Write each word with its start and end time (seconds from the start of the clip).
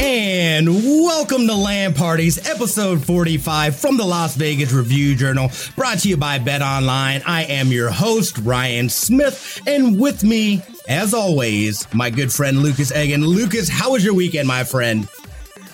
And 0.00 0.68
welcome 0.68 1.46
to 1.46 1.54
LAN 1.54 1.94
Parties, 1.94 2.48
episode 2.48 3.04
45 3.04 3.76
from 3.76 3.96
the 3.96 4.04
Las 4.04 4.34
Vegas 4.34 4.72
Review 4.72 5.14
Journal, 5.14 5.52
brought 5.76 6.00
to 6.00 6.08
you 6.08 6.16
by 6.16 6.40
Bet 6.40 6.62
Online. 6.62 7.22
I 7.26 7.44
am 7.44 7.68
your 7.68 7.90
host, 7.90 8.38
Ryan 8.38 8.88
Smith, 8.88 9.60
and 9.68 10.00
with 10.00 10.24
me, 10.24 10.62
as 10.88 11.14
always, 11.14 11.86
my 11.94 12.10
good 12.10 12.32
friend 12.32 12.58
Lucas 12.58 12.90
Egan. 12.90 13.24
Lucas, 13.24 13.68
how 13.68 13.92
was 13.92 14.04
your 14.04 14.14
weekend, 14.14 14.48
my 14.48 14.64
friend? 14.64 15.06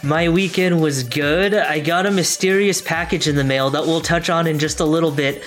My 0.03 0.29
weekend 0.29 0.83
was 0.83 1.03
good. 1.03 1.55
I 1.55 1.81
got 1.81 2.05
a 2.05 2.11
mysterious 2.11 2.83
package 2.83 3.27
in 3.27 3.37
the 3.37 3.45
mail 3.45 3.71
that 3.71 3.87
we'll 3.87 4.03
touch 4.03 4.29
on 4.29 4.47
in 4.47 4.59
just 4.59 4.81
a 4.81 4.85
little 4.85 5.11
bit, 5.11 5.43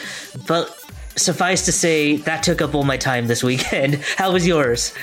but 0.48 0.76
suffice 1.18 1.66
to 1.66 1.72
say, 1.72 2.18
that 2.18 2.44
took 2.44 2.62
up 2.62 2.76
all 2.76 2.84
my 2.84 2.98
time 2.98 3.28
this 3.28 3.44
weekend. 3.44 3.96
How 4.18 4.32
was 4.32 4.46
yours? 4.46 4.94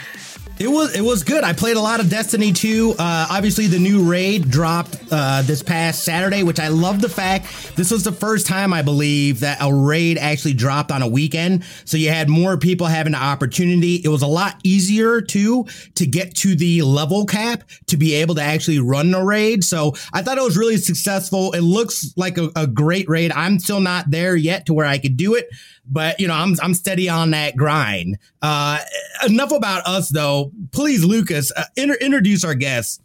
It 0.57 0.69
was 0.69 0.95
it 0.95 1.01
was 1.01 1.25
good. 1.25 1.43
I 1.43 1.53
played 1.53 1.77
a 1.77 1.81
lot 1.81 1.99
of 1.99 2.09
Destiny 2.09 2.53
2. 2.53 2.95
Uh, 2.97 3.27
obviously, 3.29 3.67
the 3.67 3.81
new 3.81 4.09
raid 4.09 4.49
dropped 4.53 4.97
uh, 5.11 5.43
this 5.43 5.65
past 5.65 6.05
Saturday, 6.05 6.45
which 6.45 6.61
I 6.61 6.69
love 6.69 7.01
the 7.01 7.09
fact 7.09 7.75
this 7.75 7.91
was 7.91 8.05
the 8.05 8.13
first 8.13 8.47
time 8.47 8.73
I 8.73 8.81
believe 8.81 9.41
that 9.41 9.59
a 9.61 9.75
raid 9.75 10.17
actually 10.17 10.53
dropped 10.53 10.93
on 10.93 11.03
a 11.03 11.09
weekend. 11.09 11.65
So 11.85 11.97
you 11.97 12.11
had 12.11 12.29
more 12.29 12.57
people 12.57 12.87
having 12.87 13.15
the 13.15 13.19
opportunity. 13.19 13.97
It 13.97 14.09
was 14.09 14.23
a 14.23 14.29
lot 14.29 14.61
easier 14.63 15.21
too 15.21 15.67
to 15.97 16.07
get 16.07 16.37
to 16.37 16.55
the 16.55 16.83
level 16.83 17.27
cap 17.27 17.65
to 17.87 17.97
be 17.97 18.15
able 18.15 18.37
to 18.37 18.43
actually 18.43 18.79
run 18.79 19.11
the 19.11 19.25
raid. 19.25 19.65
So 19.65 19.95
I 20.13 20.23
thought 20.23 20.39
it 20.39 20.45
was 20.45 20.57
really 20.57 20.77
successful. 20.77 21.51
It 21.51 21.63
looks 21.63 22.15
like 22.17 22.39
a, 22.39 22.51
a 22.55 22.69
great 22.69 23.09
raid. 23.09 23.33
I'm 23.33 23.59
still 23.59 23.81
not 23.81 24.09
there 24.09 24.37
yet 24.37 24.67
to 24.67 24.75
where 24.75 24.87
I 24.87 24.99
could 24.99 25.17
do 25.17 25.35
it 25.35 25.49
but 25.87 26.19
you 26.21 26.29
know, 26.29 26.35
I'm 26.35 26.55
I'm 26.63 26.75
steady 26.75 27.09
on 27.09 27.31
that 27.31 27.57
grind. 27.57 28.19
Uh, 28.43 28.79
enough 29.27 29.53
about 29.53 29.87
us, 29.87 30.09
though. 30.09 30.53
Please, 30.73 31.05
Lucas, 31.05 31.53
uh, 31.57 31.65
inter- 31.77 31.99
introduce 32.01 32.45
our 32.45 32.55
guest. 32.55 33.01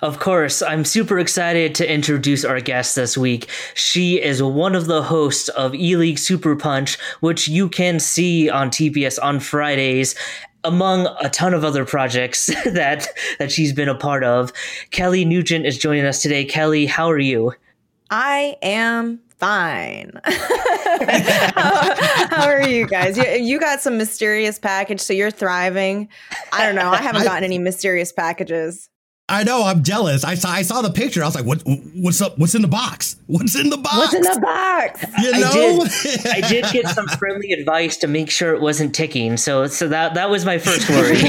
Of 0.00 0.18
course, 0.18 0.62
I'm 0.62 0.84
super 0.84 1.18
excited 1.18 1.74
to 1.76 1.92
introduce 1.92 2.44
our 2.44 2.60
guest 2.60 2.96
this 2.96 3.18
week. 3.18 3.50
She 3.74 4.22
is 4.22 4.42
one 4.42 4.74
of 4.74 4.86
the 4.86 5.02
hosts 5.02 5.48
of 5.50 5.74
E 5.74 5.96
League 5.96 6.18
Super 6.18 6.56
Punch, 6.56 6.98
which 7.20 7.48
you 7.48 7.68
can 7.68 8.00
see 8.00 8.48
on 8.48 8.70
TBS 8.70 9.18
on 9.22 9.40
Fridays 9.40 10.14
among 10.64 11.06
a 11.20 11.28
ton 11.28 11.54
of 11.54 11.64
other 11.64 11.84
projects 11.84 12.46
that 12.64 13.08
that 13.38 13.50
she's 13.52 13.72
been 13.72 13.88
a 13.88 13.94
part 13.94 14.24
of. 14.24 14.52
Kelly 14.90 15.24
Nugent 15.24 15.66
is 15.66 15.78
joining 15.78 16.04
us 16.04 16.22
today. 16.22 16.44
Kelly, 16.44 16.86
how 16.86 17.10
are 17.10 17.18
you? 17.18 17.52
I 18.10 18.56
am 18.62 19.20
fine. 19.38 20.12
how, 20.24 21.94
how, 22.28 22.48
are 22.48 22.68
you 22.68 22.86
guys? 22.86 23.16
You, 23.16 23.24
you, 23.24 23.60
got 23.60 23.80
some 23.80 23.96
mysterious 23.96 24.58
package, 24.58 25.00
so 25.00 25.12
you're 25.12 25.30
thriving. 25.30 26.08
I 26.52 26.66
don't 26.66 26.74
know. 26.74 26.90
I 26.90 26.98
haven't 26.98 27.24
gotten 27.24 27.44
any 27.44 27.58
mysterious 27.58 28.12
packages. 28.12 28.88
I 29.30 29.44
know. 29.44 29.62
I'm 29.64 29.82
jealous. 29.82 30.24
I 30.24 30.34
saw. 30.34 30.48
I 30.48 30.62
saw 30.62 30.80
the 30.80 30.90
picture. 30.90 31.22
I 31.22 31.26
was 31.26 31.34
like, 31.34 31.44
"What? 31.44 31.62
What's 31.94 32.22
up? 32.22 32.38
What's 32.38 32.54
in 32.54 32.62
the 32.62 32.68
box? 32.68 33.16
What's 33.26 33.56
in 33.56 33.68
the 33.68 33.76
box? 33.76 33.96
What's 33.96 34.14
in 34.14 34.22
the 34.22 34.40
box?" 34.40 35.04
You 35.22 35.32
know. 35.32 35.82
I 35.82 35.88
did, 35.88 36.26
I 36.44 36.48
did 36.48 36.64
get 36.72 36.88
some 36.88 37.06
friendly 37.06 37.52
advice 37.52 37.98
to 37.98 38.06
make 38.06 38.30
sure 38.30 38.54
it 38.54 38.62
wasn't 38.62 38.94
ticking. 38.94 39.36
So, 39.36 39.66
so 39.66 39.86
that 39.88 40.14
that 40.14 40.30
was 40.30 40.46
my 40.46 40.56
first 40.56 40.88
worry. 40.88 41.18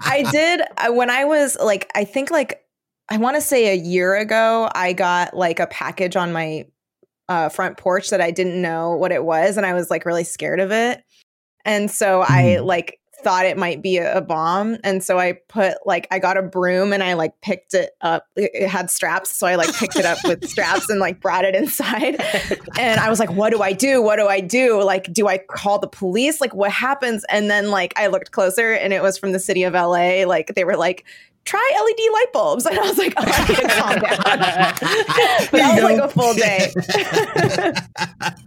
I 0.00 0.28
did 0.30 0.60
uh, 0.76 0.92
when 0.92 1.08
I 1.08 1.24
was 1.24 1.56
like, 1.58 1.90
I 1.94 2.04
think 2.04 2.30
like 2.30 2.62
I 3.08 3.16
want 3.16 3.36
to 3.36 3.40
say 3.40 3.72
a 3.72 3.74
year 3.74 4.14
ago, 4.16 4.70
I 4.74 4.92
got 4.92 5.34
like 5.34 5.60
a 5.60 5.66
package 5.66 6.16
on 6.16 6.32
my 6.32 6.66
uh, 7.28 7.48
front 7.48 7.76
porch 7.76 8.10
that 8.10 8.20
I 8.20 8.30
didn't 8.30 8.60
know 8.60 8.94
what 8.96 9.12
it 9.12 9.24
was, 9.24 9.56
and 9.56 9.64
I 9.64 9.74
was 9.74 9.90
like 9.90 10.04
really 10.04 10.24
scared 10.24 10.60
of 10.60 10.72
it. 10.72 11.02
And 11.64 11.90
so 11.90 12.22
mm. 12.22 12.30
I 12.30 12.58
like 12.60 13.00
thought 13.22 13.46
it 13.46 13.58
might 13.58 13.82
be 13.82 13.98
a, 13.98 14.18
a, 14.18 14.20
bomb, 14.20 14.76
and 14.84 15.02
so 15.02 15.18
I 15.18 15.38
put 15.48 15.74
like 15.84 16.06
I 16.10 16.18
got 16.18 16.36
a 16.36 16.42
broom 16.42 16.92
and 16.92 17.02
I 17.02 17.14
like 17.14 17.40
picked 17.40 17.74
it 17.74 17.90
up. 18.00 18.26
It, 18.36 18.50
it 18.54 18.68
had 18.68 18.90
straps, 18.90 19.30
so 19.30 19.46
I 19.46 19.56
like 19.56 19.74
picked 19.74 19.96
it 19.96 20.04
up 20.04 20.18
with 20.24 20.48
straps 20.48 20.88
and 20.88 21.00
like 21.00 21.20
brought 21.20 21.44
it 21.44 21.54
inside. 21.54 22.22
And 22.78 23.00
I 23.00 23.10
was 23.10 23.18
like, 23.18 23.32
"What 23.32 23.50
do 23.50 23.60
I 23.60 23.72
do? 23.72 24.00
What 24.00 24.16
do 24.16 24.28
I 24.28 24.40
do? 24.40 24.82
Like, 24.82 25.12
do 25.12 25.26
I 25.26 25.38
call 25.38 25.80
the 25.80 25.88
police? 25.88 26.40
Like, 26.40 26.54
what 26.54 26.70
happens?" 26.70 27.24
And 27.28 27.50
then 27.50 27.70
like 27.70 27.92
I 27.96 28.06
looked 28.06 28.30
closer, 28.30 28.72
and 28.72 28.92
it 28.92 29.02
was 29.02 29.18
from 29.18 29.32
the 29.32 29.40
city 29.40 29.64
of 29.64 29.74
LA. 29.74 30.24
Like 30.24 30.54
they 30.54 30.64
were 30.64 30.76
like 30.76 31.04
try 31.44 31.70
LED 31.74 32.12
light 32.12 32.32
bulbs. 32.32 32.66
And 32.70 32.78
I 32.78 32.82
was 32.82 32.98
like, 32.98 33.14
oh, 33.16 33.24
I 33.26 33.48
need 33.48 33.56
to 33.56 33.68
calm 33.68 33.98
down. 33.98 34.02
that 35.52 35.70
was 35.74 35.82
like 35.82 35.98
a 35.98 36.08
full 36.08 36.34
day. 36.34 36.70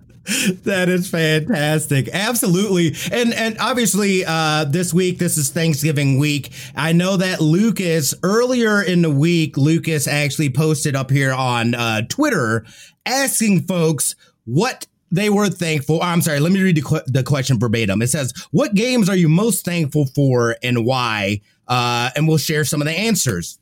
that 0.64 0.88
is 0.88 1.10
fantastic 1.10 2.08
absolutely 2.14 2.96
and 3.12 3.34
and 3.34 3.58
obviously 3.60 4.24
uh 4.24 4.64
this 4.66 4.94
week 4.94 5.18
this 5.18 5.36
is 5.36 5.50
thanksgiving 5.50 6.20
week 6.20 6.54
i 6.76 6.94
know 6.94 7.18
that 7.18 7.42
lucas 7.42 8.14
earlier 8.22 8.84
in 8.84 9.02
the 9.02 9.10
week 9.10 9.58
lucas 9.58 10.08
actually 10.08 10.50
posted 10.50 10.96
up 10.96 11.10
here 11.10 11.34
on 11.34 11.74
uh 11.74 12.04
twitter 12.08 12.64
asking 13.06 13.62
folks 13.64 14.16
what 14.46 14.86
they 15.12 15.30
were 15.30 15.50
thankful. 15.50 16.02
I'm 16.02 16.22
sorry, 16.22 16.40
let 16.40 16.54
me 16.54 16.62
read 16.62 16.78
the, 16.78 16.82
qu- 16.82 17.02
the 17.06 17.24
question 17.24 17.60
verbatim. 17.60 18.02
It 18.02 18.08
says, 18.08 18.34
What 18.52 18.74
games 18.74 19.10
are 19.10 19.16
you 19.16 19.28
most 19.28 19.66
thankful 19.66 20.06
for 20.06 20.56
and 20.64 20.86
why? 20.86 21.42
Uh, 21.72 22.10
and 22.16 22.28
we'll 22.28 22.44
share 22.50 22.66
some 22.66 22.82
of 22.82 22.88
the 22.88 22.98
answers. 23.08 23.58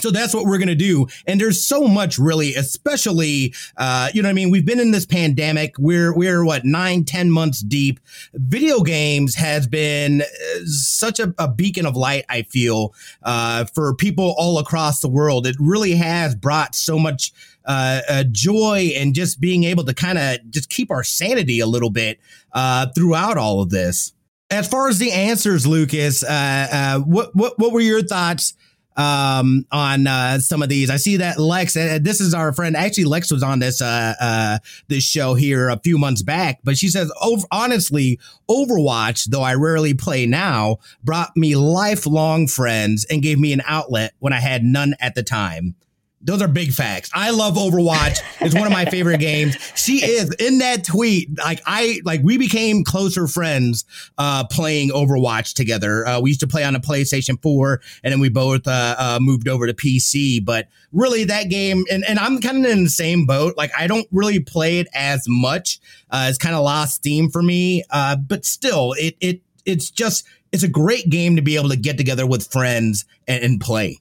So 0.00 0.10
that's 0.10 0.34
what 0.34 0.46
we're 0.46 0.58
going 0.58 0.68
to 0.78 0.84
do. 0.92 1.06
And 1.26 1.38
there's 1.38 1.60
so 1.62 1.86
much 1.86 2.18
really, 2.18 2.54
especially, 2.54 3.54
uh, 3.76 4.08
you 4.14 4.22
know 4.22 4.30
I 4.30 4.32
mean? 4.32 4.50
We've 4.50 4.64
been 4.64 4.80
in 4.80 4.90
this 4.90 5.04
pandemic. 5.04 5.74
We're, 5.78 6.16
we're 6.16 6.44
what, 6.44 6.64
nine, 6.64 7.04
ten 7.04 7.30
months 7.30 7.60
deep. 7.60 8.00
Video 8.32 8.80
games 8.80 9.34
has 9.34 9.66
been 9.66 10.22
uh, 10.22 10.64
such 10.64 11.20
a, 11.20 11.34
a 11.38 11.46
beacon 11.46 11.84
of 11.84 11.94
light, 11.94 12.24
I 12.30 12.42
feel, 12.42 12.94
uh, 13.22 13.66
for 13.74 13.94
people 13.94 14.34
all 14.38 14.58
across 14.58 15.00
the 15.00 15.10
world. 15.10 15.46
It 15.46 15.56
really 15.60 15.94
has 15.96 16.34
brought 16.34 16.74
so 16.74 16.98
much, 16.98 17.32
uh, 17.66 18.00
uh, 18.08 18.24
joy 18.32 18.92
and 18.96 19.14
just 19.14 19.40
being 19.40 19.64
able 19.64 19.84
to 19.84 19.94
kind 19.94 20.18
of 20.18 20.38
just 20.50 20.70
keep 20.70 20.90
our 20.90 21.04
sanity 21.04 21.60
a 21.60 21.66
little 21.66 21.90
bit, 21.90 22.18
uh, 22.52 22.86
throughout 22.94 23.36
all 23.36 23.60
of 23.60 23.68
this. 23.68 24.14
As 24.52 24.68
far 24.68 24.90
as 24.90 24.98
the 24.98 25.12
answers, 25.12 25.66
Lucas, 25.66 26.22
uh, 26.22 26.68
uh, 26.70 26.98
what 27.00 27.34
what 27.34 27.58
what 27.58 27.72
were 27.72 27.80
your 27.80 28.02
thoughts 28.02 28.52
um, 28.98 29.64
on 29.72 30.06
uh, 30.06 30.40
some 30.40 30.62
of 30.62 30.68
these? 30.68 30.90
I 30.90 30.96
see 30.98 31.16
that 31.16 31.38
Lex. 31.38 31.74
Uh, 31.74 31.98
this 32.02 32.20
is 32.20 32.34
our 32.34 32.52
friend. 32.52 32.76
Actually, 32.76 33.06
Lex 33.06 33.32
was 33.32 33.42
on 33.42 33.60
this 33.60 33.80
uh, 33.80 34.12
uh, 34.20 34.58
this 34.88 35.04
show 35.04 35.32
here 35.32 35.70
a 35.70 35.78
few 35.78 35.96
months 35.96 36.20
back, 36.20 36.60
but 36.64 36.76
she 36.76 36.88
says, 36.88 37.10
over, 37.22 37.46
honestly, 37.50 38.20
Overwatch, 38.46 39.24
though 39.30 39.40
I 39.40 39.54
rarely 39.54 39.94
play 39.94 40.26
now, 40.26 40.76
brought 41.02 41.34
me 41.34 41.56
lifelong 41.56 42.46
friends 42.46 43.06
and 43.08 43.22
gave 43.22 43.38
me 43.38 43.54
an 43.54 43.62
outlet 43.64 44.12
when 44.18 44.34
I 44.34 44.40
had 44.40 44.64
none 44.64 44.94
at 45.00 45.14
the 45.14 45.22
time. 45.22 45.76
Those 46.24 46.40
are 46.40 46.48
big 46.48 46.72
facts. 46.72 47.10
I 47.12 47.30
love 47.30 47.54
Overwatch. 47.54 48.20
It's 48.40 48.54
one 48.54 48.66
of 48.66 48.72
my 48.72 48.84
favorite 48.84 49.18
games. 49.20 49.56
She 49.74 50.04
is 50.04 50.32
in 50.34 50.58
that 50.58 50.84
tweet. 50.84 51.36
Like 51.36 51.60
I 51.66 52.00
like 52.04 52.20
we 52.22 52.38
became 52.38 52.84
closer 52.84 53.26
friends 53.26 53.84
uh 54.18 54.44
playing 54.46 54.90
Overwatch 54.90 55.54
together. 55.54 56.06
Uh 56.06 56.20
we 56.20 56.30
used 56.30 56.40
to 56.40 56.46
play 56.46 56.62
on 56.62 56.76
a 56.76 56.80
PlayStation 56.80 57.40
4 57.42 57.80
and 58.04 58.12
then 58.12 58.20
we 58.20 58.28
both 58.28 58.66
uh, 58.68 58.94
uh 58.98 59.18
moved 59.20 59.48
over 59.48 59.66
to 59.66 59.74
PC, 59.74 60.44
but 60.44 60.68
really 60.92 61.24
that 61.24 61.48
game 61.48 61.84
and 61.90 62.04
and 62.04 62.18
I'm 62.18 62.40
kind 62.40 62.64
of 62.64 62.70
in 62.70 62.84
the 62.84 62.90
same 62.90 63.26
boat. 63.26 63.56
Like 63.56 63.72
I 63.76 63.86
don't 63.86 64.06
really 64.12 64.38
play 64.38 64.78
it 64.78 64.86
as 64.94 65.24
much. 65.26 65.80
Uh 66.10 66.26
it's 66.28 66.38
kind 66.38 66.54
of 66.54 66.62
lost 66.62 66.94
steam 66.94 67.30
for 67.30 67.42
me. 67.42 67.82
Uh 67.90 68.14
but 68.16 68.44
still 68.44 68.94
it 68.98 69.16
it 69.20 69.40
it's 69.64 69.90
just 69.90 70.24
it's 70.52 70.62
a 70.62 70.68
great 70.68 71.08
game 71.08 71.34
to 71.36 71.42
be 71.42 71.56
able 71.56 71.70
to 71.70 71.76
get 71.76 71.96
together 71.96 72.26
with 72.26 72.50
friends 72.52 73.06
and, 73.26 73.42
and 73.42 73.60
play 73.60 73.98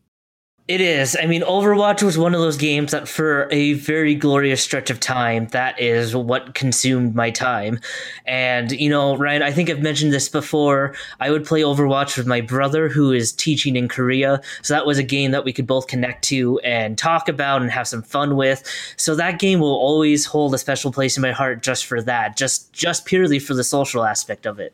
It 0.72 0.80
is. 0.80 1.18
I 1.22 1.26
mean, 1.26 1.42
Overwatch 1.42 2.02
was 2.02 2.18
one 2.18 2.34
of 2.34 2.40
those 2.40 2.56
games 2.56 2.92
that, 2.92 3.06
for 3.06 3.50
a 3.52 3.74
very 3.74 4.16
glorious 4.16 4.64
stretch 4.64 4.90
of 4.90 5.02
time, 5.02 5.48
that 5.48 5.78
is 5.82 6.16
what 6.16 6.54
consumed 6.54 7.14
my 7.14 7.30
time. 7.30 7.82
And, 8.26 8.72
you 8.72 8.90
know, 8.90 9.18
Ryan, 9.18 9.44
I 9.44 9.52
think 9.52 9.70
I've 9.70 9.82
mentioned 9.82 10.14
this 10.14 10.30
before. 10.30 10.96
I 11.20 11.30
would 11.30 11.46
play 11.46 11.60
Overwatch 11.60 12.18
with 12.18 12.26
my 12.26 12.40
brother 12.40 12.88
who 12.88 13.12
is 13.12 13.34
teaching 13.34 13.76
in 13.76 13.90
Korea. 13.90 14.40
So 14.62 14.74
that 14.74 14.86
was 14.86 14.98
a 14.98 15.04
game 15.04 15.32
that 15.32 15.44
we 15.44 15.52
could 15.52 15.68
both 15.68 15.88
connect 15.88 16.24
to 16.30 16.58
and 16.60 16.98
talk 16.98 17.28
about 17.28 17.62
and 17.62 17.70
have 17.70 17.90
some 17.90 18.02
fun 18.02 18.38
with. 18.38 18.64
So 18.96 19.14
that 19.16 19.40
game 19.40 19.60
will 19.60 19.76
always 19.76 20.26
hold 20.26 20.54
a 20.54 20.58
special 20.58 20.94
place 20.94 21.18
in 21.18 21.22
my 21.22 21.34
heart 21.34 21.64
just 21.64 21.86
for 21.86 22.02
that, 22.04 22.38
just 22.38 22.72
just 22.72 23.04
purely 23.04 23.40
for 23.40 23.56
the 23.56 23.66
social 23.66 24.06
aspect 24.06 24.46
of 24.46 24.58
it. 24.58 24.74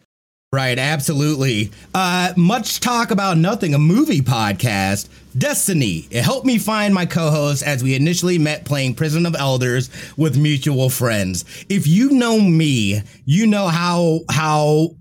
Right, 0.54 0.80
absolutely. 0.80 1.72
Uh, 1.94 2.32
much 2.38 2.80
talk 2.80 3.12
about 3.12 3.38
nothing, 3.38 3.74
a 3.74 3.78
movie 3.78 4.22
podcast. 4.22 5.10
Destiny. 5.38 6.08
It 6.10 6.24
helped 6.24 6.46
me 6.46 6.58
find 6.58 6.94
my 6.94 7.06
co-host 7.06 7.64
as 7.64 7.84
we 7.84 7.96
initially 7.96 8.38
met 8.38 8.64
playing 8.64 8.96
Prison 8.96 9.26
of 9.26 9.36
Elders 9.36 9.90
with 10.16 10.38
mutual 10.38 10.90
friends. 10.90 11.44
If 11.68 11.86
you 11.86 12.12
know 12.12 12.40
me, 12.40 13.02
you 13.26 13.46
know 13.46 13.68
how 13.68 14.22
how 14.32 14.92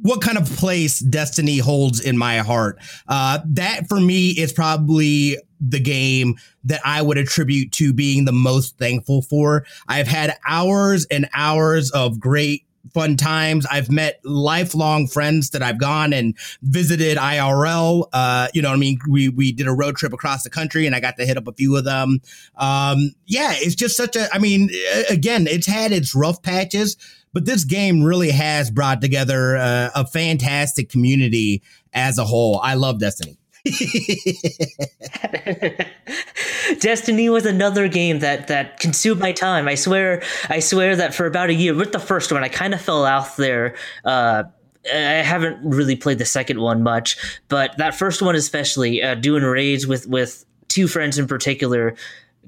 what 0.00 0.22
kind 0.22 0.38
of 0.38 0.46
place 0.56 1.00
Destiny 1.00 1.58
holds 1.58 2.00
in 2.00 2.16
my 2.16 2.38
heart. 2.38 2.78
Uh, 3.06 3.40
that 3.44 3.88
for 3.90 4.00
me 4.00 4.30
is 4.30 4.54
probably 4.54 5.36
the 5.60 5.80
game 5.80 6.36
that 6.64 6.80
I 6.84 7.02
would 7.02 7.18
attribute 7.18 7.72
to 7.72 7.92
being 7.92 8.24
the 8.24 8.32
most 8.32 8.78
thankful 8.78 9.20
for. 9.20 9.66
I've 9.86 10.08
had 10.08 10.36
hours 10.46 11.06
and 11.10 11.28
hours 11.34 11.90
of 11.90 12.18
great 12.18 12.64
fun 12.92 13.16
times. 13.16 13.66
I've 13.66 13.90
met 13.90 14.20
lifelong 14.24 15.06
friends 15.06 15.50
that 15.50 15.62
I've 15.62 15.78
gone 15.78 16.12
and 16.12 16.36
visited 16.62 17.18
IRL. 17.18 18.08
Uh, 18.12 18.48
you 18.54 18.62
know, 18.62 18.72
I 18.72 18.76
mean, 18.76 18.98
we 19.08 19.28
we 19.28 19.52
did 19.52 19.66
a 19.66 19.72
road 19.72 19.96
trip 19.96 20.12
across 20.12 20.42
the 20.42 20.50
country, 20.50 20.86
and 20.86 20.94
I 20.94 21.00
got 21.00 21.16
to 21.16 21.26
hit 21.26 21.36
up 21.36 21.48
a 21.48 21.52
few 21.52 21.76
of 21.76 21.84
them. 21.84 22.20
Um, 22.56 23.12
yeah, 23.26 23.52
it's 23.54 23.74
just 23.74 23.96
such 23.96 24.16
a. 24.16 24.28
I 24.34 24.38
mean, 24.38 24.70
again, 25.10 25.46
it's 25.46 25.66
had 25.66 25.92
its 25.92 26.14
rough 26.14 26.42
patches, 26.42 26.96
but 27.32 27.44
this 27.44 27.64
game 27.64 28.02
really 28.02 28.30
has 28.30 28.70
brought 28.70 29.00
together 29.00 29.56
uh, 29.56 29.90
a 29.94 30.06
fantastic 30.06 30.88
community 30.88 31.62
as 31.92 32.18
a 32.18 32.24
whole. 32.24 32.60
I 32.62 32.74
love 32.74 33.00
Destiny. 33.00 33.38
Destiny 36.80 37.28
was 37.28 37.46
another 37.46 37.88
game 37.88 38.20
that 38.20 38.48
that 38.48 38.80
consumed 38.80 39.20
my 39.20 39.32
time. 39.32 39.68
I 39.68 39.74
swear, 39.74 40.22
I 40.48 40.60
swear 40.60 40.96
that 40.96 41.14
for 41.14 41.26
about 41.26 41.50
a 41.50 41.54
year 41.54 41.74
with 41.74 41.92
the 41.92 41.98
first 41.98 42.32
one, 42.32 42.44
I 42.44 42.48
kind 42.48 42.74
of 42.74 42.80
fell 42.80 43.04
out 43.04 43.36
there. 43.36 43.76
Uh, 44.04 44.44
I 44.92 45.22
haven't 45.22 45.58
really 45.62 45.96
played 45.96 46.18
the 46.18 46.24
second 46.24 46.60
one 46.60 46.82
much, 46.82 47.16
but 47.48 47.76
that 47.78 47.94
first 47.94 48.22
one 48.22 48.34
especially, 48.34 49.02
uh, 49.02 49.14
doing 49.14 49.42
raids 49.42 49.86
with 49.86 50.06
with 50.06 50.44
two 50.68 50.88
friends 50.88 51.18
in 51.18 51.26
particular, 51.26 51.94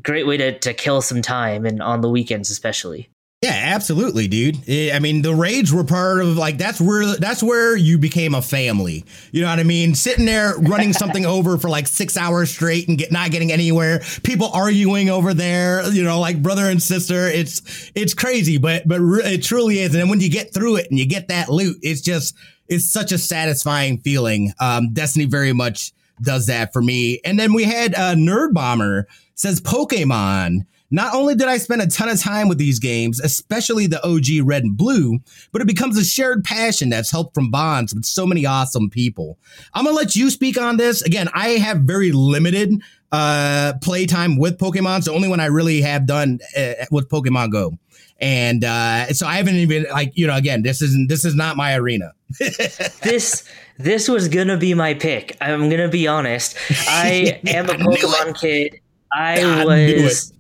great 0.03 0.27
way 0.27 0.37
to 0.37 0.59
to 0.59 0.75
kill 0.75 1.03
some 1.03 1.23
time 1.23 1.67
and 1.67 1.83
on 1.83 2.01
the 2.01 2.09
weekends 2.09 2.51
especially. 2.51 3.09
Yeah, 3.43 3.59
absolutely, 3.75 4.29
dude. 4.29 4.69
I 4.69 4.99
mean, 4.99 5.23
the 5.23 5.35
raids 5.35 5.73
were 5.73 5.83
part 5.83 6.21
of 6.21 6.37
like 6.37 6.59
that's 6.59 6.79
where 6.79 7.17
that's 7.17 7.43
where 7.43 7.75
you 7.75 7.97
became 7.97 8.35
a 8.35 8.43
family. 8.43 9.07
You 9.33 9.41
know 9.41 9.49
what 9.49 9.59
I 9.59 9.63
mean? 9.63 9.95
Sitting 9.95 10.27
there 10.27 10.53
running 10.59 10.93
something 10.93 11.25
over 11.37 11.57
for 11.57 11.71
like 11.71 11.87
six 11.87 12.19
hours 12.19 12.51
straight 12.51 12.87
and 12.87 12.99
get 12.99 13.11
not 13.11 13.31
getting 13.31 13.51
anywhere. 13.51 14.03
People 14.25 14.51
arguing 14.53 15.09
over 15.09 15.33
there. 15.33 15.91
You 15.91 16.05
know, 16.05 16.21
like 16.21 16.43
brother 16.43 16.69
and 16.69 16.83
sister. 16.83 17.29
It's 17.29 17.91
it's 17.95 18.13
crazy, 18.13 18.59
but 18.59 18.87
but 18.87 19.01
it 19.01 19.43
truly 19.43 19.79
is. 19.79 19.95
And 19.95 20.03
then 20.03 20.11
when 20.11 20.21
you 20.21 20.29
get 20.29 20.53
through 20.53 20.77
it 20.77 20.91
and 20.91 20.99
you 20.99 21.07
get 21.07 21.29
that 21.29 21.49
loot, 21.49 21.79
it's 21.81 22.03
just 22.03 22.37
it's 22.69 22.93
such 22.93 23.11
a 23.11 23.17
satisfying 23.17 24.01
feeling. 24.01 24.53
Um, 24.61 24.93
Destiny 24.93 25.25
very 25.25 25.55
much 25.55 25.93
does 26.21 26.45
that 26.49 26.75
for 26.75 26.83
me. 26.83 27.23
And 27.25 27.41
then 27.41 27.55
we 27.55 27.65
had 27.65 27.95
uh, 27.95 28.15
Nerd 28.17 28.53
Bomber 28.53 29.07
says 29.35 29.63
Pokemon. 29.63 30.67
Not 30.91 31.15
only 31.15 31.35
did 31.35 31.49
I 31.49 31.59
spend 31.59 31.83
a 31.83 31.87
ton 31.87 32.09
of 32.09 32.21
time 32.21 32.49
with 32.49 32.59
these 32.59 32.79
games, 32.79 33.21
especially 33.21 33.87
the 33.87 34.05
OG 34.05 34.47
red 34.47 34.65
and 34.65 34.77
blue, 34.77 35.21
but 35.53 35.63
it 35.63 35.69
becomes 35.69 35.97
a 35.97 36.05
shared 36.05 36.45
passion 36.45 36.89
that's 36.89 37.11
helped 37.11 37.35
from 37.35 37.51
bonds 37.51 37.95
with 37.95 38.05
so 38.05 38.27
many 38.27 38.45
awesome 38.45 38.91
people. 38.91 39.39
I'm 39.75 39.85
gonna 39.85 39.97
let 39.97 40.17
you 40.17 40.31
speak 40.31 40.61
on 40.61 40.77
this. 40.77 41.03
Again, 41.03 41.29
I 41.33 41.51
have 41.51 41.81
very 41.81 42.13
limited 42.13 42.81
uh 43.13 43.75
playtime 43.83 44.37
with 44.39 44.59
Pokemon. 44.59 44.99
It's 44.99 45.07
the 45.07 45.13
only 45.13 45.29
one 45.29 45.41
I 45.41 45.47
really 45.47 45.81
have 45.83 46.07
done 46.07 46.41
uh, 46.57 46.73
with 46.91 47.09
Pokemon 47.09 47.53
Go. 47.53 47.73
And 48.21 48.65
uh 48.65 49.13
so 49.13 49.27
I 49.27 49.37
haven't 49.37 49.57
even 49.57 49.87
like, 49.93 50.13
you 50.15 50.27
know, 50.27 50.37
again, 50.37 50.63
this 50.63 50.83
isn't 50.83 51.09
this 51.09 51.25
is 51.25 51.35
not 51.35 51.57
my 51.57 51.75
arena. 51.75 52.13
this 52.39 53.45
this 53.79 54.09
was 54.09 54.29
gonna 54.29 54.57
be 54.57 54.75
my 54.75 54.95
pick. 54.95 55.37
I'm 55.41 55.69
gonna 55.69 55.89
be 55.89 56.07
honest. 56.09 56.57
I 56.89 57.41
am 57.47 57.71
a 57.71 57.75
Pokemon 57.75 58.41
kid. 58.41 58.81
I, 59.13 59.43
I 59.43 59.65
was 59.65 60.33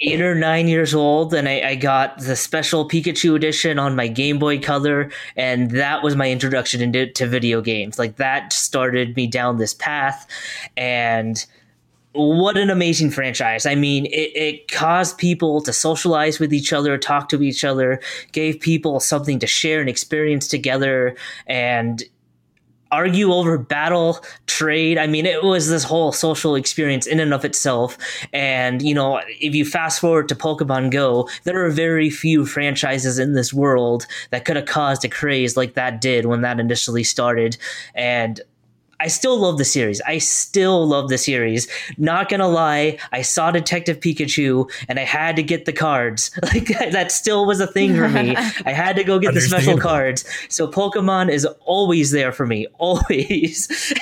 eight 0.00 0.20
or 0.20 0.34
nine 0.34 0.68
years 0.68 0.94
old 0.94 1.32
and 1.32 1.48
I, 1.48 1.60
I, 1.60 1.74
got 1.74 2.18
the 2.18 2.36
special 2.36 2.86
Pikachu 2.86 3.34
edition 3.34 3.78
on 3.78 3.96
my 3.96 4.08
Game 4.08 4.38
Boy 4.38 4.58
Color, 4.58 5.10
and 5.36 5.70
that 5.70 6.02
was 6.02 6.16
my 6.16 6.30
introduction 6.30 6.82
into 6.82 7.10
to 7.12 7.26
video 7.26 7.62
games. 7.62 7.98
Like 7.98 8.16
that 8.16 8.52
started 8.52 9.16
me 9.16 9.26
down 9.26 9.56
this 9.56 9.72
path, 9.72 10.26
and 10.76 11.44
what 12.12 12.56
an 12.56 12.70
amazing 12.70 13.10
franchise! 13.10 13.64
I 13.64 13.74
mean, 13.74 14.06
it, 14.06 14.32
it 14.34 14.68
caused 14.68 15.18
people 15.18 15.62
to 15.62 15.72
socialize 15.72 16.38
with 16.38 16.52
each 16.52 16.72
other, 16.72 16.98
talk 16.98 17.28
to 17.30 17.42
each 17.42 17.64
other, 17.64 18.00
gave 18.32 18.60
people 18.60 19.00
something 19.00 19.38
to 19.38 19.46
share 19.46 19.80
and 19.80 19.88
experience 19.88 20.48
together, 20.48 21.16
and 21.46 22.02
argue 22.92 23.32
over 23.32 23.58
battle 23.58 24.24
trade. 24.46 24.98
I 24.98 25.06
mean 25.06 25.26
it 25.26 25.42
was 25.42 25.68
this 25.68 25.84
whole 25.84 26.12
social 26.12 26.54
experience 26.54 27.06
in 27.06 27.20
and 27.20 27.34
of 27.34 27.44
itself. 27.44 27.98
And 28.32 28.82
you 28.82 28.94
know 28.94 29.20
if 29.40 29.54
you 29.54 29.64
fast 29.64 30.00
forward 30.00 30.28
to 30.28 30.34
pokemon 30.34 30.90
go 30.90 31.28
there 31.44 31.64
are 31.64 31.70
very 31.70 32.10
few 32.10 32.46
franchises 32.46 33.18
in 33.18 33.32
this 33.32 33.52
world 33.52 34.06
that 34.30 34.44
could 34.44 34.56
have 34.56 34.66
caused 34.66 35.04
a 35.04 35.08
craze 35.08 35.56
like 35.56 35.74
that 35.74 36.00
did 36.00 36.26
when 36.26 36.42
that 36.42 36.60
initially 36.60 37.04
started. 37.04 37.56
And 37.94 38.40
I 39.00 39.08
still 39.08 39.38
love 39.38 39.58
the 39.58 39.64
series. 39.64 40.00
I 40.02 40.18
still 40.18 40.86
love 40.86 41.08
the 41.08 41.18
series. 41.18 41.68
Not 41.98 42.28
gonna 42.28 42.48
lie, 42.48 42.98
I 43.12 43.22
saw 43.22 43.50
Detective 43.50 44.00
Pikachu 44.00 44.70
and 44.88 44.98
I 44.98 45.04
had 45.04 45.36
to 45.36 45.42
get 45.42 45.64
the 45.64 45.72
cards. 45.72 46.30
Like 46.46 46.68
that 46.92 47.10
still 47.10 47.44
was 47.44 47.60
a 47.60 47.66
thing 47.66 47.96
for 47.96 48.08
me. 48.08 48.36
I 48.64 48.72
had 48.72 48.94
to 48.96 49.04
go 49.04 49.18
get 49.18 49.34
the 49.34 49.40
special 49.40 49.76
cards. 49.76 50.24
So 50.48 50.68
Pokemon 50.68 51.28
is 51.28 51.44
always 51.64 52.12
there 52.12 52.30
for 52.30 52.46
me. 52.46 52.66
Always. 52.78 53.92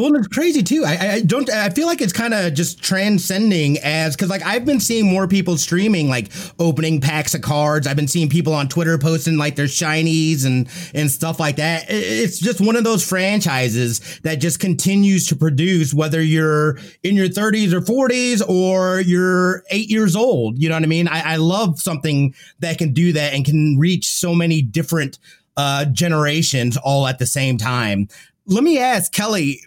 Well, 0.00 0.16
it's 0.16 0.28
crazy 0.28 0.62
too. 0.62 0.82
I, 0.86 1.12
I 1.16 1.20
don't. 1.20 1.50
I 1.50 1.68
feel 1.68 1.86
like 1.86 2.00
it's 2.00 2.14
kind 2.14 2.32
of 2.32 2.54
just 2.54 2.82
transcending 2.82 3.76
as 3.80 4.16
because 4.16 4.30
like 4.30 4.40
I've 4.40 4.64
been 4.64 4.80
seeing 4.80 5.04
more 5.04 5.28
people 5.28 5.58
streaming 5.58 6.08
like 6.08 6.32
opening 6.58 7.02
packs 7.02 7.34
of 7.34 7.42
cards. 7.42 7.86
I've 7.86 7.96
been 7.96 8.08
seeing 8.08 8.30
people 8.30 8.54
on 8.54 8.66
Twitter 8.66 8.96
posting 8.96 9.36
like 9.36 9.56
their 9.56 9.66
shinies 9.66 10.46
and 10.46 10.70
and 10.94 11.10
stuff 11.10 11.38
like 11.38 11.56
that. 11.56 11.84
It's 11.90 12.38
just 12.38 12.62
one 12.62 12.76
of 12.76 12.84
those 12.84 13.06
franchises 13.06 14.20
that 14.22 14.36
just 14.36 14.58
continues 14.58 15.26
to 15.26 15.36
produce, 15.36 15.92
whether 15.92 16.22
you're 16.22 16.78
in 17.02 17.14
your 17.14 17.28
30s 17.28 17.74
or 17.74 17.82
40s 17.82 18.40
or 18.48 19.00
you're 19.00 19.64
eight 19.70 19.90
years 19.90 20.16
old. 20.16 20.58
You 20.58 20.70
know 20.70 20.76
what 20.76 20.84
I 20.84 20.86
mean? 20.86 21.08
I, 21.08 21.34
I 21.34 21.36
love 21.36 21.78
something 21.78 22.34
that 22.60 22.78
can 22.78 22.94
do 22.94 23.12
that 23.12 23.34
and 23.34 23.44
can 23.44 23.78
reach 23.78 24.08
so 24.08 24.34
many 24.34 24.62
different 24.62 25.18
uh, 25.58 25.84
generations 25.84 26.78
all 26.78 27.06
at 27.06 27.18
the 27.18 27.26
same 27.26 27.58
time. 27.58 28.08
Let 28.46 28.64
me 28.64 28.78
ask 28.78 29.12
Kelly 29.12 29.60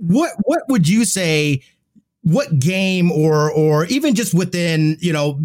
what 0.00 0.32
what 0.44 0.62
would 0.68 0.88
you 0.88 1.04
say? 1.04 1.62
What 2.22 2.58
game 2.58 3.10
or 3.10 3.50
or 3.50 3.86
even 3.86 4.14
just 4.14 4.34
within 4.34 4.96
you 5.00 5.12
know 5.12 5.40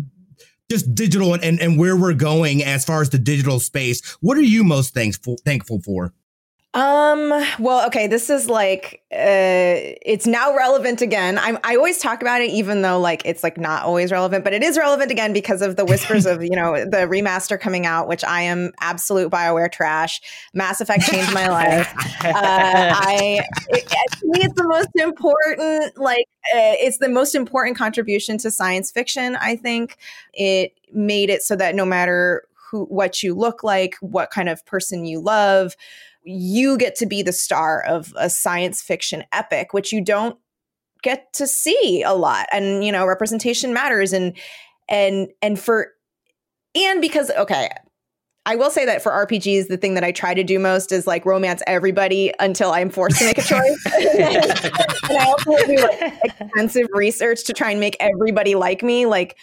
just 0.70 0.96
digital 0.96 1.34
and, 1.34 1.60
and 1.60 1.78
where 1.78 1.96
we're 1.96 2.14
going 2.14 2.64
as 2.64 2.84
far 2.84 3.02
as 3.02 3.10
the 3.12 3.20
digital 3.20 3.60
space, 3.60 4.02
what 4.22 4.38
are 4.38 4.42
you 4.42 4.64
most 4.64 4.94
thankful 4.94 5.38
thankful 5.46 5.82
for? 5.82 6.14
Um, 6.76 7.30
well, 7.58 7.88
okay, 7.88 8.06
this 8.08 8.30
is 8.30 8.50
like 8.50 9.02
uh 9.10 9.96
it's 10.06 10.28
now 10.28 10.54
relevant 10.54 11.02
again. 11.02 11.40
I'm 11.40 11.58
I 11.64 11.78
always 11.78 12.00
talk 12.00 12.22
about 12.22 12.42
it 12.42 12.50
even 12.50 12.82
though 12.82 13.00
like 13.00 13.22
it's 13.24 13.44
like 13.44 13.58
not 13.58 13.84
always 13.84 14.12
relevant, 14.12 14.44
but 14.44 14.52
it 14.52 14.62
is 14.62 14.78
relevant 14.78 15.10
again 15.10 15.32
because 15.32 15.62
of 15.62 15.78
the 15.78 15.86
whispers 15.86 16.26
of, 16.26 16.44
you 16.44 16.54
know, 16.56 16.74
the 16.84 17.08
remaster 17.08 17.58
coming 17.58 17.86
out, 17.86 18.10
which 18.10 18.26
I 18.26 18.42
am 18.42 18.74
absolute 18.82 19.32
BioWare 19.32 19.72
trash. 19.72 20.20
Mass 20.54 20.82
Effect 20.82 21.04
changed 21.06 21.34
my 21.34 21.48
life. 21.48 21.94
Uh 22.26 22.34
I 22.36 23.40
it, 23.70 23.88
to 24.20 24.28
me 24.28 24.44
it's 24.44 24.56
the 24.56 24.68
most 24.68 24.90
important 24.96 25.98
like 25.98 26.26
uh, 26.54 26.76
it's 26.82 26.98
the 26.98 27.10
most 27.10 27.36
important 27.36 27.78
contribution 27.78 28.38
to 28.40 28.52
science 28.52 28.92
fiction, 28.92 29.38
I 29.38 29.56
think. 29.56 29.98
It 30.34 30.74
made 30.92 31.30
it 31.30 31.42
so 31.42 31.56
that 31.56 31.74
no 31.74 31.86
matter 31.86 32.44
who 32.70 32.84
what 32.86 33.24
you 33.24 33.34
look 33.34 33.64
like, 33.64 33.96
what 34.02 34.30
kind 34.30 34.50
of 34.50 34.66
person 34.66 35.06
you 35.06 35.22
love, 35.22 35.76
you 36.26 36.78
get 36.78 36.96
to 36.96 37.06
be 37.06 37.22
the 37.22 37.32
star 37.32 37.82
of 37.82 38.14
a 38.18 38.30
science 38.30 38.82
fiction 38.82 39.24
epic, 39.32 39.74
which 39.74 39.92
you 39.92 40.02
don't 40.02 40.38
get 41.04 41.32
to 41.34 41.48
see 41.48 42.02
a 42.02 42.14
lot. 42.14 42.48
And, 42.52 42.84
you 42.84 42.92
know, 42.92 43.06
representation 43.06 43.74
matters. 43.74 44.12
And, 44.12 44.36
and, 44.90 45.30
and 45.42 45.60
for, 45.60 45.90
and 46.76 47.00
because, 47.00 47.30
okay, 47.32 47.70
I 48.48 48.56
will 48.56 48.70
say 48.70 48.86
that 48.86 49.02
for 49.02 49.12
RPGs, 49.12 49.68
the 49.68 49.78
thing 49.78 49.96
that 49.96 50.04
I 50.04 50.12
try 50.12 50.34
to 50.34 50.44
do 50.44 50.60
most 50.60 50.92
is 50.92 51.08
like 51.08 51.26
romance 51.26 51.64
everybody 51.66 52.32
until 52.40 52.72
I'm 52.72 52.90
forced 52.90 53.18
to 53.20 53.26
make 53.26 53.38
a 53.38 53.42
choice. 53.44 53.86
and 53.86 55.18
I 55.18 55.26
also 55.26 55.66
do 55.66 55.76
like 55.76 56.14
extensive 56.24 56.88
research 56.94 57.44
to 57.46 57.54
try 57.54 57.72
and 57.72 57.80
make 57.80 57.98
everybody 58.00 58.56
like 58.56 58.84
me. 58.84 59.06
Like 59.06 59.38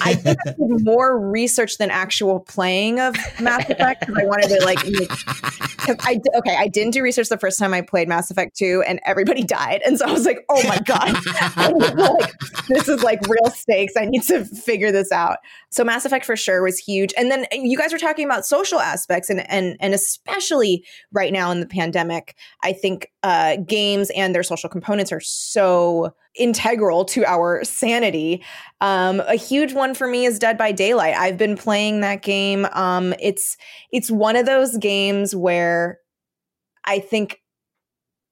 I 0.00 0.14
did 0.14 0.38
more 0.58 1.18
research 1.18 1.78
than 1.78 1.90
actual 1.90 2.40
playing 2.40 3.00
of 3.00 3.16
Mass 3.40 3.68
Effect 3.68 4.00
because 4.00 4.16
I 4.16 4.24
wanted 4.24 4.48
to 4.48 4.64
like. 4.64 4.78
I 6.00 6.18
okay, 6.36 6.56
I 6.56 6.68
didn't 6.68 6.92
do 6.92 7.02
research 7.02 7.28
the 7.28 7.36
first 7.36 7.58
time 7.58 7.74
I 7.74 7.82
played 7.82 8.08
Mass 8.08 8.30
Effect 8.30 8.56
two, 8.56 8.82
and 8.86 9.00
everybody 9.04 9.42
died, 9.42 9.82
and 9.84 9.98
so 9.98 10.06
I 10.06 10.12
was 10.12 10.24
like, 10.24 10.44
oh 10.48 10.62
my 10.66 10.78
god, 10.78 11.14
like, 11.98 12.32
this 12.68 12.88
is 12.88 13.02
like 13.02 13.20
real 13.28 13.50
stakes. 13.50 13.94
I 13.96 14.06
need 14.06 14.22
to 14.24 14.44
figure 14.44 14.92
this 14.92 15.12
out. 15.12 15.38
So 15.70 15.84
Mass 15.84 16.04
Effect 16.04 16.24
for 16.24 16.36
sure 16.36 16.62
was 16.62 16.78
huge, 16.78 17.12
and 17.18 17.30
then 17.30 17.46
you 17.52 17.76
guys 17.76 17.92
were 17.92 17.98
talking 17.98 18.24
about 18.24 18.46
social 18.46 18.80
aspects, 18.80 19.28
and 19.28 19.48
and 19.50 19.76
and 19.80 19.92
especially 19.94 20.84
right 21.12 21.32
now 21.32 21.50
in 21.50 21.60
the 21.60 21.66
pandemic, 21.66 22.36
I 22.62 22.72
think 22.72 23.12
uh, 23.22 23.56
games 23.56 24.10
and 24.16 24.34
their 24.34 24.42
social 24.42 24.70
components 24.70 25.12
are 25.12 25.20
so 25.20 26.14
integral 26.34 27.04
to 27.04 27.24
our 27.24 27.64
sanity. 27.64 28.42
Um, 28.80 29.20
a 29.20 29.36
huge 29.36 29.72
one 29.72 29.94
for 29.94 30.06
me 30.06 30.24
is 30.24 30.38
Dead 30.38 30.58
by 30.58 30.72
Daylight. 30.72 31.14
I've 31.14 31.38
been 31.38 31.56
playing 31.56 32.00
that 32.00 32.22
game. 32.22 32.66
Um, 32.72 33.14
it's 33.20 33.56
it's 33.92 34.10
one 34.10 34.36
of 34.36 34.46
those 34.46 34.76
games 34.76 35.34
where 35.34 35.98
I 36.84 36.98
think 36.98 37.40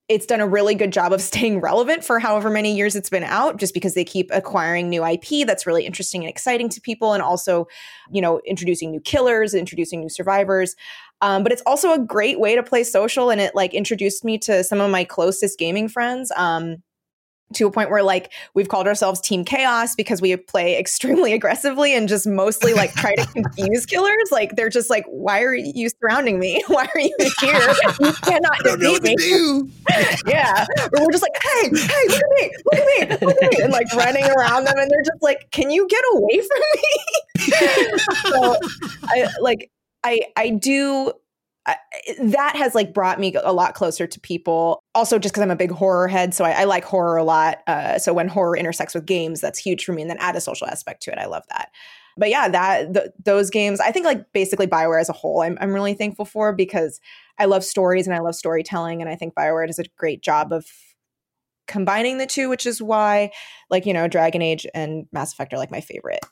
it's 0.09 0.27
done 0.27 0.41
a 0.41 0.47
really 0.47 0.75
good 0.75 0.93
job 0.93 1.13
of 1.13 1.21
staying 1.23 1.61
relevant 1.61 2.05
for 2.05 2.19
however 2.19 2.51
many 2.51 2.75
years 2.75 2.97
it's 2.97 3.11
been 3.11 3.25
out 3.25 3.57
just 3.57 3.73
because 3.73 3.95
they 3.95 4.05
keep 4.05 4.31
acquiring 4.33 4.91
new 4.91 5.05
IP 5.05 5.47
that's 5.47 5.67
really 5.67 5.87
interesting 5.87 6.23
and 6.23 6.31
exciting 6.31 6.69
to 6.69 6.81
people 6.81 7.13
and 7.13 7.23
also, 7.23 7.67
you 8.11 8.21
know, 8.21 8.41
introducing 8.47 8.91
new 8.91 9.01
killers, 9.01 9.55
introducing 9.55 10.01
new 10.01 10.11
survivors. 10.11 10.75
Um, 11.21 11.45
but 11.45 11.53
it's 11.53 11.63
also 11.67 11.93
a 11.93 11.99
great 11.99 12.41
way 12.41 12.57
to 12.57 12.63
play 12.63 12.83
social 12.83 13.31
and 13.31 13.41
it 13.41 13.55
like 13.55 13.75
introduced 13.75 14.25
me 14.25 14.39
to 14.39 14.65
some 14.65 14.81
of 14.81 14.91
my 14.91 15.05
closest 15.05 15.59
gaming 15.59 15.89
friends. 15.89 16.33
Um, 16.37 16.83
to 17.53 17.67
a 17.67 17.71
point 17.71 17.91
where 17.91 18.03
like 18.03 18.33
we've 18.55 18.69
called 18.69 18.87
ourselves 18.87 19.21
team 19.21 19.45
chaos 19.45 19.95
because 19.95 20.21
we 20.21 20.37
play 20.37 20.79
extremely 20.79 21.33
aggressively 21.33 21.95
and 21.95 22.09
just 22.09 22.27
mostly 22.27 22.75
like 22.75 22.93
try 22.95 23.15
to 23.15 23.27
confuse 23.27 23.87
killers. 23.87 24.31
Like 24.31 24.57
they're 24.57 24.69
just 24.69 24.91
like 24.91 25.05
why 25.09 25.43
are 25.43 25.55
you 25.55 25.89
surrounding 26.01 26.39
me? 26.39 26.63
Why 26.73 26.89
are 26.95 27.01
you 27.01 27.15
here? 27.41 27.75
You 28.01 28.13
cannot 28.13 28.59
defeat 28.65 29.03
me. 29.03 29.17
yeah. 30.27 30.67
Or 30.97 31.05
we're 31.05 31.13
just 31.13 31.23
like 31.23 31.37
hey 31.43 31.69
hey 31.69 32.09
look 32.09 32.23
at 32.23 32.31
me 32.31 32.51
look 32.65 32.81
at 32.81 32.87
me 32.87 33.27
look 33.27 33.43
at 33.43 33.53
me 33.53 33.63
and 33.63 33.73
like 33.73 33.93
running 33.95 34.25
around 34.25 34.65
them 34.65 34.79
and 34.79 34.91
they're 34.91 35.03
just 35.03 35.23
like 35.23 35.51
can 35.51 35.71
you 35.71 35.87
get 35.89 36.03
away 36.15 36.41
from 36.41 36.61
me? 36.75 37.99
So 38.25 38.57
i 39.05 39.29
like 39.41 39.71
i 40.05 40.21
i 40.37 40.51
do 40.51 41.13
that 42.21 42.57
has 42.57 42.75
like 42.75 42.93
brought 42.93 43.21
me 43.21 43.35
a 43.43 43.53
lot 43.53 43.75
closer 43.75 44.07
to 44.07 44.21
people. 44.21 44.83
Also, 44.95 45.19
just 45.19 45.33
because 45.33 45.43
I'm 45.43 45.51
a 45.51 45.57
big 45.57 45.71
horror 45.71 46.09
head, 46.09 46.35
so 46.35 46.45
I, 46.45 46.63
I 46.63 46.65
like 46.65 46.85
horror 46.85 47.17
a 47.17 47.25
lot. 47.25 47.59
Uh, 47.67 47.99
so 47.99 48.13
when 48.13 48.29
horror 48.29 48.57
intersects 48.57 48.95
with 48.95 49.07
games, 49.07 49.41
that's 49.41 49.59
huge 49.59 49.85
for 49.85 49.93
me. 49.93 50.03
And 50.03 50.11
then 50.11 50.19
add 50.19 50.37
a 50.37 50.41
social 50.41 50.67
aspect 50.67 51.03
to 51.05 51.13
it. 51.13 51.19
I 51.19 51.27
love 51.27 51.45
that. 51.51 51.71
But 52.17 52.31
yeah, 52.31 52.49
that 52.49 52.95
th- 52.95 53.11
those 53.25 53.49
games, 53.51 53.81
I 53.81 53.91
think 53.91 54.05
like 54.05 54.33
basically 54.33 54.67
Bioware 54.67 55.01
as 55.01 55.09
a 55.09 55.15
whole, 55.15 55.43
I'm 55.43 55.57
I'm 55.61 55.73
really 55.73 55.95
thankful 55.95 56.25
for 56.25 56.53
because 56.53 57.01
I 57.39 57.47
love 57.47 57.65
stories 57.65 58.07
and 58.07 58.15
I 58.15 58.21
love 58.21 58.35
storytelling, 58.35 59.01
and 59.01 59.09
I 59.09 59.17
think 59.17 59.35
Bioware 59.35 59.67
does 59.67 59.79
a 59.79 59.85
great 59.97 60.23
job 60.23 60.53
of 60.53 60.67
combining 61.69 62.19
the 62.19 62.27
two, 62.27 62.49
which 62.49 62.67
is 62.67 62.83
why 62.83 63.31
like 63.71 63.87
you 63.87 63.95
know 63.95 64.09
Dragon 64.09 64.43
Age 64.43 64.67
and 64.75 65.07
Mass 65.13 65.33
Effect 65.33 65.55
are 65.55 65.59
like 65.59 65.71
my 65.71 65.81
favorite 65.81 66.25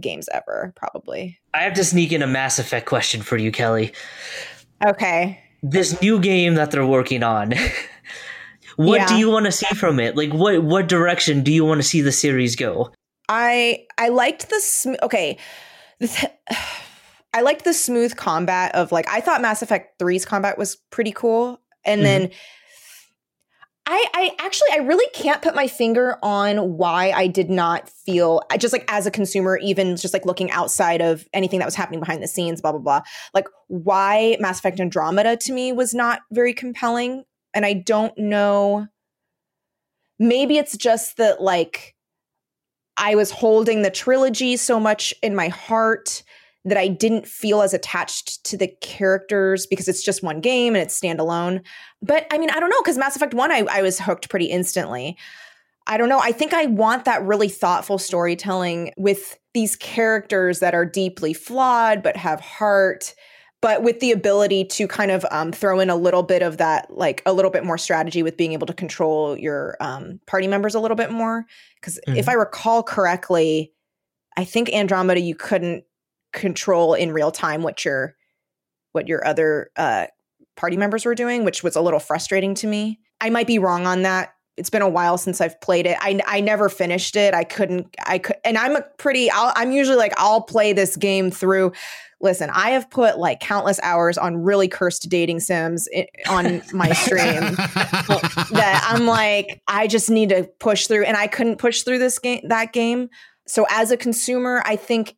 games 0.00 0.28
ever, 0.32 0.72
probably. 0.76 1.38
I 1.54 1.62
have 1.62 1.74
to 1.74 1.84
sneak 1.84 2.12
in 2.12 2.22
a 2.22 2.26
Mass 2.26 2.58
Effect 2.58 2.86
question 2.86 3.22
for 3.22 3.36
you, 3.36 3.52
Kelly. 3.52 3.92
Okay. 4.86 5.40
This 5.62 6.00
new 6.00 6.20
game 6.20 6.54
that 6.54 6.70
they're 6.70 6.86
working 6.86 7.22
on. 7.22 7.52
what 8.76 9.00
yeah. 9.00 9.06
do 9.08 9.16
you 9.16 9.30
want 9.30 9.46
to 9.46 9.52
see 9.52 9.74
from 9.74 9.98
it? 9.98 10.16
Like 10.16 10.32
what 10.32 10.62
what 10.62 10.88
direction 10.88 11.42
do 11.42 11.52
you 11.52 11.64
want 11.64 11.80
to 11.80 11.86
see 11.86 12.00
the 12.00 12.12
series 12.12 12.56
go? 12.56 12.92
I 13.28 13.86
I 13.98 14.08
liked 14.08 14.50
the 14.50 14.60
sm- 14.60 14.94
okay. 15.02 15.38
I 17.34 17.42
liked 17.42 17.64
the 17.64 17.74
smooth 17.74 18.16
combat 18.16 18.74
of 18.74 18.90
like 18.92 19.06
I 19.08 19.20
thought 19.20 19.42
Mass 19.42 19.62
Effect 19.62 19.98
3's 20.00 20.24
combat 20.24 20.56
was 20.56 20.76
pretty 20.90 21.12
cool. 21.12 21.60
And 21.84 22.00
mm-hmm. 22.00 22.04
then 22.04 22.30
I, 23.90 24.06
I 24.12 24.36
actually 24.38 24.68
I 24.72 24.76
really 24.78 25.08
can't 25.14 25.40
put 25.40 25.54
my 25.54 25.66
finger 25.66 26.18
on 26.22 26.76
why 26.76 27.10
I 27.10 27.26
did 27.26 27.48
not 27.48 27.88
feel 27.88 28.42
I 28.50 28.58
just 28.58 28.74
like 28.74 28.84
as 28.86 29.06
a 29.06 29.10
consumer, 29.10 29.56
even 29.62 29.96
just 29.96 30.12
like 30.12 30.26
looking 30.26 30.50
outside 30.50 31.00
of 31.00 31.26
anything 31.32 31.58
that 31.60 31.64
was 31.64 31.74
happening 31.74 31.98
behind 31.98 32.22
the 32.22 32.28
scenes, 32.28 32.60
blah 32.60 32.72
blah 32.72 32.82
blah. 32.82 33.00
Like 33.32 33.48
why 33.68 34.36
Mass 34.40 34.58
Effect 34.58 34.78
Andromeda 34.78 35.38
to 35.38 35.52
me 35.54 35.72
was 35.72 35.94
not 35.94 36.20
very 36.30 36.52
compelling. 36.52 37.24
And 37.54 37.64
I 37.64 37.72
don't 37.72 38.16
know. 38.18 38.88
Maybe 40.18 40.58
it's 40.58 40.76
just 40.76 41.16
that 41.16 41.40
like 41.40 41.94
I 42.98 43.14
was 43.14 43.30
holding 43.30 43.80
the 43.80 43.90
trilogy 43.90 44.58
so 44.58 44.78
much 44.78 45.14
in 45.22 45.34
my 45.34 45.48
heart 45.48 46.22
that 46.64 46.78
I 46.78 46.88
didn't 46.88 47.26
feel 47.26 47.62
as 47.62 47.72
attached 47.72 48.44
to 48.44 48.56
the 48.56 48.68
characters 48.80 49.66
because 49.66 49.88
it's 49.88 50.02
just 50.02 50.22
one 50.22 50.40
game 50.40 50.74
and 50.74 50.82
it's 50.82 50.98
standalone. 50.98 51.64
But 52.02 52.26
I 52.30 52.38
mean, 52.38 52.50
I 52.50 52.60
don't 52.60 52.70
know, 52.70 52.80
because 52.82 52.98
Mass 52.98 53.16
Effect 53.16 53.34
1, 53.34 53.52
I, 53.52 53.64
I 53.70 53.82
was 53.82 53.98
hooked 53.98 54.28
pretty 54.28 54.46
instantly. 54.46 55.16
I 55.86 55.96
don't 55.96 56.10
know. 56.10 56.20
I 56.20 56.32
think 56.32 56.52
I 56.52 56.66
want 56.66 57.06
that 57.06 57.22
really 57.22 57.48
thoughtful 57.48 57.98
storytelling 57.98 58.92
with 58.98 59.38
these 59.54 59.74
characters 59.76 60.60
that 60.60 60.74
are 60.74 60.84
deeply 60.84 61.32
flawed 61.32 62.02
but 62.02 62.16
have 62.16 62.40
heart, 62.40 63.14
but 63.62 63.82
with 63.82 64.00
the 64.00 64.12
ability 64.12 64.66
to 64.66 64.86
kind 64.86 65.10
of 65.10 65.24
um, 65.30 65.50
throw 65.50 65.80
in 65.80 65.88
a 65.88 65.96
little 65.96 66.22
bit 66.22 66.42
of 66.42 66.58
that, 66.58 66.90
like 66.90 67.22
a 67.24 67.32
little 67.32 67.50
bit 67.50 67.64
more 67.64 67.78
strategy 67.78 68.22
with 68.22 68.36
being 68.36 68.52
able 68.52 68.66
to 68.66 68.74
control 68.74 69.36
your 69.38 69.76
um, 69.80 70.20
party 70.26 70.46
members 70.46 70.74
a 70.74 70.80
little 70.80 70.96
bit 70.96 71.10
more. 71.10 71.46
Because 71.76 71.98
mm-hmm. 72.06 72.18
if 72.18 72.28
I 72.28 72.34
recall 72.34 72.82
correctly, 72.82 73.72
I 74.36 74.44
think 74.44 74.72
Andromeda, 74.72 75.20
you 75.20 75.34
couldn't 75.34 75.84
control 76.32 76.94
in 76.94 77.12
real 77.12 77.30
time 77.30 77.62
what 77.62 77.84
your 77.84 78.14
what 78.92 79.08
your 79.08 79.26
other 79.26 79.70
uh, 79.76 80.06
party 80.56 80.76
members 80.76 81.04
were 81.04 81.14
doing, 81.14 81.44
which 81.44 81.62
was 81.62 81.76
a 81.76 81.80
little 81.80 82.00
frustrating 82.00 82.54
to 82.56 82.66
me. 82.66 82.98
I 83.20 83.30
might 83.30 83.46
be 83.46 83.58
wrong 83.58 83.86
on 83.86 84.02
that. 84.02 84.34
It's 84.56 84.70
been 84.70 84.82
a 84.82 84.88
while 84.88 85.16
since 85.18 85.40
I've 85.40 85.60
played 85.60 85.86
it. 85.86 85.96
I, 86.00 86.20
I 86.26 86.40
never 86.40 86.68
finished 86.68 87.14
it. 87.14 87.32
I 87.32 87.44
couldn't. 87.44 87.94
I 88.04 88.18
could, 88.18 88.36
and 88.44 88.58
I'm 88.58 88.74
a 88.74 88.82
pretty. 88.98 89.30
i 89.30 89.52
I'm 89.54 89.70
usually 89.70 89.96
like 89.96 90.12
I'll 90.16 90.42
play 90.42 90.72
this 90.72 90.96
game 90.96 91.30
through. 91.30 91.72
Listen, 92.20 92.50
I 92.52 92.70
have 92.70 92.90
put 92.90 93.18
like 93.18 93.38
countless 93.38 93.78
hours 93.84 94.18
on 94.18 94.36
really 94.38 94.66
cursed 94.66 95.08
dating 95.08 95.38
sims 95.38 95.88
on 96.28 96.60
my 96.72 96.92
stream 96.92 97.40
that 98.50 98.84
I'm 98.88 99.06
like 99.06 99.62
I 99.68 99.86
just 99.86 100.10
need 100.10 100.30
to 100.30 100.50
push 100.58 100.88
through, 100.88 101.04
and 101.04 101.16
I 101.16 101.28
couldn't 101.28 101.58
push 101.58 101.82
through 101.82 102.00
this 102.00 102.18
game 102.18 102.40
that 102.48 102.72
game. 102.72 103.10
So 103.46 103.64
as 103.70 103.92
a 103.92 103.96
consumer, 103.96 104.60
I 104.66 104.74
think 104.74 105.14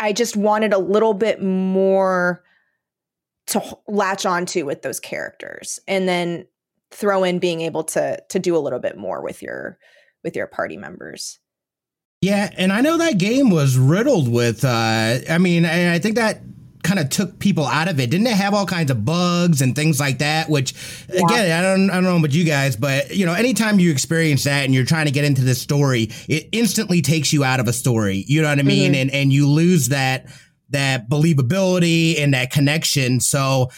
I 0.00 0.12
just 0.12 0.36
wanted 0.36 0.72
a 0.72 0.78
little 0.78 1.14
bit 1.14 1.42
more 1.42 2.42
to 3.48 3.78
latch 3.86 4.24
onto 4.24 4.64
with 4.64 4.82
those 4.82 4.98
characters 4.98 5.78
and 5.86 6.08
then 6.08 6.46
throw 6.90 7.22
in 7.22 7.38
being 7.38 7.60
able 7.60 7.84
to 7.84 8.20
to 8.30 8.38
do 8.38 8.56
a 8.56 8.58
little 8.58 8.78
bit 8.78 8.96
more 8.96 9.22
with 9.22 9.42
your 9.42 9.78
with 10.24 10.34
your 10.34 10.46
party 10.46 10.76
members. 10.76 11.38
Yeah, 12.22 12.50
and 12.56 12.72
I 12.72 12.80
know 12.80 12.98
that 12.98 13.18
game 13.18 13.50
was 13.50 13.78
riddled 13.78 14.28
with 14.28 14.64
uh 14.64 15.18
I 15.28 15.38
mean, 15.38 15.64
I 15.66 15.98
think 15.98 16.16
that 16.16 16.40
kind 16.82 16.98
of 16.98 17.08
took 17.10 17.38
people 17.38 17.66
out 17.66 17.88
of 17.88 18.00
it. 18.00 18.10
Didn't 18.10 18.26
it 18.26 18.36
have 18.36 18.54
all 18.54 18.66
kinds 18.66 18.90
of 18.90 19.04
bugs 19.04 19.60
and 19.62 19.74
things 19.74 20.00
like 20.00 20.18
that? 20.18 20.48
Which 20.48 20.74
yeah. 21.08 21.24
again, 21.24 21.58
I 21.58 21.62
don't 21.62 21.90
I 21.90 21.94
don't 21.94 22.04
know 22.04 22.16
about 22.16 22.32
you 22.32 22.44
guys, 22.44 22.76
but 22.76 23.14
you 23.14 23.26
know, 23.26 23.34
anytime 23.34 23.78
you 23.78 23.90
experience 23.90 24.44
that 24.44 24.64
and 24.64 24.74
you're 24.74 24.84
trying 24.84 25.06
to 25.06 25.12
get 25.12 25.24
into 25.24 25.42
the 25.42 25.54
story, 25.54 26.10
it 26.28 26.48
instantly 26.52 27.02
takes 27.02 27.32
you 27.32 27.44
out 27.44 27.60
of 27.60 27.68
a 27.68 27.72
story. 27.72 28.24
You 28.26 28.42
know 28.42 28.48
what 28.48 28.58
I 28.58 28.62
mean? 28.62 28.92
Mm-hmm. 28.92 29.00
And 29.00 29.10
and 29.10 29.32
you 29.32 29.48
lose 29.48 29.88
that 29.88 30.26
that 30.70 31.08
believability 31.08 32.18
and 32.20 32.34
that 32.34 32.50
connection. 32.50 33.20
So 33.20 33.70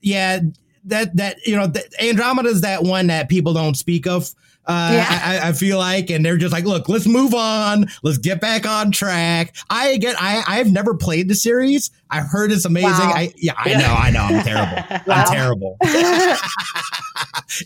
yeah, 0.00 0.40
that 0.86 1.16
that 1.16 1.46
you 1.46 1.56
know, 1.56 1.72
Andromeda 2.00 2.48
is 2.48 2.62
that 2.62 2.82
one 2.82 3.08
that 3.08 3.28
people 3.28 3.52
don't 3.52 3.76
speak 3.76 4.06
of 4.06 4.32
uh, 4.66 4.90
yeah. 4.94 5.20
I, 5.22 5.48
I, 5.50 5.52
feel 5.52 5.78
like, 5.78 6.10
and 6.10 6.26
they're 6.26 6.36
just 6.36 6.52
like, 6.52 6.64
look, 6.64 6.88
let's 6.88 7.06
move 7.06 7.34
on. 7.34 7.86
Let's 8.02 8.18
get 8.18 8.40
back 8.40 8.66
on 8.66 8.90
track. 8.90 9.54
I 9.70 9.96
get, 9.96 10.16
I, 10.18 10.42
I've 10.44 10.72
never 10.72 10.94
played 10.94 11.28
the 11.28 11.36
series. 11.36 11.92
I 12.10 12.20
heard 12.20 12.50
it's 12.50 12.64
amazing. 12.64 12.90
Wow. 12.90 13.12
I, 13.14 13.32
yeah, 13.36 13.52
I 13.56 13.74
know, 13.74 13.94
I 13.94 14.10
know. 14.10 14.22
I'm 14.22 14.42
terrible. 14.42 14.76
wow. 15.06 15.14
I'm 15.14 15.26
terrible. 15.32 15.76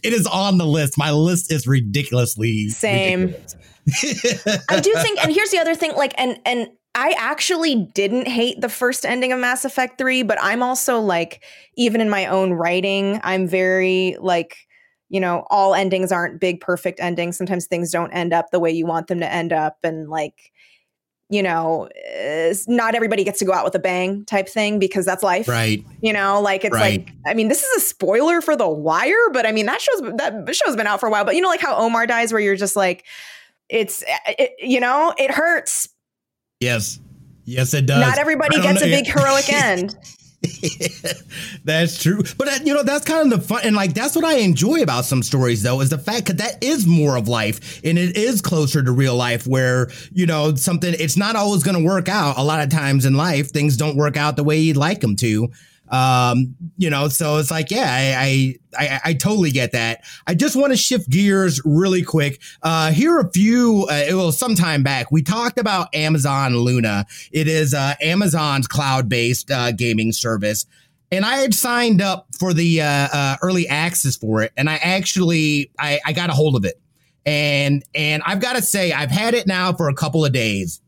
it 0.03 0.13
is 0.13 0.27
on 0.27 0.59
the 0.59 0.67
list. 0.67 0.99
My 0.99 1.11
list 1.11 1.51
is 1.51 1.67
ridiculously 1.67 2.69
same. 2.69 3.29
Ridiculous. 3.29 3.57
I 4.69 4.81
do 4.81 4.93
think, 4.97 5.25
and 5.25 5.33
here's 5.33 5.51
the 5.51 5.59
other 5.59 5.75
thing, 5.75 5.95
like, 5.97 6.13
and 6.19 6.39
and 6.45 6.69
I 7.01 7.15
actually 7.17 7.75
didn't 7.95 8.29
hate 8.29 8.61
the 8.61 8.69
first 8.69 9.07
ending 9.07 9.33
of 9.33 9.41
Mass 9.41 9.65
Effect 9.65 9.97
3, 9.97 10.23
but 10.23 10.37
I'm 10.39 10.63
also 10.63 11.01
like, 11.01 11.43
even 11.75 12.03
in 12.03 12.11
my 12.11 12.27
own 12.27 12.53
writing, 12.53 13.21
I'm 13.25 13.49
very 13.49 14.19
like 14.21 14.69
you 15.11 15.19
know, 15.19 15.45
all 15.51 15.75
endings 15.75 16.13
aren't 16.13 16.41
big, 16.41 16.61
perfect 16.61 17.01
endings. 17.01 17.37
Sometimes 17.37 17.67
things 17.67 17.91
don't 17.91 18.13
end 18.13 18.33
up 18.33 18.53
the 18.53 18.61
way 18.61 18.71
you 18.71 18.87
want 18.87 19.09
them 19.09 19.19
to 19.19 19.31
end 19.31 19.53
up. 19.53 19.79
And 19.83 20.09
like, 20.09 20.53
you 21.29 21.43
know, 21.43 21.89
eh, 22.15 22.55
not 22.69 22.95
everybody 22.95 23.25
gets 23.25 23.41
to 23.41 23.45
go 23.45 23.53
out 23.53 23.65
with 23.65 23.75
a 23.75 23.81
bang 23.81 24.25
type 24.25 24.49
thing 24.49 24.79
because 24.79 25.05
that's 25.05 25.25
life. 25.25 25.49
Right. 25.49 25.85
You 26.01 26.13
know, 26.13 26.41
like 26.41 26.65
it's 26.65 26.75
right. 26.75 27.05
like 27.07 27.15
I 27.27 27.35
mean, 27.35 27.49
this 27.49 27.65
is 27.65 27.83
a 27.83 27.87
spoiler 27.87 28.41
for 28.41 28.55
The 28.55 28.69
Wire, 28.69 29.31
but 29.33 29.47
I 29.47 29.53
mean 29.53 29.67
that 29.67 29.81
show's 29.81 30.01
that 30.01 30.55
show's 30.55 30.77
been 30.77 30.87
out 30.87 31.01
for 31.01 31.09
a 31.09 31.11
while. 31.11 31.25
But 31.25 31.35
you 31.35 31.41
know, 31.41 31.49
like 31.49 31.61
how 31.61 31.77
Omar 31.77 32.07
dies, 32.07 32.33
where 32.33 32.41
you're 32.41 32.55
just 32.55 32.77
like, 32.77 33.05
it's 33.69 34.05
eh, 34.07 34.35
it, 34.39 34.53
you 34.61 34.79
know, 34.79 35.13
it 35.19 35.33
hurts. 35.33 35.89
Yes. 36.61 37.01
Yes, 37.45 37.75
it 37.75 37.87
does. 37.87 38.01
Not 38.01 38.19
everybody 38.19 38.61
gets 38.61 38.81
know. 38.81 38.87
a 38.87 38.91
big 38.91 39.07
heroic 39.07 39.53
end. 39.53 39.97
that's 41.65 42.03
true. 42.03 42.23
But 42.39 42.49
uh, 42.49 42.59
you 42.65 42.73
know, 42.73 42.83
that's 42.83 43.05
kind 43.05 43.31
of 43.31 43.41
the 43.41 43.47
fun. 43.47 43.61
And 43.65 43.77
like, 43.77 43.93
that's 43.93 44.17
what 44.17 44.25
I 44.25 44.37
enjoy 44.37 44.83
about 44.83 45.05
some 45.05 45.23
stories, 45.23 45.63
though, 45.63 45.81
is 45.81 45.91
the 45.91 45.99
fact 45.99 46.27
that 46.27 46.39
that 46.39 46.63
is 46.63 46.87
more 46.87 47.17
of 47.17 47.29
life 47.29 47.81
and 47.85 47.99
it 47.99 48.17
is 48.17 48.41
closer 48.41 48.83
to 48.83 48.93
real 48.93 49.17
life 49.17 49.47
where, 49.47 49.91
you 50.13 50.27
know, 50.27 50.55
something, 50.55 50.95
it's 50.99 51.17
not 51.17 51.37
always 51.37 51.63
going 51.63 51.77
to 51.77 51.85
work 51.85 52.09
out. 52.09 52.39
A 52.39 52.45
lot 52.45 52.61
of 52.61 52.71
times 52.71 53.05
in 53.05 53.15
life, 53.15 53.51
things 53.51 53.77
don't 53.77 53.97
work 53.97 54.17
out 54.17 54.37
the 54.37 54.45
way 54.45 54.59
you'd 54.59 54.77
like 54.77 55.01
them 55.01 55.17
to. 55.17 55.51
Um, 55.91 56.55
you 56.77 56.89
know, 56.89 57.09
so 57.09 57.39
it's 57.39 57.51
like, 57.51 57.71
yeah, 57.71 57.89
I, 57.91 58.57
I, 58.79 58.85
I, 58.85 59.01
I 59.07 59.15
totally 59.15 59.51
get 59.51 59.73
that. 59.73 60.05
I 60.27 60.35
just 60.35 60.55
want 60.55 60.73
to 60.73 60.77
shift 60.77 61.11
gears 61.11 61.61
really 61.65 62.03
quick. 62.03 62.41
Uh, 62.63 62.93
here 62.93 63.17
are 63.17 63.21
a 63.21 63.31
few, 63.31 63.87
uh, 63.91 64.05
it 64.09 64.15
was 64.15 64.39
some 64.39 64.55
time 64.55 64.83
back. 64.83 65.11
We 65.11 65.23
talked 65.23 65.59
about 65.59 65.95
Amazon 65.95 66.57
Luna. 66.57 67.07
It 67.33 67.49
is, 67.49 67.75
uh, 67.75 67.95
Amazon's 68.01 68.69
cloud 68.69 69.09
based, 69.09 69.51
uh, 69.51 69.73
gaming 69.73 70.13
service. 70.13 70.65
And 71.13 71.25
I 71.25 71.39
had 71.39 71.55
signed 71.55 72.01
up 72.01 72.29
for 72.39 72.55
the, 72.55 72.83
uh, 72.83 73.09
uh, 73.13 73.37
early 73.43 73.67
access 73.67 74.17
for 74.17 74.43
it. 74.43 74.53
And 74.57 74.71
I 74.71 74.77
actually, 74.77 75.73
I, 75.77 75.99
I 76.07 76.13
got 76.13 76.31
a 76.31 76.33
hold 76.33 76.55
of 76.55 76.65
it. 76.65 76.81
And, 77.27 77.85
and 77.95 78.23
I've 78.25 78.41
got 78.41 78.55
to 78.55 78.63
say, 78.63 78.93
I've 78.93 79.11
had 79.11 79.35
it 79.35 79.47
now 79.47 79.73
for 79.73 79.89
a 79.89 79.95
couple 79.95 80.25
of 80.25 80.33
days 80.33 80.81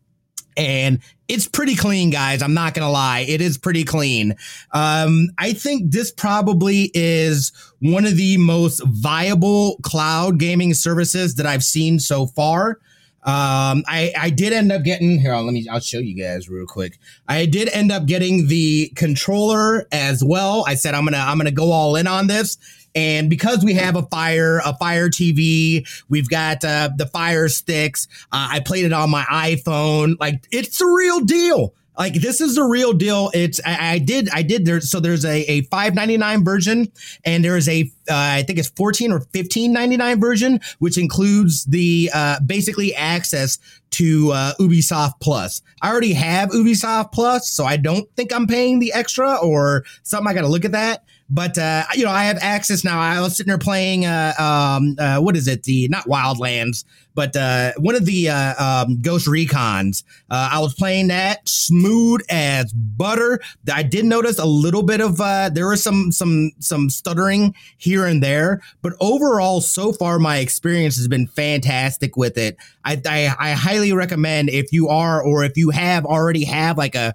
and 0.56 1.00
it's 1.28 1.49
pretty 1.49 1.76
clean, 1.76 2.11
guys. 2.11 2.42
I'm 2.42 2.54
not 2.54 2.75
gonna 2.75 2.90
lie, 2.90 3.21
it 3.21 3.40
is 3.40 3.59
pretty 3.59 3.85
clean. 3.85 4.37
Um, 4.73 5.30
I 5.38 5.52
think 5.52 5.90
this 5.92 6.11
probably 6.11 6.90
is 6.94 7.52
one 7.80 8.04
of 8.04 8.16
the 8.16 8.37
most 8.37 8.82
viable 8.87 9.78
cloud 9.82 10.38
gaming 10.38 10.75
services 10.75 11.35
that 11.37 11.47
I've 11.47 11.64
seen 11.64 11.99
so 11.99 12.26
far. 12.26 12.78
Um, 13.25 13.85
I, 13.87 14.12
I 14.18 14.30
did 14.30 14.52
end 14.52 14.73
up 14.73 14.82
getting 14.82 15.21
here. 15.21 15.37
Let 15.37 15.52
me, 15.52 15.64
I'll 15.71 15.78
show 15.78 16.00
you 16.00 16.21
guys 16.21 16.49
real 16.49 16.66
quick. 16.66 16.99
I 17.28 17.47
did 17.47 17.68
end 17.68 17.92
up 17.92 18.06
getting 18.06 18.49
the 18.49 18.90
controller 18.97 19.87
as 19.92 20.25
well. 20.25 20.64
I 20.66 20.75
said, 20.75 20.94
I'm 20.94 21.04
going 21.04 21.12
to, 21.12 21.21
I'm 21.21 21.38
going 21.38 21.47
to 21.47 21.52
go 21.52 21.71
all 21.71 21.94
in 21.94 22.09
on 22.09 22.26
this 22.26 22.59
and 22.94 23.30
because 23.30 23.64
we 23.64 23.75
have 23.75 23.96
a 23.96 24.02
fire, 24.02 24.58
a 24.64 24.76
fire 24.76 25.08
TV, 25.08 25.87
we've 26.08 26.28
got 26.28 26.64
uh, 26.64 26.90
the 26.96 27.06
fire 27.06 27.49
sticks. 27.49 28.06
Uh, 28.30 28.49
I 28.52 28.61
played 28.61 28.84
it 28.84 28.92
on 28.92 29.11
my 29.11 29.22
iPhone. 29.25 30.16
Like 30.20 30.46
it's 30.50 30.80
a 30.80 30.87
real 30.87 31.20
deal. 31.20 31.75
Like 31.99 32.14
this 32.14 32.40
is 32.40 32.54
the 32.54 32.62
real 32.62 32.94
deal. 32.94 33.30
It's 33.34 33.61
I, 33.64 33.94
I 33.94 33.99
did 33.99 34.28
I 34.32 34.42
did 34.42 34.64
there. 34.64 34.80
So 34.80 34.99
there's 34.99 35.25
a 35.25 35.42
a 35.42 35.62
five 35.62 35.94
ninety 35.94 36.16
nine 36.16 36.42
version, 36.42 36.90
and 37.25 37.44
there's 37.44 37.68
a 37.68 37.82
uh, 38.11 38.14
I 38.14 38.44
think 38.44 38.58
it's 38.58 38.70
fourteen 38.70 39.12
or 39.12 39.20
fifteen 39.20 39.72
ninety 39.72 39.99
nine 39.99 40.18
version, 40.18 40.61
which 40.78 40.96
includes 40.96 41.64
the 41.64 42.11
uh, 42.14 42.40
basically 42.44 42.94
access 42.94 43.58
to 43.90 44.32
uh, 44.32 44.54
Ubisoft 44.58 45.20
Plus. 45.20 45.61
I 45.82 45.90
already 45.90 46.14
have 46.14 46.49
Ubisoft 46.50 47.12
Plus, 47.12 47.50
so 47.50 47.66
I 47.66 47.76
don't 47.76 48.08
think 48.16 48.32
I'm 48.32 48.46
paying 48.46 48.78
the 48.78 48.92
extra 48.94 49.37
or 49.37 49.84
something. 50.02 50.30
I 50.30 50.34
got 50.34 50.42
to 50.42 50.49
look 50.49 50.64
at 50.64 50.72
that. 50.72 51.04
But 51.33 51.57
uh, 51.57 51.85
you 51.95 52.05
know, 52.05 52.11
I 52.11 52.25
have 52.25 52.39
access 52.43 52.85
now. 52.85 53.01
I 53.01 53.21
was 53.21 53.37
sitting 53.37 53.49
there 53.49 53.59
playing 53.59 54.05
uh, 54.05 54.35
um, 54.39 54.97
uh, 54.99 55.19
what 55.19 55.35
is 55.35 55.49
it? 55.49 55.62
The 55.62 55.89
not 55.89 56.05
Wildlands, 56.05 56.85
but 57.14 57.37
uh, 57.37 57.73
one 57.78 57.95
of 57.95 58.07
the 58.07 58.28
uh, 58.28 58.85
um, 58.85 59.00
Ghost 59.00 59.26
Recons. 59.26 60.04
Uh, 60.31 60.50
I 60.52 60.61
was 60.61 60.75
playing 60.75 61.09
that 61.09 61.49
smooth 61.49 62.21
as 62.31 62.73
butter. 62.73 63.40
I 63.73 63.83
did 63.83 64.04
notice 64.04 64.38
a 64.38 64.47
little 64.47 64.83
bit 64.83 65.00
of 65.00 65.21
uh, 65.21 65.50
there 65.50 65.69
was 65.69 65.83
some 65.83 66.12
some 66.12 66.52
some 66.59 66.90
stuttering 66.90 67.54
here 67.78 68.07
and 68.07 68.23
there, 68.23 68.61
but 68.81 68.95
overall, 69.00 69.61
so 69.61 69.92
far 69.92 70.19
my 70.19 70.38
experience 70.38 70.97
has 70.97 71.09
been 71.09 71.26
fantastic 71.26 72.16
with 72.16 72.38
it. 72.38 72.57
I, 72.85 73.00
I, 73.07 73.35
I 73.38 73.52
highly 73.52 73.92
recommend 73.92 74.50
if 74.50 74.73
you 74.73 74.88
are 74.88 75.23
or 75.23 75.45
if 75.45 75.57
you 75.57 75.71
have 75.71 76.04
already 76.04 76.45
have 76.45 76.78
like 76.78 76.95
a, 76.95 77.14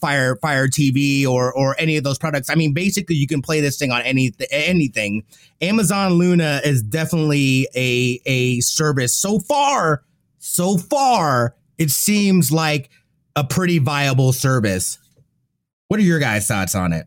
Fire 0.00 0.36
Fire 0.36 0.68
TV 0.68 1.26
or 1.26 1.52
or 1.52 1.76
any 1.78 1.96
of 1.96 2.04
those 2.04 2.18
products. 2.18 2.50
I 2.50 2.54
mean, 2.54 2.72
basically 2.72 3.16
you 3.16 3.26
can 3.26 3.42
play 3.42 3.60
this 3.60 3.78
thing 3.78 3.92
on 3.92 4.02
any 4.02 4.32
anything. 4.50 5.24
Amazon 5.60 6.14
Luna 6.14 6.60
is 6.64 6.82
definitely 6.82 7.68
a 7.74 8.20
a 8.26 8.60
service 8.60 9.14
so 9.14 9.38
far. 9.38 10.02
So 10.38 10.78
far, 10.78 11.54
it 11.76 11.90
seems 11.90 12.50
like 12.50 12.90
a 13.36 13.44
pretty 13.44 13.78
viable 13.78 14.32
service. 14.32 14.98
What 15.88 16.00
are 16.00 16.04
your 16.04 16.18
guys' 16.18 16.46
thoughts 16.46 16.74
on 16.74 16.92
it? 16.92 17.06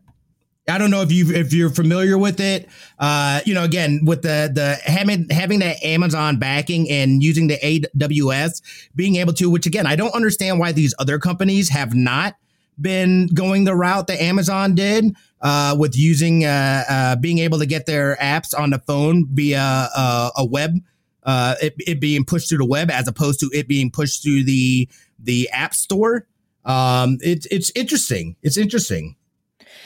I 0.68 0.78
don't 0.78 0.90
know 0.90 1.02
if 1.02 1.12
you 1.12 1.34
if 1.34 1.52
you're 1.52 1.70
familiar 1.70 2.16
with 2.16 2.40
it. 2.40 2.68
Uh, 2.98 3.40
you 3.44 3.54
know, 3.54 3.64
again 3.64 4.00
with 4.04 4.22
the 4.22 4.50
the 4.52 4.78
having 4.90 5.28
having 5.30 5.58
that 5.58 5.84
Amazon 5.84 6.38
backing 6.38 6.88
and 6.90 7.22
using 7.22 7.48
the 7.48 7.58
AWS, 7.58 8.62
being 8.94 9.16
able 9.16 9.32
to, 9.34 9.50
which 9.50 9.66
again, 9.66 9.86
I 9.86 9.96
don't 9.96 10.14
understand 10.14 10.58
why 10.58 10.72
these 10.72 10.94
other 10.98 11.18
companies 11.18 11.68
have 11.68 11.94
not 11.94 12.36
been 12.80 13.26
going 13.28 13.64
the 13.64 13.74
route 13.74 14.06
that 14.06 14.20
Amazon 14.22 14.74
did 14.74 15.14
uh, 15.44 15.76
with 15.78 15.96
using 15.96 16.44
uh, 16.44 16.82
uh, 16.88 17.16
being 17.16 17.38
able 17.38 17.58
to 17.60 17.66
get 17.66 17.86
their 17.86 18.16
apps 18.16 18.58
on 18.58 18.70
the 18.70 18.78
phone 18.80 19.26
via 19.30 19.88
uh, 19.94 20.30
a 20.36 20.44
web, 20.44 20.80
uh, 21.22 21.54
it, 21.62 21.74
it 21.86 22.00
being 22.00 22.24
pushed 22.24 22.48
through 22.48 22.58
the 22.58 22.64
web 22.64 22.90
as 22.90 23.06
opposed 23.06 23.38
to 23.38 23.50
it 23.52 23.68
being 23.68 23.90
pushed 23.90 24.22
through 24.22 24.42
the 24.42 24.88
the 25.18 25.48
app 25.50 25.74
store. 25.74 26.26
Um, 26.64 27.18
it's 27.20 27.46
it's 27.50 27.70
interesting. 27.76 28.36
It's 28.42 28.56
interesting. 28.56 29.16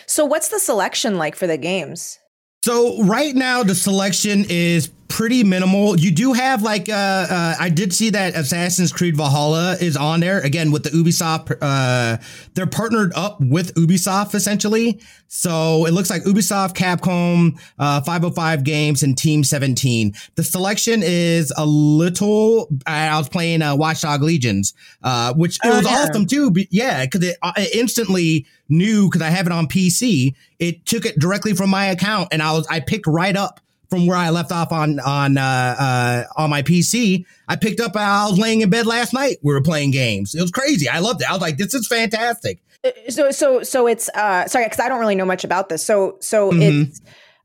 So, 0.06 0.24
what's 0.24 0.48
the 0.48 0.58
selection 0.58 1.18
like 1.18 1.36
for 1.36 1.46
the 1.46 1.58
games? 1.58 2.18
So 2.64 3.02
right 3.04 3.34
now 3.34 3.62
the 3.62 3.74
selection 3.74 4.44
is 4.48 4.90
pretty 5.08 5.42
minimal. 5.42 5.98
You 5.98 6.10
do 6.10 6.32
have 6.32 6.62
like 6.62 6.88
uh, 6.88 6.92
uh, 6.92 7.54
I 7.58 7.70
did 7.70 7.92
see 7.92 8.10
that 8.10 8.36
Assassin's 8.36 8.92
Creed 8.92 9.16
Valhalla 9.16 9.76
is 9.80 9.96
on 9.96 10.20
there 10.20 10.40
again 10.40 10.70
with 10.70 10.84
the 10.84 10.90
Ubisoft. 10.90 11.56
Uh, 11.60 12.18
they're 12.54 12.66
partnered 12.66 13.12
up 13.14 13.40
with 13.40 13.74
Ubisoft 13.74 14.34
essentially, 14.34 15.00
so 15.26 15.86
it 15.86 15.92
looks 15.92 16.10
like 16.10 16.22
Ubisoft, 16.24 16.74
Capcom, 16.74 17.58
uh, 17.78 18.00
505 18.02 18.64
Games, 18.64 19.02
and 19.02 19.16
Team 19.16 19.42
17. 19.44 20.14
The 20.36 20.44
selection 20.44 21.02
is 21.02 21.52
a 21.56 21.66
little. 21.66 22.68
I 22.86 23.16
was 23.18 23.28
playing 23.28 23.62
uh, 23.62 23.76
Watchdog 23.76 24.22
Legions, 24.22 24.74
uh, 25.02 25.34
which 25.34 25.58
it 25.64 25.68
was 25.68 25.86
oh, 25.86 25.90
yeah. 25.90 25.96
awesome 25.96 26.26
too. 26.26 26.50
But 26.50 26.66
yeah, 26.70 27.04
because 27.04 27.24
it, 27.24 27.36
uh, 27.42 27.52
it 27.56 27.74
instantly 27.74 28.46
knew 28.68 29.08
because 29.08 29.22
I 29.22 29.30
have 29.30 29.46
it 29.46 29.52
on 29.52 29.66
PC. 29.66 30.34
It 30.58 30.84
took 30.84 31.06
it 31.06 31.18
directly 31.18 31.54
from 31.54 31.70
my 31.70 31.86
account, 31.86 32.28
and 32.30 32.42
I 32.42 32.52
was 32.52 32.66
I 32.68 32.80
picked 32.80 33.06
right 33.06 33.36
up 33.36 33.60
from 33.90 34.06
where 34.06 34.16
I 34.16 34.30
left 34.30 34.52
off 34.52 34.72
on 34.72 35.00
on 35.00 35.38
uh, 35.38 35.42
uh, 35.78 36.24
on 36.36 36.50
my 36.50 36.62
PC. 36.62 37.24
I 37.48 37.56
picked 37.56 37.80
up. 37.80 37.96
I 37.96 38.28
was 38.28 38.38
laying 38.38 38.60
in 38.60 38.70
bed 38.70 38.86
last 38.86 39.12
night. 39.12 39.38
We 39.42 39.52
were 39.52 39.62
playing 39.62 39.90
games. 39.90 40.34
It 40.34 40.42
was 40.42 40.50
crazy. 40.50 40.88
I 40.88 40.98
loved 40.98 41.22
it. 41.22 41.28
I 41.28 41.32
was 41.32 41.40
like, 41.40 41.56
"This 41.56 41.74
is 41.74 41.86
fantastic." 41.86 42.60
Uh, 42.84 42.90
so 43.08 43.30
so 43.30 43.62
so 43.62 43.86
it's 43.86 44.08
uh, 44.10 44.46
sorry 44.46 44.66
because 44.66 44.80
I 44.80 44.88
don't 44.88 45.00
really 45.00 45.14
know 45.14 45.24
much 45.24 45.44
about 45.44 45.68
this. 45.68 45.84
So 45.84 46.18
so 46.20 46.50
mm-hmm. 46.50 46.82
it's 46.82 47.00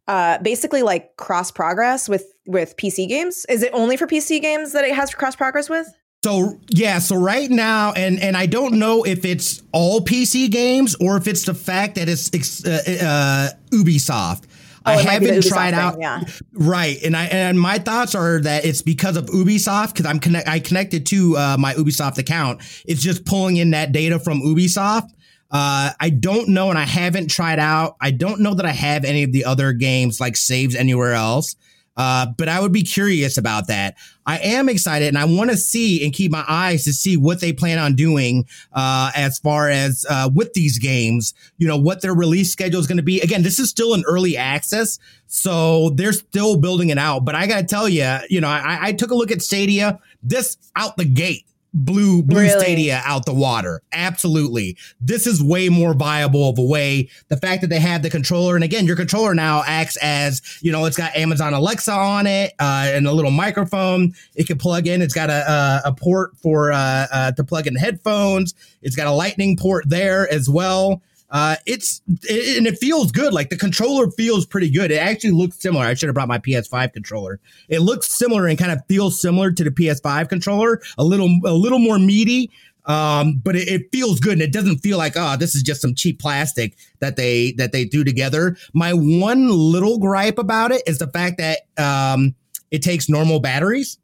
uh, 0.08 0.38
basically 0.39 0.84
like 0.84 1.15
cross 1.17 1.51
progress 1.51 2.10
with 2.10 2.25
with 2.45 2.75
PC 2.77 3.08
games. 3.08 3.45
Is 3.49 3.63
it 3.63 3.71
only 3.73 3.97
for 3.97 4.08
PC 4.08 4.41
games 4.41 4.73
that 4.73 4.84
it 4.84 4.93
has 4.95 5.13
cross 5.13 5.36
progress 5.36 5.69
with? 5.69 5.88
So 6.23 6.58
yeah, 6.69 6.99
so 6.99 7.17
right 7.17 7.49
now, 7.49 7.91
and 7.93 8.19
and 8.21 8.38
I 8.38 8.45
don't 8.45 8.79
know 8.79 9.03
if 9.03 9.25
it's 9.25 9.62
all 9.73 9.99
PC 9.99 10.49
games 10.49 10.95
or 11.01 11.17
if 11.17 11.27
it's 11.27 11.43
the 11.43 11.53
fact 11.53 11.95
that 11.95 12.08
it's 12.08 12.65
uh, 12.65 12.82
uh, 12.88 13.75
Ubisoft. 13.75 14.45
Oh, 14.86 14.91
I 14.91 15.02
haven't 15.02 15.43
tried 15.43 15.74
out. 15.74 15.93
Thing, 15.93 16.02
yeah. 16.02 16.24
Right. 16.54 17.02
And 17.04 17.15
I 17.15 17.26
and 17.26 17.60
my 17.60 17.78
thoughts 17.78 18.15
are 18.15 18.41
that 18.41 18.65
it's 18.65 18.82
because 18.82 19.15
of 19.15 19.28
Ubisoft 19.28 19.93
because 19.93 20.06
I'm 20.06 20.19
connect 20.19 20.48
I 20.48 20.60
connected 20.60 21.06
to 21.08 21.38
uh, 21.38 21.58
my 21.58 21.74
Ubisoft 21.74 22.17
account. 22.17 22.62
It's 22.86 23.02
just 23.02 23.26
pulling 23.26 23.58
in 23.58 23.72
that 23.72 23.91
data 23.91 24.19
from 24.19 24.41
Ubisoft. 24.41 25.10
Uh, 25.52 25.91
I 26.00 26.10
don't 26.10 26.50
know, 26.50 26.69
and 26.69 26.80
I 26.80 26.84
haven't 26.84 27.30
tried 27.30 27.60
out. 27.60 27.96
I 28.02 28.12
don't 28.12 28.41
know 28.41 28.56
that 28.56 28.65
I 28.65 28.72
have 28.72 29.06
any 29.06 29.24
of 29.24 29.32
the 29.32 29.46
other 29.46 29.72
games 29.72 30.19
like 30.19 30.36
saves 30.36 30.76
anywhere 30.76 31.13
else. 31.13 31.56
Uh, 31.95 32.27
but 32.38 32.49
I 32.49 32.60
would 32.60 32.71
be 32.71 32.84
curious 32.84 33.38
about 33.38 33.67
that. 33.67 33.95
I 34.25 34.39
am 34.39 34.69
excited 34.69 35.10
and 35.10 35.17
I 35.17 35.25
want 35.25 35.51
to 35.51 35.58
see 35.58 36.03
and 36.03 36.13
keep 36.13 36.32
my 36.32 36.43
eyes 36.47 36.84
to 36.86 36.93
see 36.93 37.17
what 37.17 37.41
they 37.41 37.53
plan 37.53 37.77
on 37.77 37.95
doing 37.95 38.45
uh, 38.71 39.12
as 39.15 39.38
far 39.38 39.69
as 39.69 40.06
uh, 40.10 40.29
with 40.34 40.53
these 40.53 40.79
games, 40.79 41.34
you 41.58 41.67
know, 41.67 41.77
what 41.77 42.01
their 42.01 42.13
release 42.13 42.51
schedule 42.51 42.79
is 42.79 42.88
going 42.88 42.97
to 42.97 43.03
be. 43.03 43.21
Again, 43.21 43.43
this 43.43 43.60
is 43.60 43.69
still 43.69 43.93
an 43.93 44.03
early 44.08 44.38
access, 44.38 44.97
so 45.27 45.91
they're 45.91 46.13
still 46.13 46.58
building 46.58 46.89
it 46.89 46.97
out. 46.97 47.25
But 47.25 47.36
I 47.36 47.47
got 47.47 47.60
to 47.60 47.65
tell 47.65 47.89
you, 47.89 48.17
you 48.29 48.41
know, 48.41 48.49
I, 48.49 48.79
I 48.82 48.91
took 48.93 49.12
a 49.12 49.15
look 49.15 49.32
at 49.32 49.41
Stadia. 49.41 49.99
This 50.23 50.58
out 50.75 50.97
the 50.97 51.06
gate 51.06 51.45
blew 51.73 52.21
blew 52.23 52.41
Really? 52.41 52.59
Stadia 52.59 53.01
out 53.05 53.25
the 53.25 53.33
water. 53.33 53.81
Absolutely. 53.91 54.77
This 55.01 55.25
is 55.25 55.41
way 55.43 55.69
more 55.69 55.93
viable 55.93 56.49
of 56.49 56.57
a 56.57 56.63
way. 56.63 57.09
The 57.29 57.38
fact 57.38 57.62
that 57.62 57.67
they 57.67 57.79
have 57.79 58.03
the 58.03 58.09
controller, 58.09 58.55
and 58.55 58.63
again, 58.63 58.86
your 58.86 58.95
controller 58.95 59.33
now 59.33 59.63
acts 59.65 59.97
as, 59.97 60.41
you 60.62 60.71
know, 60.71 60.86
it's 60.86 60.97
got 60.97 61.15
Amazon 61.15 61.53
Alexa 61.53 61.91
on 61.91 62.27
it, 62.27 62.53
uh, 62.59 62.88
and 62.89 63.07
a 63.07 63.12
little 63.12 63.31
microphone. 63.31 64.13
It 64.36 64.47
can 64.47 64.57
plug 64.57 64.88
in. 64.88 65.01
It's 65.01 65.13
got 65.13 65.29
a 65.29 65.33
a, 65.51 65.81
a 65.89 65.93
port 65.93 66.38
for 66.38 66.71
uh, 66.71 67.07
uh, 67.12 67.31
to 67.33 67.43
plug 67.43 67.67
in 67.67 67.75
headphones. 67.75 68.53
It's 68.81 68.95
got 68.95 69.07
a 69.07 69.12
lightning 69.12 69.57
port 69.57 69.89
there 69.89 70.31
as 70.31 70.49
well. 70.49 71.01
Uh, 71.34 71.56
it's 71.65 72.02
it, 72.08 72.60
and 72.60 72.67
it 72.67 72.78
feels 72.78 73.12
good. 73.12 73.34
Like 73.34 73.50
the 73.50 73.58
controller 73.58 74.12
feels 74.12 74.46
pretty 74.46 74.69
good. 74.69 74.91
It 74.91 74.98
actually 74.98 75.32
looks 75.32 75.60
similar. 75.60 75.84
I 75.84 75.96
should 75.96 76.08
have 76.08 76.13
brought 76.13 76.28
my 76.28 76.38
PS5 76.38 76.93
controller. 76.93 77.39
It 77.67 77.80
looks 77.80 78.15
similar 78.15 78.48
and 78.48 78.58
kind 78.58 78.72
of 78.72 78.86
feels 78.88 79.19
similar 79.19 79.52
to 79.52 79.63
the 79.63 79.72
PS5 79.72 80.30
controller. 80.30 80.80
A 81.00 81.04
little 81.04 81.36
a 81.43 81.54
little 81.54 81.80
more 81.80 81.98
meaty. 81.98 82.52
Um, 82.86 83.41
but 83.41 83.56
it, 83.56 83.67
it 83.69 83.82
feels 83.93 84.19
good 84.19 84.34
and 84.34 84.41
it 84.41 84.52
doesn't 84.52 84.80
feel 84.80 84.98
like 84.98 85.13
oh 85.15 85.38
this 85.38 85.56
is 85.56 85.63
just 85.63 85.82
some 85.82 85.96
cheap 85.96 86.19
plastic 86.19 86.76
that 87.00 87.15
they 87.15 87.54
that 87.54 87.72
they 87.72 87.86
do 87.86 88.04
together. 88.04 88.56
My 88.74 88.93
one 88.93 89.50
little 89.50 89.98
gripe 89.98 90.38
about 90.38 90.72
it 90.72 90.84
is 90.86 91.00
the 91.00 91.08
fact 91.08 91.39
that 91.39 91.62
um 91.78 92.36
it 92.69 92.82
takes 92.82 93.08
normal 93.08 93.39
batteries. 93.39 93.98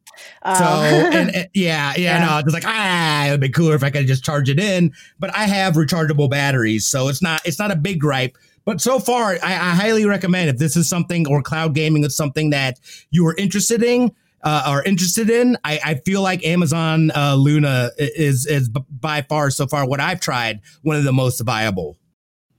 So 0.46 0.52
Um, 0.52 0.84
and, 1.14 1.36
and- 1.36 1.50
yeah, 1.54 1.94
yeah, 1.98 2.20
Yeah. 2.20 2.26
no, 2.26 2.38
it's 2.40 2.54
like 2.54 2.64
ah, 2.66 3.28
it 3.28 3.32
would 3.32 3.40
be 3.42 3.50
cooler 3.50 3.76
if 3.76 3.84
I 3.84 3.90
could 3.90 4.08
just 4.08 4.24
charge 4.24 4.50
it 4.50 4.60
in. 4.60 4.94
But 5.20 5.36
I 5.36 5.46
have 5.46 5.74
rechargeable 5.76 6.30
batteries, 6.30 6.86
so 6.86 7.08
it's 7.08 7.22
not 7.22 7.42
it's 7.46 7.60
not 7.60 7.72
a 7.72 7.76
big 7.76 8.00
gripe. 8.00 8.38
But 8.66 8.82
so 8.82 9.00
far, 9.00 9.32
I, 9.44 9.54
I 9.54 9.76
highly 9.76 10.06
recommend 10.06 10.50
if 10.50 10.58
this 10.58 10.76
is 10.76 10.88
something 10.88 11.28
or 11.28 11.42
cloud 11.42 11.74
gaming 11.74 12.04
is 12.04 12.16
something 12.16 12.52
that 12.52 12.80
you 13.10 13.26
are 13.28 13.36
interested 13.36 13.82
in. 13.84 14.12
Uh, 14.42 14.64
are 14.66 14.84
interested 14.86 15.30
in. 15.30 15.58
I, 15.66 15.82
I 15.84 15.94
feel 15.96 16.22
like 16.22 16.46
Amazon 16.46 17.12
uh, 17.14 17.36
Luna 17.36 17.92
is 17.98 18.46
is 18.46 18.70
by 18.70 19.22
far 19.24 19.50
so 19.52 19.68
far 19.68 19.86
what 19.86 20.00
I've 20.00 20.22
tried 20.22 20.62
one 20.82 20.96
of 20.96 21.04
the 21.04 21.12
most 21.12 21.42
viable. 21.42 21.98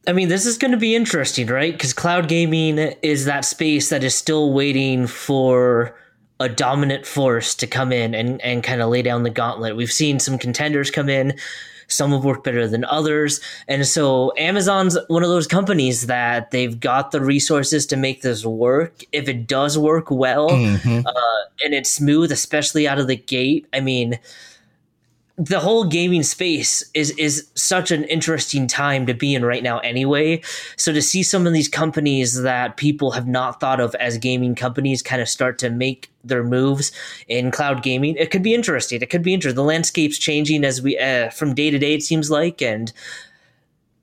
I 0.07 0.13
mean, 0.13 0.29
this 0.29 0.45
is 0.45 0.59
going 0.59 0.73
to 0.73 0.77
be 0.77 0.95
interesting, 0.95 1.47
right? 1.47 1.73
Because 1.73 1.95
cloud 1.95 2.29
gaming 2.29 2.77
is 3.03 3.25
that 3.25 3.47
space 3.47 3.89
that 3.89 4.05
is 4.05 4.15
still 4.15 4.53
waiting 4.53 5.07
for 5.07 5.95
a 6.41 6.49
dominant 6.49 7.07
force 7.07 7.55
to 7.55 7.67
come 7.67 7.93
in 7.93 8.15
and, 8.15 8.41
and 8.41 8.65
kind 8.65 8.81
of 8.81 8.89
lay 8.89 9.03
down 9.03 9.23
the 9.23 9.31
gauntlet. 9.31 9.77
We've 9.77 9.93
seen 9.93 10.19
some 10.19 10.39
contenders 10.39 10.91
come 10.91 11.09
in. 11.09 11.35
Some 11.87 12.13
have 12.13 12.25
worked 12.25 12.45
better 12.45 12.67
than 12.69 12.85
others. 12.85 13.41
And 13.69 13.87
so 13.87 14.33
Amazon's 14.39 14.97
one 15.09 15.23
of 15.23 15.29
those 15.29 15.47
companies 15.47 16.07
that 16.07 16.51
they've 16.53 16.79
got 16.79 17.11
the 17.11 17.21
resources 17.21 17.85
to 17.87 17.97
make 17.97 18.23
this 18.23 18.45
work. 18.47 19.03
If 19.13 19.29
it 19.29 19.47
does 19.47 19.77
work 19.77 20.11
well 20.11 20.49
Mhm. 20.51 21.05
uh, 21.05 21.45
and 21.65 21.75
it's 21.75 21.91
smooth, 21.91 22.31
especially 22.33 22.87
out 22.89 22.99
of 23.01 23.07
the 23.09 23.17
gate, 23.17 23.67
I 23.73 23.81
mean, 23.81 24.19
the 25.41 25.59
whole 25.59 25.85
gaming 25.85 26.23
space 26.23 26.83
is 26.93 27.13
is 27.13 27.49
such 27.55 27.91
an 27.91 28.05
interesting 28.05 28.67
time 28.67 29.07
to 29.07 29.15
be 29.15 29.35
in 29.35 29.43
right 29.43 29.63
now 29.63 29.79
anyway 29.79 30.39
so 30.77 30.93
to 30.93 31.01
see 31.01 31.23
some 31.23 31.47
of 31.47 31.55
these 31.55 31.67
companies 31.67 32.43
that 32.43 32.77
people 32.77 33.13
have 33.13 33.27
not 33.27 33.59
thought 33.59 33.81
of 33.81 33.95
as 33.95 34.19
gaming 34.19 34.55
companies 34.55 35.01
kind 35.01 35.23
of 35.23 35.29
start 35.29 35.59
to 35.59 35.71
make 35.71 36.11
their 36.23 36.45
moves 36.45 36.93
in 37.27 37.51
cloud 37.51 37.83
gaming 37.83 38.15
it 38.17 38.31
could 38.31 38.43
be 38.43 38.53
interesting 38.53 39.01
it 39.01 39.09
could 39.09 39.23
be 39.23 39.33
interesting 39.33 39.57
the 39.57 39.65
landscape's 39.65 40.19
changing 40.19 40.63
as 40.63 40.83
we 40.83 40.99
uh, 40.99 41.31
from 41.31 41.55
day 41.55 41.71
to 41.71 41.79
day 41.79 41.95
it 41.95 42.03
seems 42.03 42.31
like 42.31 42.61
and 42.61 42.93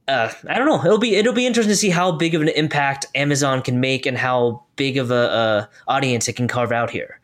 uh, 0.07 0.31
I 0.47 0.57
don't 0.57 0.67
know. 0.67 0.81
It'll 0.85 0.99
be 0.99 1.17
it'll 1.17 1.33
be 1.33 1.45
interesting 1.45 1.73
to 1.73 1.75
see 1.75 1.89
how 1.89 2.13
big 2.13 2.33
of 2.33 2.41
an 2.41 2.47
impact 2.47 3.05
Amazon 3.13 3.61
can 3.61 3.81
make 3.81 4.05
and 4.05 4.17
how 4.17 4.63
big 4.77 4.95
of 4.95 5.11
a 5.11 5.13
uh, 5.15 5.65
audience 5.85 6.29
it 6.29 6.37
can 6.37 6.47
carve 6.47 6.71
out 6.71 6.89
here. 6.89 7.19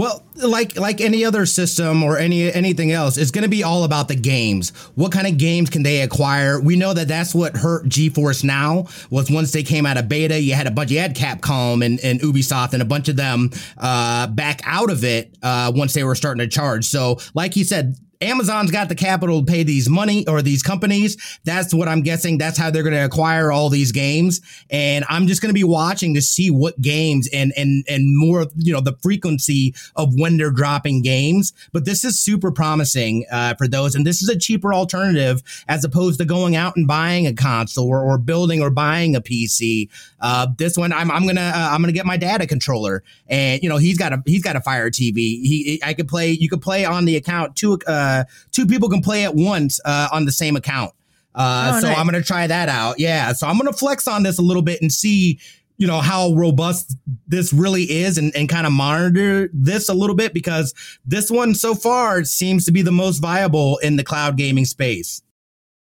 Well, 0.00 0.22
like 0.36 0.78
like 0.78 1.00
any 1.00 1.24
other 1.24 1.44
system 1.44 2.04
or 2.04 2.18
any 2.18 2.52
anything 2.52 2.92
else, 2.92 3.16
it's 3.16 3.32
going 3.32 3.42
to 3.42 3.50
be 3.50 3.64
all 3.64 3.82
about 3.82 4.06
the 4.06 4.14
games. 4.14 4.70
What 4.94 5.10
kind 5.10 5.26
of 5.26 5.38
games 5.38 5.70
can 5.70 5.82
they 5.82 6.02
acquire? 6.02 6.60
We 6.60 6.76
know 6.76 6.94
that 6.94 7.08
that's 7.08 7.34
what 7.34 7.56
hurt 7.56 7.86
GeForce 7.86 8.44
Now 8.44 8.86
was 9.10 9.28
once 9.28 9.50
they 9.50 9.64
came 9.64 9.86
out 9.86 9.96
of 9.96 10.08
beta. 10.08 10.40
You 10.40 10.54
had 10.54 10.68
a 10.68 10.70
bunch, 10.70 10.92
you 10.92 11.00
had 11.00 11.16
Capcom 11.16 11.84
and, 11.84 11.98
and 12.04 12.20
Ubisoft 12.20 12.74
and 12.74 12.82
a 12.82 12.84
bunch 12.84 13.08
of 13.08 13.16
them 13.16 13.50
uh, 13.76 14.28
back 14.28 14.60
out 14.64 14.88
of 14.88 15.02
it 15.02 15.36
uh, 15.42 15.72
once 15.74 15.94
they 15.94 16.04
were 16.04 16.14
starting 16.14 16.38
to 16.38 16.48
charge. 16.48 16.84
So, 16.84 17.18
like 17.34 17.56
you 17.56 17.64
said. 17.64 17.96
Amazon's 18.20 18.72
got 18.72 18.88
the 18.88 18.96
capital 18.96 19.44
to 19.44 19.46
pay 19.46 19.62
these 19.62 19.88
money 19.88 20.26
or 20.26 20.42
these 20.42 20.62
companies. 20.62 21.16
That's 21.44 21.72
what 21.72 21.86
I'm 21.86 22.02
guessing. 22.02 22.36
That's 22.36 22.58
how 22.58 22.70
they're 22.70 22.82
going 22.82 22.94
to 22.94 23.04
acquire 23.04 23.52
all 23.52 23.68
these 23.68 23.92
games. 23.92 24.40
And 24.70 25.04
I'm 25.08 25.28
just 25.28 25.40
going 25.40 25.50
to 25.50 25.54
be 25.54 25.64
watching 25.64 26.14
to 26.14 26.22
see 26.22 26.50
what 26.50 26.80
games 26.80 27.28
and 27.32 27.52
and 27.56 27.84
and 27.88 28.18
more, 28.18 28.46
you 28.56 28.72
know, 28.72 28.80
the 28.80 28.96
frequency 29.02 29.74
of 29.94 30.14
when 30.18 30.36
they're 30.36 30.50
dropping 30.50 31.02
games. 31.02 31.52
But 31.72 31.84
this 31.84 32.04
is 32.04 32.18
super 32.18 32.50
promising 32.50 33.24
uh, 33.30 33.54
for 33.54 33.68
those, 33.68 33.94
and 33.94 34.04
this 34.04 34.20
is 34.20 34.28
a 34.28 34.38
cheaper 34.38 34.74
alternative 34.74 35.42
as 35.68 35.84
opposed 35.84 36.18
to 36.18 36.24
going 36.24 36.56
out 36.56 36.76
and 36.76 36.88
buying 36.88 37.26
a 37.26 37.32
console 37.32 37.88
or, 37.88 38.00
or 38.00 38.18
building 38.18 38.60
or 38.60 38.70
buying 38.70 39.14
a 39.14 39.20
PC. 39.20 39.88
Uh, 40.20 40.48
this 40.56 40.76
one, 40.76 40.92
I'm 40.92 41.10
I'm 41.12 41.24
gonna 41.24 41.52
uh, 41.54 41.68
I'm 41.72 41.80
gonna 41.82 41.92
get 41.92 42.06
my 42.06 42.16
dad 42.16 42.40
a 42.40 42.48
controller, 42.48 43.04
and 43.28 43.62
you 43.62 43.68
know 43.68 43.76
he's 43.76 43.96
got 43.96 44.12
a 44.12 44.22
he's 44.26 44.42
got 44.42 44.56
a 44.56 44.60
Fire 44.60 44.90
TV. 44.90 45.14
He 45.14 45.80
I 45.84 45.94
could 45.94 46.08
play. 46.08 46.32
You 46.32 46.48
could 46.48 46.60
play 46.62 46.84
on 46.84 47.04
the 47.04 47.14
account. 47.14 47.54
Two 47.54 47.78
uh 47.86 48.07
two 48.52 48.66
people 48.66 48.88
can 48.88 49.00
play 49.02 49.24
at 49.24 49.34
once 49.34 49.80
uh, 49.84 50.08
on 50.12 50.24
the 50.24 50.32
same 50.32 50.56
account. 50.56 50.92
Uh, 51.34 51.72
Oh, 51.74 51.80
so 51.80 51.88
nice. 51.88 51.98
I'm 51.98 52.06
gonna 52.06 52.22
try 52.22 52.46
that 52.46 52.68
out. 52.68 52.98
Yeah, 52.98 53.32
so 53.32 53.46
I'm 53.46 53.56
gonna 53.58 53.72
flex 53.72 54.08
on 54.08 54.22
this 54.22 54.38
a 54.38 54.42
little 54.42 54.62
bit 54.62 54.80
and 54.82 54.92
see 54.92 55.38
you 55.80 55.86
know 55.86 56.00
how 56.00 56.32
robust 56.34 56.96
this 57.28 57.52
really 57.52 57.84
is 57.84 58.18
and, 58.18 58.34
and 58.34 58.48
kind 58.48 58.66
of 58.66 58.72
monitor 58.72 59.48
this 59.52 59.88
a 59.88 59.94
little 59.94 60.16
bit 60.16 60.34
because 60.34 60.74
this 61.06 61.30
one 61.30 61.54
so 61.54 61.72
far 61.74 62.24
seems 62.24 62.64
to 62.64 62.72
be 62.72 62.82
the 62.82 62.90
most 62.90 63.20
viable 63.20 63.78
in 63.78 63.94
the 63.94 64.02
cloud 64.02 64.36
gaming 64.36 64.64
space 64.64 65.22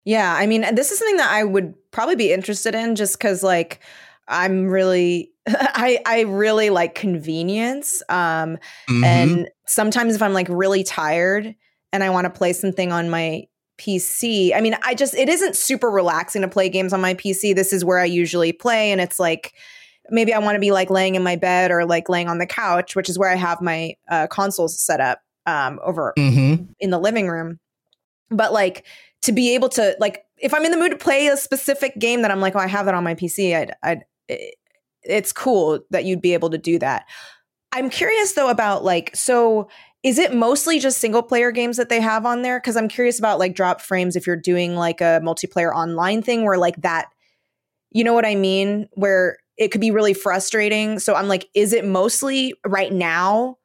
Yeah, 0.05 0.35
I 0.37 0.47
mean, 0.47 0.75
this 0.75 0.93
is 0.93 0.99
something 0.99 1.17
that 1.17 1.31
I 1.33 1.45
would 1.45 1.73
probably 1.93 2.17
be 2.17 2.31
interested 2.31 2.75
in 2.75 2.95
just 2.95 3.17
because, 3.19 3.43
like, 3.43 3.81
I'm 4.29 4.67
really, 4.67 5.33
I 5.49 5.99
I 6.05 6.21
really 6.23 6.69
like 6.69 6.95
convenience. 6.95 8.03
Um, 8.11 8.59
Mhm. 8.91 9.05
and 9.05 9.49
sometimes 9.67 10.15
if 10.15 10.21
I'm 10.23 10.35
like 10.35 10.49
really 10.51 10.85
tired 10.85 11.55
and 11.93 12.03
I 12.05 12.11
want 12.11 12.25
to 12.25 12.31
play 12.31 12.53
something 12.53 12.93
on 12.93 13.11
my 13.11 13.47
PC, 13.79 14.55
I 14.55 14.61
mean, 14.61 14.77
I 14.85 14.95
just 14.95 15.15
it 15.15 15.29
isn't 15.29 15.55
super 15.57 15.91
relaxing 15.91 16.43
to 16.43 16.49
play 16.49 16.69
games 16.69 16.93
on 16.93 17.01
my 17.01 17.15
PC. 17.15 17.55
This 17.55 17.73
is 17.73 17.85
where 17.85 17.99
I 17.99 18.05
usually 18.07 18.53
play, 18.53 18.91
and 18.91 19.01
it's 19.01 19.19
like 19.19 19.53
maybe 20.11 20.33
I 20.33 20.39
want 20.39 20.55
to 20.57 20.61
be 20.61 20.71
like 20.71 20.89
laying 20.91 21.15
in 21.15 21.23
my 21.23 21.37
bed 21.37 21.71
or 21.71 21.85
like 21.85 22.09
laying 22.09 22.29
on 22.29 22.39
the 22.39 22.47
couch, 22.47 22.97
which 22.97 23.09
is 23.09 23.19
where 23.19 23.29
I 23.31 23.35
have 23.35 23.61
my 23.61 23.95
uh, 24.09 24.29
consoles 24.29 24.81
set 24.81 25.01
up 25.01 25.21
um, 25.47 25.79
over 25.85 26.15
Mhm. 26.17 26.69
in 26.81 26.91
the 26.91 26.99
living 26.99 27.29
room. 27.29 27.59
But 28.31 28.53
like 28.53 28.87
to 29.23 29.33
be 29.33 29.55
able 29.55 29.69
to 29.71 29.95
like 30.01 30.25
if 30.39 30.55
I'm 30.55 30.65
in 30.65 30.71
the 30.71 30.77
mood 30.77 30.93
to 30.93 30.97
play 30.99 31.27
a 31.29 31.37
specific 31.37 31.99
game 31.99 32.23
that 32.23 32.31
I'm 32.31 32.41
like, 32.41 32.55
oh, 32.57 32.61
I 32.61 32.67
have 32.67 32.87
that 32.87 32.95
on 32.95 33.05
my 33.05 33.15
PC, 33.15 33.55
I'd, 33.57 33.75
I'd 33.83 34.05
it- 34.29 34.55
it's 35.03 35.33
cool 35.33 35.79
that 35.91 36.05
you'd 36.05 36.21
be 36.21 36.35
able 36.35 36.51
to 36.51 36.59
do 36.59 36.79
that. 36.81 37.05
I'm 37.73 37.91
curious 37.91 38.33
though 38.33 38.49
about 38.49 38.85
like 38.85 39.15
so 39.15 39.69
is 40.07 40.19
it 40.21 40.33
mostly 40.33 40.79
just 40.79 40.99
single 40.99 41.21
player 41.21 41.51
games 41.51 41.77
that 41.79 41.89
they 41.89 42.01
have 42.01 42.25
on 42.25 42.43
there? 42.43 42.61
Because 42.61 42.77
I'm 42.77 42.87
curious 42.87 43.19
about 43.19 43.41
like 43.41 43.57
drop 43.57 43.81
frames 43.81 44.15
if 44.15 44.25
you're 44.25 44.37
doing 44.37 44.77
like 44.77 45.01
a 45.01 45.21
multiplayer 45.21 45.75
online 45.75 46.23
thing 46.23 46.45
where 46.45 46.57
like 46.57 46.77
that, 46.83 47.09
you 47.91 48.05
know 48.05 48.15
what 48.15 48.25
I 48.25 48.37
mean? 48.37 48.89
Where 48.93 49.39
it 49.57 49.73
could 49.73 49.81
be 49.81 49.91
really 49.91 50.15
frustrating. 50.15 51.01
So 51.01 51.17
I'm 51.17 51.27
like, 51.27 51.49
is 51.57 51.73
it 51.73 51.85
mostly 51.85 52.55
right 52.65 52.93
now? 52.93 53.57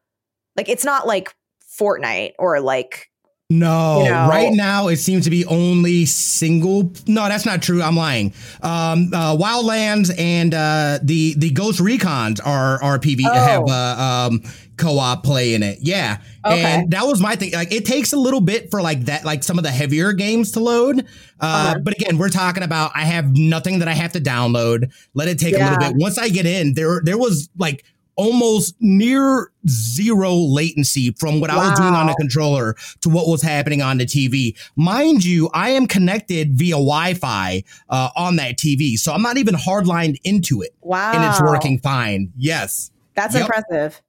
Like 0.58 0.68
it's 0.68 0.84
not 0.84 1.06
like 1.06 1.32
Fortnite 1.80 2.32
or 2.40 2.60
like 2.60 3.12
no 3.52 4.04
You 4.06 4.10
know- 4.10 4.28
right 4.30 4.52
now 4.52 4.88
it 4.88 4.96
seems 4.98 5.26
to 5.26 5.30
be 5.30 5.46
only 5.46 6.06
single 6.06 6.94
no 7.06 7.28
that's 7.28 7.46
not 7.46 7.62
true 7.62 7.82
i'm 7.84 7.98
lying 7.98 8.34
um 8.62 9.12
uh 9.14 9.36
wildlands 9.36 10.10
and 10.18 10.54
uh 10.54 11.00
the 11.04 11.34
the 11.38 11.50
ghost 11.50 11.82
recons 11.82 12.40
are 12.46 12.82
are 12.82 12.98
pv 12.98 13.24
Oh. 13.26 13.34
have 13.34 13.68
uh, 13.68 14.28
um 14.30 14.42
co-op 14.82 15.24
play 15.24 15.54
in 15.54 15.64
it 15.64 15.78
yeah 15.82 16.18
Okay. 16.46 16.60
and 16.64 16.92
that 16.92 17.04
was 17.06 17.22
my 17.22 17.36
thing 17.36 17.52
like 17.54 17.72
it 17.72 17.86
takes 17.86 18.12
a 18.14 18.18
little 18.18 18.42
bit 18.42 18.72
for 18.72 18.82
like 18.82 19.02
that 19.06 19.24
like 19.24 19.44
some 19.44 19.58
of 19.60 19.64
the 19.64 19.70
heavier 19.72 20.12
games 20.12 20.52
to 20.54 20.60
load 20.60 21.00
uh 21.00 21.04
Uh-huh. 21.42 21.80
but 21.84 21.94
again 21.94 22.18
we're 22.18 22.30
talking 22.30 22.64
about 22.64 22.92
i 22.96 23.06
have 23.06 23.38
nothing 23.38 23.80
that 23.80 23.88
i 23.88 23.94
have 23.94 24.12
to 24.14 24.20
download 24.20 24.92
let 25.14 25.28
it 25.28 25.38
take 25.40 25.56
a 25.56 25.60
little 25.60 25.78
bit 25.78 25.94
once 25.96 26.18
i 26.18 26.30
get 26.30 26.46
in 26.48 26.74
there 26.74 27.02
there 27.06 27.18
was 27.18 27.50
like 27.58 27.86
almost 28.16 28.76
near 28.82 29.52
zero 29.70 30.34
latency 30.36 31.12
from 31.18 31.40
what 31.40 31.50
I 31.50 31.56
was 31.56 31.80
doing 31.80 31.94
on 31.96 32.08
the 32.08 32.14
controller 32.20 32.76
to 33.02 33.10
what 33.10 33.28
was 33.28 33.42
happening 33.42 33.82
on 33.82 33.98
the 34.00 34.06
TV. 34.06 34.56
Mind 34.76 35.24
you, 35.24 35.50
I 35.54 35.70
am 35.70 35.88
connected 35.88 36.52
via 36.58 36.74
Wi-Fi 36.76 37.64
uh, 37.90 38.10
on 38.18 38.36
that 38.36 38.58
TV, 38.58 38.98
so 38.98 39.14
I'm 39.14 39.22
not 39.22 39.38
even 39.38 39.56
hardlined 39.56 40.18
into 40.26 40.62
it, 40.62 40.76
wow. 40.82 41.14
and 41.16 41.24
it's 41.24 41.42
working 41.42 41.80
fine. 41.80 42.32
Yes, 42.38 42.92
That's 43.16 43.34
Yep. 43.34 43.44
impressive. 43.44 44.02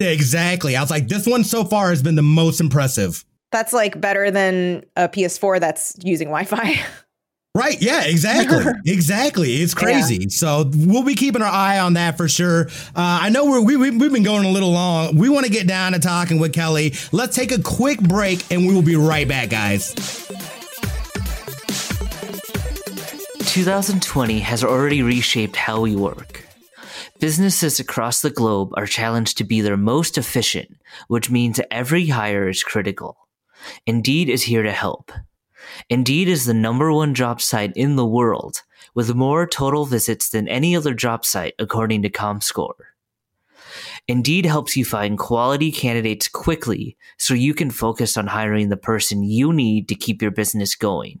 Exactly. 0.00 0.76
I 0.76 0.80
was 0.80 0.90
like, 0.90 1.08
this 1.08 1.26
one 1.26 1.44
so 1.44 1.64
far 1.64 1.90
has 1.90 2.02
been 2.02 2.14
the 2.14 2.22
most 2.22 2.60
impressive. 2.60 3.24
That's 3.50 3.72
like 3.72 4.00
better 4.00 4.30
than 4.30 4.84
a 4.96 5.08
PS4 5.08 5.60
that's 5.60 5.96
using 6.02 6.28
Wi-Fi. 6.28 6.80
Right. 7.54 7.80
Yeah, 7.82 8.04
exactly. 8.04 8.72
exactly. 8.86 9.54
It's 9.54 9.74
crazy. 9.74 10.18
Yeah. 10.20 10.26
So 10.28 10.70
we'll 10.72 11.02
be 11.02 11.16
keeping 11.16 11.42
our 11.42 11.50
eye 11.50 11.80
on 11.80 11.94
that 11.94 12.16
for 12.16 12.28
sure. 12.28 12.68
Uh, 12.94 13.18
I 13.22 13.30
know 13.30 13.46
we're, 13.46 13.60
we, 13.60 13.76
we, 13.76 13.90
we've 13.90 14.12
been 14.12 14.22
going 14.22 14.44
a 14.44 14.50
little 14.50 14.70
long. 14.70 15.16
We 15.16 15.28
want 15.28 15.46
to 15.46 15.50
get 15.50 15.66
down 15.66 15.92
to 15.92 15.98
talking 15.98 16.38
with 16.38 16.52
Kelly. 16.52 16.94
Let's 17.10 17.34
take 17.34 17.50
a 17.50 17.60
quick 17.60 18.00
break 18.00 18.44
and 18.52 18.66
we 18.66 18.74
will 18.74 18.82
be 18.82 18.94
right 18.94 19.26
back, 19.26 19.50
guys. 19.50 19.92
2020 23.40 24.38
has 24.40 24.62
already 24.62 25.02
reshaped 25.02 25.56
how 25.56 25.80
we 25.80 25.96
work. 25.96 26.47
Businesses 27.20 27.80
across 27.80 28.22
the 28.22 28.30
globe 28.30 28.70
are 28.76 28.86
challenged 28.86 29.38
to 29.38 29.44
be 29.44 29.60
their 29.60 29.76
most 29.76 30.16
efficient, 30.16 30.76
which 31.08 31.30
means 31.30 31.60
every 31.70 32.06
hire 32.06 32.48
is 32.48 32.62
critical. 32.62 33.16
Indeed 33.86 34.28
is 34.28 34.44
here 34.44 34.62
to 34.62 34.70
help. 34.70 35.10
Indeed 35.90 36.28
is 36.28 36.44
the 36.44 36.54
number 36.54 36.92
one 36.92 37.14
job 37.14 37.40
site 37.40 37.72
in 37.74 37.96
the 37.96 38.06
world, 38.06 38.62
with 38.94 39.16
more 39.16 39.46
total 39.46 39.84
visits 39.84 40.30
than 40.30 40.46
any 40.46 40.76
other 40.76 40.94
job 40.94 41.24
site 41.24 41.54
according 41.58 42.02
to 42.02 42.10
ComScore. 42.10 42.74
Indeed 44.06 44.46
helps 44.46 44.76
you 44.76 44.84
find 44.84 45.18
quality 45.18 45.72
candidates 45.72 46.28
quickly 46.28 46.96
so 47.18 47.34
you 47.34 47.52
can 47.52 47.70
focus 47.70 48.16
on 48.16 48.28
hiring 48.28 48.68
the 48.68 48.76
person 48.76 49.24
you 49.24 49.52
need 49.52 49.88
to 49.88 49.94
keep 49.94 50.22
your 50.22 50.30
business 50.30 50.76
going. 50.76 51.20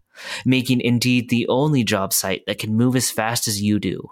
making 0.45 0.81
Indeed 0.81 1.29
the 1.29 1.47
only 1.47 1.83
job 1.83 2.13
site 2.13 2.43
that 2.47 2.59
can 2.59 2.75
move 2.75 2.95
as 2.95 3.11
fast 3.11 3.47
as 3.47 3.61
you 3.61 3.79
do. 3.79 4.11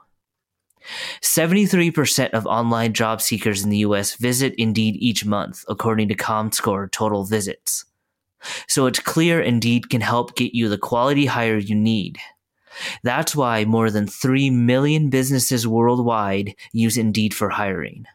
73% 1.22 2.30
of 2.32 2.46
online 2.48 2.94
job 2.94 3.22
seekers 3.22 3.64
in 3.64 3.70
the 3.70 3.80
US 3.80 4.16
visit 4.16 4.56
Indeed 4.58 4.96
each 4.98 5.26
month, 5.26 5.64
according 5.68 6.08
to 6.10 6.16
ComScore 6.16 6.92
total 6.92 7.26
visits. 7.26 7.86
So 8.68 8.86
it's 8.86 9.00
clear 9.00 9.42
Indeed 9.42 9.90
can 9.90 10.02
help 10.02 10.36
get 10.36 10.56
you 10.56 10.70
the 10.70 10.78
quality 10.78 11.26
hire 11.26 11.58
you 11.58 11.76
need. 11.76 12.18
That's 13.04 13.36
why 13.36 13.66
more 13.66 13.90
than 13.90 14.08
3 14.08 14.50
million 14.52 15.10
businesses 15.10 15.68
worldwide 15.68 16.56
use 16.72 16.98
Indeed 16.98 17.34
for 17.34 17.50
hiring. 17.50 18.06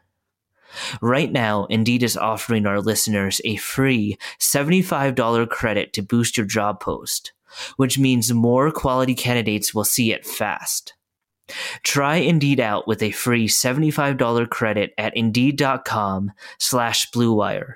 Right 1.01 1.31
now, 1.31 1.65
Indeed 1.65 2.03
is 2.03 2.17
offering 2.17 2.65
our 2.65 2.81
listeners 2.81 3.39
a 3.45 3.55
free 3.57 4.17
$75 4.39 5.49
credit 5.49 5.93
to 5.93 6.01
boost 6.01 6.37
your 6.37 6.45
job 6.45 6.79
post, 6.79 7.31
which 7.77 7.99
means 7.99 8.33
more 8.33 8.71
quality 8.71 9.15
candidates 9.15 9.73
will 9.73 9.83
see 9.83 10.11
it 10.11 10.25
fast. 10.25 10.93
Try 11.83 12.17
Indeed 12.17 12.59
out 12.59 12.87
with 12.87 13.03
a 13.03 13.11
free 13.11 13.47
$75 13.47 14.49
credit 14.49 14.93
at 14.97 15.15
Indeed.com 15.15 16.31
slash 16.57 17.11
BlueWire. 17.11 17.75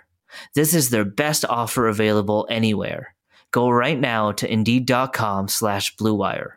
This 0.55 0.73
is 0.73 0.89
their 0.89 1.05
best 1.05 1.45
offer 1.45 1.87
available 1.87 2.47
anywhere. 2.49 3.15
Go 3.51 3.69
right 3.69 3.99
now 3.99 4.31
to 4.33 4.51
Indeed.com 4.51 5.47
slash 5.47 5.95
BlueWire. 5.97 6.53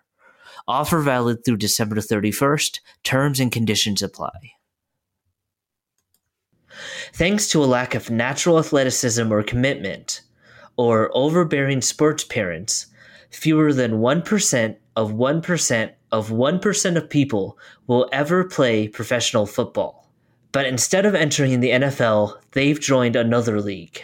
Offer 0.68 1.00
valid 1.00 1.44
through 1.44 1.56
December 1.56 1.96
31st. 1.96 2.80
Terms 3.02 3.40
and 3.40 3.50
conditions 3.50 4.02
apply. 4.02 4.52
Thanks 7.12 7.48
to 7.48 7.62
a 7.62 7.66
lack 7.66 7.94
of 7.94 8.10
natural 8.10 8.58
athleticism 8.58 9.30
or 9.30 9.42
commitment, 9.42 10.22
or 10.76 11.10
overbearing 11.14 11.82
sports 11.82 12.24
parents, 12.24 12.86
fewer 13.32 13.72
than 13.72 13.92
1% 13.92 14.76
of 14.94 15.12
1% 15.12 15.92
of 16.12 16.28
1% 16.28 16.96
of 16.96 17.10
people 17.10 17.58
will 17.86 18.08
ever 18.12 18.44
play 18.44 18.86
professional 18.86 19.46
football. 19.46 20.10
But 20.52 20.66
instead 20.66 21.06
of 21.06 21.14
entering 21.14 21.60
the 21.60 21.70
NFL, 21.70 22.36
they've 22.52 22.78
joined 22.78 23.16
another 23.16 23.60
league, 23.60 24.02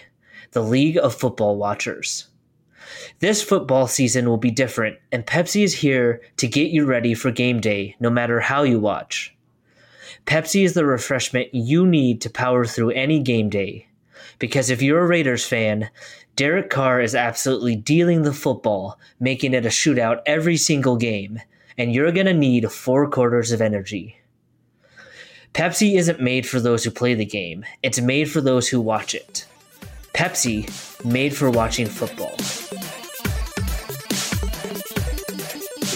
the 0.53 0.63
League 0.63 0.97
of 0.97 1.15
Football 1.15 1.57
Watchers. 1.57 2.29
This 3.21 3.43
football 3.43 3.87
season 3.87 4.29
will 4.29 4.39
be 4.39 4.51
different, 4.51 4.97
and 5.13 5.27
Pepsi 5.27 5.63
is 5.63 5.75
here 5.75 6.23
to 6.39 6.49
get 6.49 6.71
you 6.71 6.87
ready 6.87 7.13
for 7.13 7.31
game 7.31 7.61
day 7.61 7.97
no 8.01 8.09
matter 8.09 8.41
how 8.41 8.63
you 8.63 8.81
watch. 8.81 9.37
Pepsi 10.25 10.65
is 10.65 10.73
the 10.73 10.87
refreshment 10.87 11.55
you 11.55 11.87
need 11.87 12.21
to 12.23 12.31
power 12.31 12.65
through 12.65 12.91
any 12.91 13.21
game 13.21 13.51
day. 13.51 13.89
Because 14.39 14.71
if 14.71 14.83
you're 14.83 15.01
a 15.05 15.07
Raiders 15.07 15.45
fan, 15.45 15.91
Derek 16.39 16.71
Carr 16.71 17.01
is 17.01 17.17
absolutely 17.17 17.75
dealing 17.75 18.23
the 18.23 18.33
football, 18.33 18.97
making 19.19 19.55
it 19.55 19.67
a 19.67 19.71
shootout 19.71 20.23
every 20.25 20.57
single 20.57 20.95
game, 20.95 21.41
and 21.77 21.93
you're 21.93 22.13
going 22.13 22.27
to 22.27 22.33
need 22.33 22.71
four 22.71 23.11
quarters 23.11 23.51
of 23.51 23.61
energy. 23.61 24.21
Pepsi 25.53 25.99
isn't 25.99 26.21
made 26.21 26.47
for 26.47 26.61
those 26.61 26.85
who 26.85 26.93
play 26.93 27.15
the 27.15 27.25
game, 27.25 27.65
it's 27.83 28.01
made 28.01 28.31
for 28.31 28.41
those 28.41 28.69
who 28.69 28.81
watch 28.81 29.17
it. 29.17 29.47
Pepsi, 30.15 30.71
made 31.05 31.37
for 31.37 31.51
watching 31.51 31.89
football. 31.89 32.37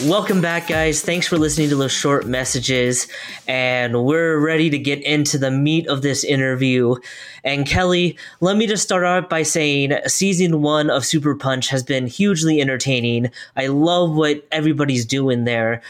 Welcome 0.07 0.41
back, 0.41 0.67
guys. 0.67 1.01
Thanks 1.01 1.29
for 1.29 1.39
listening 1.39 1.69
to 1.69 1.77
those 1.77 1.93
short 1.93 2.27
messages. 2.27 3.07
And 3.47 4.05
we're 4.05 4.37
ready 4.39 4.69
to 4.69 4.77
get 4.77 5.01
into 5.05 5.39
the 5.39 5.51
meat 5.53 5.87
of 5.87 6.03
this 6.03 6.25
interview. 6.25 6.97
And 7.45 7.67
Kelly, 7.67 8.19
let 8.41 8.57
me 8.57 8.67
just 8.67 8.83
start 8.83 9.05
out 9.05 9.31
by 9.31 9.45
saying 9.45 9.93
season 10.09 10.61
one 10.61 10.91
of 10.91 11.07
Super 11.07 11.37
Punch 11.37 11.69
has 11.69 11.85
been 11.85 12.09
hugely 12.09 12.61
entertaining. 12.61 13.31
I 13.55 13.69
love 13.69 14.17
what 14.17 14.45
everybody's 14.51 15.07
doing 15.07 15.45
there. 15.45 15.83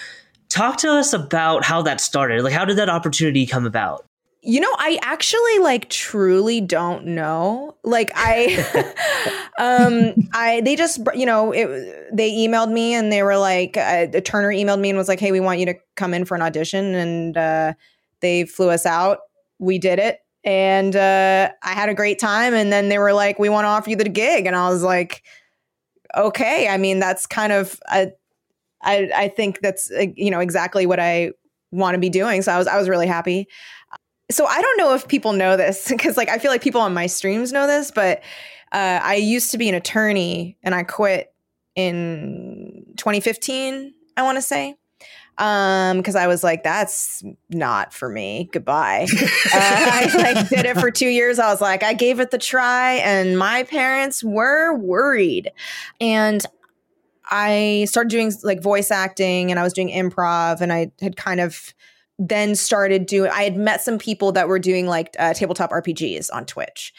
Talk 0.51 0.77
to 0.79 0.93
us 0.93 1.15
about 1.15 1.65
how 1.65 1.81
that 1.81 1.99
started. 1.99 2.43
Like, 2.43 2.53
how 2.53 2.67
did 2.67 2.77
that 2.77 2.91
opportunity 2.91 3.47
come 3.47 3.65
about? 3.65 4.05
You 4.45 4.59
know, 4.61 4.75
I 4.77 4.99
actually 5.03 5.61
like 5.61 5.89
truly 5.89 6.61
don't 6.61 7.07
know. 7.07 7.77
Like 7.85 8.11
I 8.15 8.57
um 9.59 10.15
I 10.33 10.61
they 10.63 10.75
just 10.75 11.01
you 11.15 11.27
know, 11.27 11.53
it, 11.53 12.09
they 12.13 12.33
emailed 12.33 12.73
me 12.73 12.95
and 12.95 13.13
they 13.13 13.23
were 13.23 13.37
like 13.37 13.77
uh, 13.77 14.07
Turner 14.25 14.49
emailed 14.49 14.81
me 14.81 14.89
and 14.91 14.99
was 14.99 15.07
like, 15.09 15.21
"Hey, 15.21 15.31
we 15.31 15.39
want 15.39 15.61
you 15.61 15.67
to 15.67 15.75
come 15.95 16.13
in 16.13 16.25
for 16.25 16.35
an 16.35 16.43
audition." 16.43 16.95
And 16.95 17.37
uh 17.37 17.75
they 18.21 18.45
flew 18.45 18.71
us 18.71 18.85
out. 18.85 19.19
We 19.61 19.79
did 19.79 20.01
it 20.01 20.19
and 20.43 20.97
uh 20.97 21.51
I 21.63 21.73
had 21.75 21.89
a 21.89 21.95
great 21.95 22.19
time 22.19 22.53
and 22.53 22.73
then 22.73 22.89
they 22.89 22.99
were 22.99 23.13
like, 23.13 23.39
"We 23.39 23.49
want 23.49 23.65
to 23.65 23.69
offer 23.69 23.91
you 23.91 23.97
the 23.97 24.09
gig." 24.09 24.47
And 24.47 24.57
I 24.57 24.69
was 24.71 24.83
like, 24.83 25.23
"Okay, 26.17 26.69
I 26.69 26.79
mean, 26.79 26.99
that's 26.99 27.27
kind 27.27 27.53
of 27.53 27.79
a 27.93 28.11
I 28.83 29.11
I 29.15 29.29
think 29.29 29.61
that's 29.61 29.91
uh, 29.91 30.07
you 30.17 30.31
know 30.31 30.41
exactly 30.41 30.87
what 30.87 31.01
I 31.01 31.33
want 31.71 31.95
to 31.95 32.01
be 32.01 32.11
doing. 32.11 32.43
So 32.43 32.53
I 32.53 32.59
was 32.59 32.67
I 32.67 32.77
was 32.79 32.89
really 32.89 33.07
happy. 33.07 33.49
So 34.33 34.47
I 34.47 34.61
don't 34.61 34.77
know 34.79 34.95
if 34.95 35.07
people 35.09 35.33
know 35.33 35.57
this 35.57 35.89
because 35.89 36.17
like 36.17 36.29
I 36.29 36.39
feel 36.39 36.51
like 36.51 36.63
people 36.63 36.81
on 36.81 36.95
my 36.95 37.07
streams 37.07 37.53
know 37.53 37.67
this, 37.67 37.91
but 37.91 38.19
uh, 38.73 39.01
I 39.03 39.17
used 39.17 39.51
to 39.53 39.59
be 39.59 39.69
an 39.69 39.75
attorney 39.75 40.57
and 40.63 40.75
I 40.75 40.83
quit 40.83 41.33
in 41.75 42.85
2015. 42.97 43.95
I 44.17 44.23
want 44.23 44.37
to 44.37 44.43
say 44.43 44.77
um 45.39 45.97
because 45.97 46.15
i 46.15 46.27
was 46.27 46.45
like 46.45 46.63
that's 46.63 47.25
not 47.49 47.93
for 47.95 48.09
me. 48.09 48.49
Goodbye. 48.53 49.07
Uh, 49.55 49.59
i 49.59 50.11
like 50.15 50.49
did 50.49 50.67
it 50.67 50.79
for 50.79 50.91
two 50.91 51.09
years. 51.09 51.39
I 51.39 51.51
was 51.51 51.61
like 51.61 51.83
i 51.83 51.95
gave 51.95 52.21
it 52.21 52.31
the 52.31 52.39
try 52.39 52.95
and 52.95 53.39
my 53.39 53.63
parents 53.65 54.23
were 54.23 54.75
worried. 54.75 55.51
And 56.01 56.45
I 57.31 57.87
started 57.89 58.11
doing 58.11 58.33
like 58.43 58.63
voice 58.63 58.91
acting 58.91 59.51
and 59.51 59.59
I 59.59 59.63
was 59.63 59.73
doing 59.73 59.89
improv 59.89 60.61
and 60.61 60.73
I 60.73 60.93
had 61.01 61.17
kind 61.17 61.41
of 61.41 61.73
then 62.29 62.55
started 62.55 63.07
doing 63.07 63.31
I 63.31 63.43
had 63.43 63.57
met 63.57 63.83
some 63.83 63.99
people 63.99 64.33
that 64.33 64.47
were 64.49 64.59
doing 64.59 64.87
like 64.87 65.17
uh, 65.19 65.35
tabletop 65.35 65.71
RPGs 65.71 66.29
on 66.33 66.47
Twitch. 66.47 66.93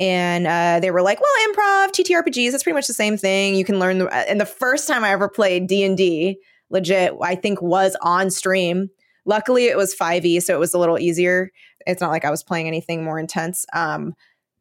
And 0.00 0.48
uh, 0.48 0.80
they 0.80 0.90
were 0.90 1.02
like, 1.02 1.20
"Well, 1.20 1.48
improv, 1.48 1.92
TTRPGs, 1.92 2.50
that's 2.50 2.64
pretty 2.64 2.74
much 2.74 2.88
the 2.88 2.94
same 2.94 3.16
thing. 3.16 3.54
You 3.54 3.64
can 3.64 3.78
learn." 3.78 3.98
The, 3.98 4.12
and 4.12 4.40
the 4.40 4.46
first 4.46 4.88
time 4.88 5.04
I 5.04 5.10
ever 5.10 5.28
played 5.28 5.68
D 5.68 5.84
and 5.84 5.96
D, 5.96 6.38
legit, 6.68 7.12
I 7.22 7.36
think 7.36 7.62
was 7.62 7.96
on 8.02 8.30
stream. 8.30 8.90
Luckily, 9.24 9.66
it 9.66 9.76
was 9.76 9.94
5e, 9.94 10.42
so 10.42 10.52
it 10.52 10.58
was 10.58 10.74
a 10.74 10.78
little 10.78 10.98
easier. 10.98 11.50
It's 11.86 12.00
not 12.00 12.10
like 12.10 12.24
I 12.24 12.30
was 12.30 12.42
playing 12.42 12.66
anything 12.66 13.04
more 13.04 13.20
intense. 13.20 13.64
Um, 13.72 14.14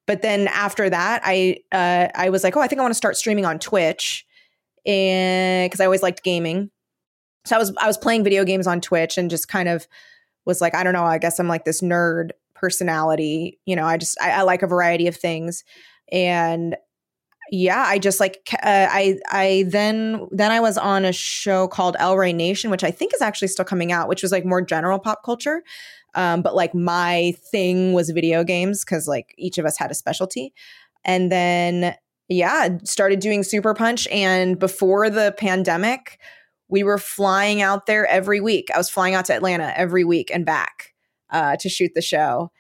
but 0.06 0.22
then 0.22 0.48
after 0.50 0.88
that, 0.88 1.22
I 1.26 1.58
uh, 1.72 2.10
I 2.14 2.30
was 2.30 2.44
like, 2.44 2.56
"Oh, 2.56 2.62
I 2.62 2.68
think 2.68 2.78
I 2.78 2.84
want 2.84 2.94
to 2.94 2.98
start 2.98 3.18
streaming 3.18 3.46
on 3.46 3.58
Twitch." 3.58 4.28
and 4.86 5.66
because 5.66 5.80
I 5.80 5.86
always 5.86 6.04
liked 6.04 6.24
gaming. 6.24 6.70
So 7.46 7.56
I 7.56 7.60
was 7.60 7.74
I 7.78 7.88
was 7.88 7.98
playing 7.98 8.24
video 8.24 8.44
games 8.44 8.68
on 8.68 8.82
Twitch 8.82 9.18
and 9.18 9.30
just 9.30 9.48
kind 9.48 9.70
of 9.70 9.88
was 10.46 10.62
like, 10.62 10.76
I 10.76 10.84
don't 10.84 10.94
know, 10.94 11.04
I 11.04 11.18
guess 11.18 11.40
I'm 11.40 11.48
like 11.48 11.66
this 11.66 11.82
nerd 11.82 12.32
personality. 12.54 13.60
You 13.66 13.76
know, 13.76 13.86
I 13.86 13.98
just 13.98 14.18
I, 14.22 14.32
I 14.32 14.42
like 14.44 14.62
a 14.62 14.68
variety 14.68 15.08
of 15.08 15.16
things. 15.16 15.64
And 16.12 16.76
yeah, 17.52 17.84
I 17.86 18.00
just 18.00 18.20
like 18.20 18.40
uh, 18.54 18.88
I 18.90 19.20
I 19.30 19.66
then 19.68 20.28
then 20.32 20.52
I 20.52 20.60
was 20.60 20.78
on 20.78 21.06
a 21.06 21.12
show 21.12 21.68
called 21.68 21.96
El 22.00 22.18
Rey 22.18 22.34
Nation, 22.34 22.72
which 22.72 22.84
I 22.84 22.92
think 22.92 23.14
is 23.14 23.22
actually 23.22 23.50
still 23.50 23.66
coming 23.66 23.92
out, 23.92 24.08
which 24.08 24.24
was 24.24 24.32
like 24.32 24.46
more 24.46 24.62
general 24.62 25.00
pop 25.00 25.24
culture. 25.24 25.62
Um, 26.16 26.42
but 26.42 26.56
like 26.56 26.74
my 26.74 27.34
thing 27.52 27.94
was 27.94 28.10
video 28.12 28.44
games 28.44 28.86
because 28.86 29.08
like 29.08 29.34
each 29.38 29.58
of 29.58 29.66
us 29.66 29.78
had 29.78 29.92
a 29.92 29.96
specialty, 29.96 30.54
and 31.04 31.32
then 31.32 31.96
yeah, 32.30 32.78
started 32.86 33.20
doing 33.20 33.44
Super 33.44 33.74
Punch. 33.74 34.08
And 34.08 34.58
before 34.58 35.10
the 35.10 35.36
pandemic, 35.38 36.20
we 36.68 36.84
were 36.84 36.98
flying 36.98 37.62
out 37.62 37.86
there 37.86 38.06
every 38.08 38.40
week. 38.40 38.70
I 38.74 38.78
was 38.78 38.90
flying 38.90 39.16
out 39.16 39.26
to 39.26 39.34
Atlanta 39.34 39.74
every 39.78 40.04
week 40.04 40.32
and 40.34 40.46
back 40.46 40.94
uh, 41.30 41.56
to 41.58 41.70
shoot 41.70 41.92
the 41.96 42.02
show. 42.02 42.52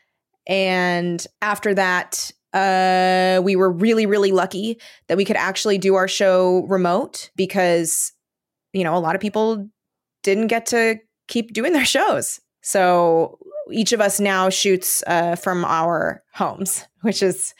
And 0.47 1.25
after 1.41 1.73
that, 1.73 2.31
uh, 2.53 3.41
we 3.43 3.55
were 3.55 3.71
really, 3.71 4.05
really 4.05 4.31
lucky 4.31 4.79
that 5.07 5.17
we 5.17 5.25
could 5.25 5.35
actually 5.35 5.77
do 5.77 5.95
our 5.95 6.07
show 6.07 6.65
remote 6.67 7.31
because, 7.35 8.13
you 8.73 8.83
know, 8.83 8.95
a 8.95 8.99
lot 8.99 9.15
of 9.15 9.21
people 9.21 9.67
didn't 10.21 10.47
get 10.47 10.65
to 10.67 10.97
keep 11.27 11.53
doing 11.53 11.73
their 11.73 11.85
shows. 11.85 12.39
So 12.61 13.39
each 13.71 13.93
of 13.93 14.01
us 14.01 14.19
now 14.19 14.49
shoots 14.49 15.03
uh, 15.07 15.35
from 15.35 15.65
our 15.65 16.23
homes, 16.33 16.85
which 17.01 17.23
is 17.23 17.53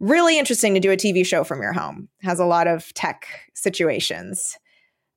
really 0.00 0.38
interesting 0.38 0.74
to 0.74 0.80
do 0.80 0.92
a 0.92 0.96
TV 0.96 1.24
show 1.24 1.44
from 1.44 1.62
your 1.62 1.72
home. 1.72 2.08
Has 2.22 2.38
a 2.38 2.44
lot 2.44 2.66
of 2.66 2.92
tech 2.94 3.26
situations. 3.54 4.56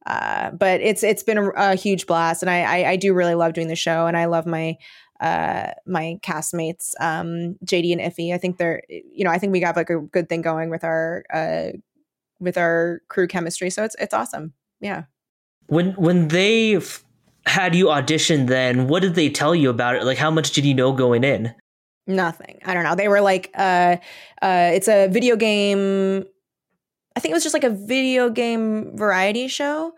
Uh, 0.05 0.51
but 0.51 0.81
it's 0.81 1.03
it's 1.03 1.23
been 1.23 1.37
a, 1.37 1.49
a 1.49 1.75
huge 1.75 2.07
blast, 2.07 2.41
and 2.41 2.49
I, 2.49 2.61
I, 2.61 2.89
I 2.91 2.95
do 2.95 3.13
really 3.13 3.35
love 3.35 3.53
doing 3.53 3.67
the 3.67 3.75
show, 3.75 4.07
and 4.07 4.17
I 4.17 4.25
love 4.25 4.45
my 4.45 4.77
uh, 5.21 5.71
my 5.85 6.17
castmates, 6.23 6.93
um, 6.99 7.55
JD 7.63 7.91
and 7.91 8.01
Ify. 8.01 8.33
I 8.33 8.37
think 8.37 8.57
they're, 8.57 8.81
you 8.89 9.23
know, 9.23 9.29
I 9.29 9.37
think 9.37 9.53
we 9.53 9.59
got 9.59 9.75
like 9.75 9.91
a 9.91 9.99
good 9.99 10.27
thing 10.27 10.41
going 10.41 10.69
with 10.69 10.83
our, 10.83 11.23
uh, 11.31 11.77
with 12.39 12.57
our 12.57 13.01
crew 13.07 13.27
chemistry. 13.27 13.69
So 13.69 13.83
it's, 13.83 13.95
it's 13.99 14.15
awesome. 14.15 14.53
Yeah. 14.79 15.03
When, 15.67 15.91
when 15.91 16.29
they 16.29 16.77
f- 16.77 17.05
had 17.45 17.75
you 17.75 17.91
audition, 17.91 18.47
then 18.47 18.87
what 18.87 19.03
did 19.03 19.13
they 19.13 19.29
tell 19.29 19.53
you 19.53 19.69
about 19.69 19.95
it? 19.95 20.05
Like, 20.05 20.17
how 20.17 20.31
much 20.31 20.51
did 20.51 20.65
you 20.65 20.73
know 20.73 20.91
going 20.91 21.23
in? 21.23 21.53
Nothing. 22.07 22.59
I 22.65 22.73
don't 22.73 22.83
know. 22.83 22.95
They 22.95 23.07
were 23.07 23.21
like, 23.21 23.51
uh, 23.55 23.97
uh, 24.41 24.71
it's 24.73 24.87
a 24.87 25.07
video 25.07 25.35
game. 25.35 26.25
I 27.15 27.19
think 27.19 27.31
it 27.31 27.35
was 27.35 27.43
just 27.43 27.53
like 27.53 27.63
a 27.63 27.69
video 27.69 28.29
game 28.29 28.95
variety 28.97 29.47
show. 29.47 29.93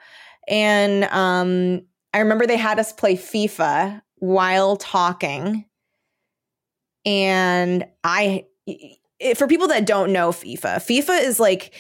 And, 0.48 1.06
um, 1.06 1.86
I 2.14 2.20
remember 2.20 2.46
they 2.46 2.58
had 2.58 2.80
us 2.80 2.94
play 2.94 3.16
FIFA 3.16 4.02
while 4.16 4.76
talking. 4.78 5.66
And 7.06 7.86
I, 8.04 8.46
for 9.36 9.48
people 9.48 9.68
that 9.68 9.86
don't 9.86 10.12
know 10.14 10.30
FIFA, 10.30 10.78
FIFA 10.78 11.24
is 11.24 11.40
like 11.40 11.74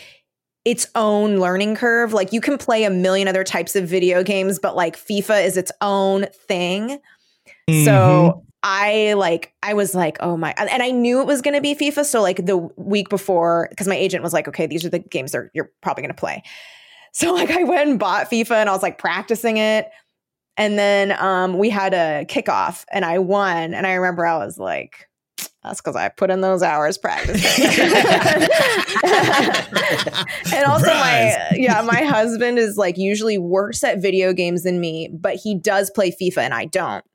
its 0.65 0.87
own 0.95 1.37
learning 1.37 1.75
curve. 1.75 2.13
Like 2.13 2.33
you 2.33 2.41
can 2.41 2.57
play 2.57 2.83
a 2.83 2.89
million 2.89 3.27
other 3.27 3.43
types 3.43 3.75
of 3.75 3.87
video 3.87 4.23
games, 4.23 4.59
but 4.59 4.75
like 4.75 4.97
FIFA 4.97 5.45
is 5.45 5.57
its 5.57 5.71
own 5.81 6.25
thing. 6.47 6.99
Mm-hmm. 7.69 7.85
So 7.85 8.45
I 8.63 9.13
like 9.13 9.53
I 9.61 9.73
was 9.73 9.93
like, 9.93 10.17
oh 10.21 10.37
my 10.37 10.53
and 10.57 10.81
I 10.81 10.91
knew 10.91 11.19
it 11.19 11.27
was 11.27 11.41
gonna 11.41 11.61
be 11.61 11.75
FIFA. 11.75 12.05
So 12.05 12.21
like 12.21 12.45
the 12.45 12.57
week 12.77 13.09
before, 13.09 13.67
because 13.69 13.87
my 13.87 13.95
agent 13.95 14.23
was 14.23 14.31
like, 14.33 14.47
okay, 14.47 14.65
these 14.65 14.85
are 14.85 14.89
the 14.89 14.99
games 14.99 15.33
that 15.33 15.49
you're 15.53 15.71
probably 15.81 16.01
gonna 16.01 16.13
play. 16.13 16.43
So 17.15 17.31
like 17.31 17.51
I 17.51 17.61
went 17.63 17.87
and 17.87 17.99
bought 17.99 18.31
FIFA 18.31 18.53
and 18.53 18.67
I 18.67 18.73
was 18.73 18.81
like 18.81 18.97
practicing 18.97 19.57
it. 19.57 19.87
And 20.57 20.79
then 20.79 21.11
um, 21.11 21.59
we 21.59 21.69
had 21.69 21.93
a 21.93 22.25
kickoff 22.25 22.85
and 22.91 23.05
I 23.05 23.19
won. 23.19 23.75
And 23.75 23.85
I 23.85 23.93
remember 23.93 24.25
I 24.25 24.37
was 24.37 24.57
like, 24.57 25.07
that's 25.63 25.79
because 25.79 25.95
I 25.95 26.09
put 26.09 26.31
in 26.31 26.41
those 26.41 26.63
hours 26.63 26.97
practicing. 26.97 27.65
and 30.53 30.65
also 30.65 30.87
my 30.87 31.51
yeah, 31.53 31.81
my 31.83 32.01
husband 32.01 32.57
is 32.57 32.77
like 32.77 32.97
usually 32.97 33.37
worse 33.37 33.83
at 33.83 34.01
video 34.01 34.33
games 34.33 34.63
than 34.63 34.79
me, 34.79 35.09
but 35.13 35.35
he 35.35 35.53
does 35.55 35.91
play 35.91 36.11
FIFA 36.11 36.39
and 36.39 36.53
I 36.55 36.65
don't. 36.65 37.05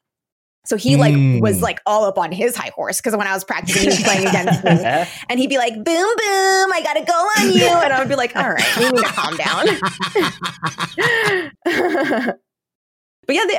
So 0.69 0.77
he 0.77 0.97
like 0.97 1.15
mm. 1.15 1.41
was 1.41 1.63
like 1.63 1.81
all 1.87 2.05
up 2.05 2.19
on 2.19 2.31
his 2.31 2.55
high 2.55 2.71
horse 2.75 2.99
because 2.99 3.17
when 3.17 3.27
I 3.27 3.33
was 3.33 3.43
practicing, 3.43 3.85
he 3.85 3.89
was 3.89 4.03
playing 4.03 4.27
against 4.27 4.63
me, 4.63 4.71
and 5.31 5.41
he'd 5.41 5.49
be 5.49 5.57
like, 5.57 5.73
"Boom, 5.73 5.85
boom, 5.85 6.73
I 6.75 6.83
got 6.85 6.93
to 6.93 7.05
go 7.07 7.15
on 7.15 7.55
you," 7.55 7.67
and 7.85 7.91
I 7.91 7.99
would 7.99 8.09
be 8.11 8.17
like, 8.17 8.37
"All 8.37 8.51
right, 8.51 8.77
we 8.77 8.91
need 8.91 8.99
to 8.99 9.05
calm 9.05 9.35
down." 9.39 9.67
but 13.27 13.35
yeah, 13.35 13.45
they, 13.47 13.57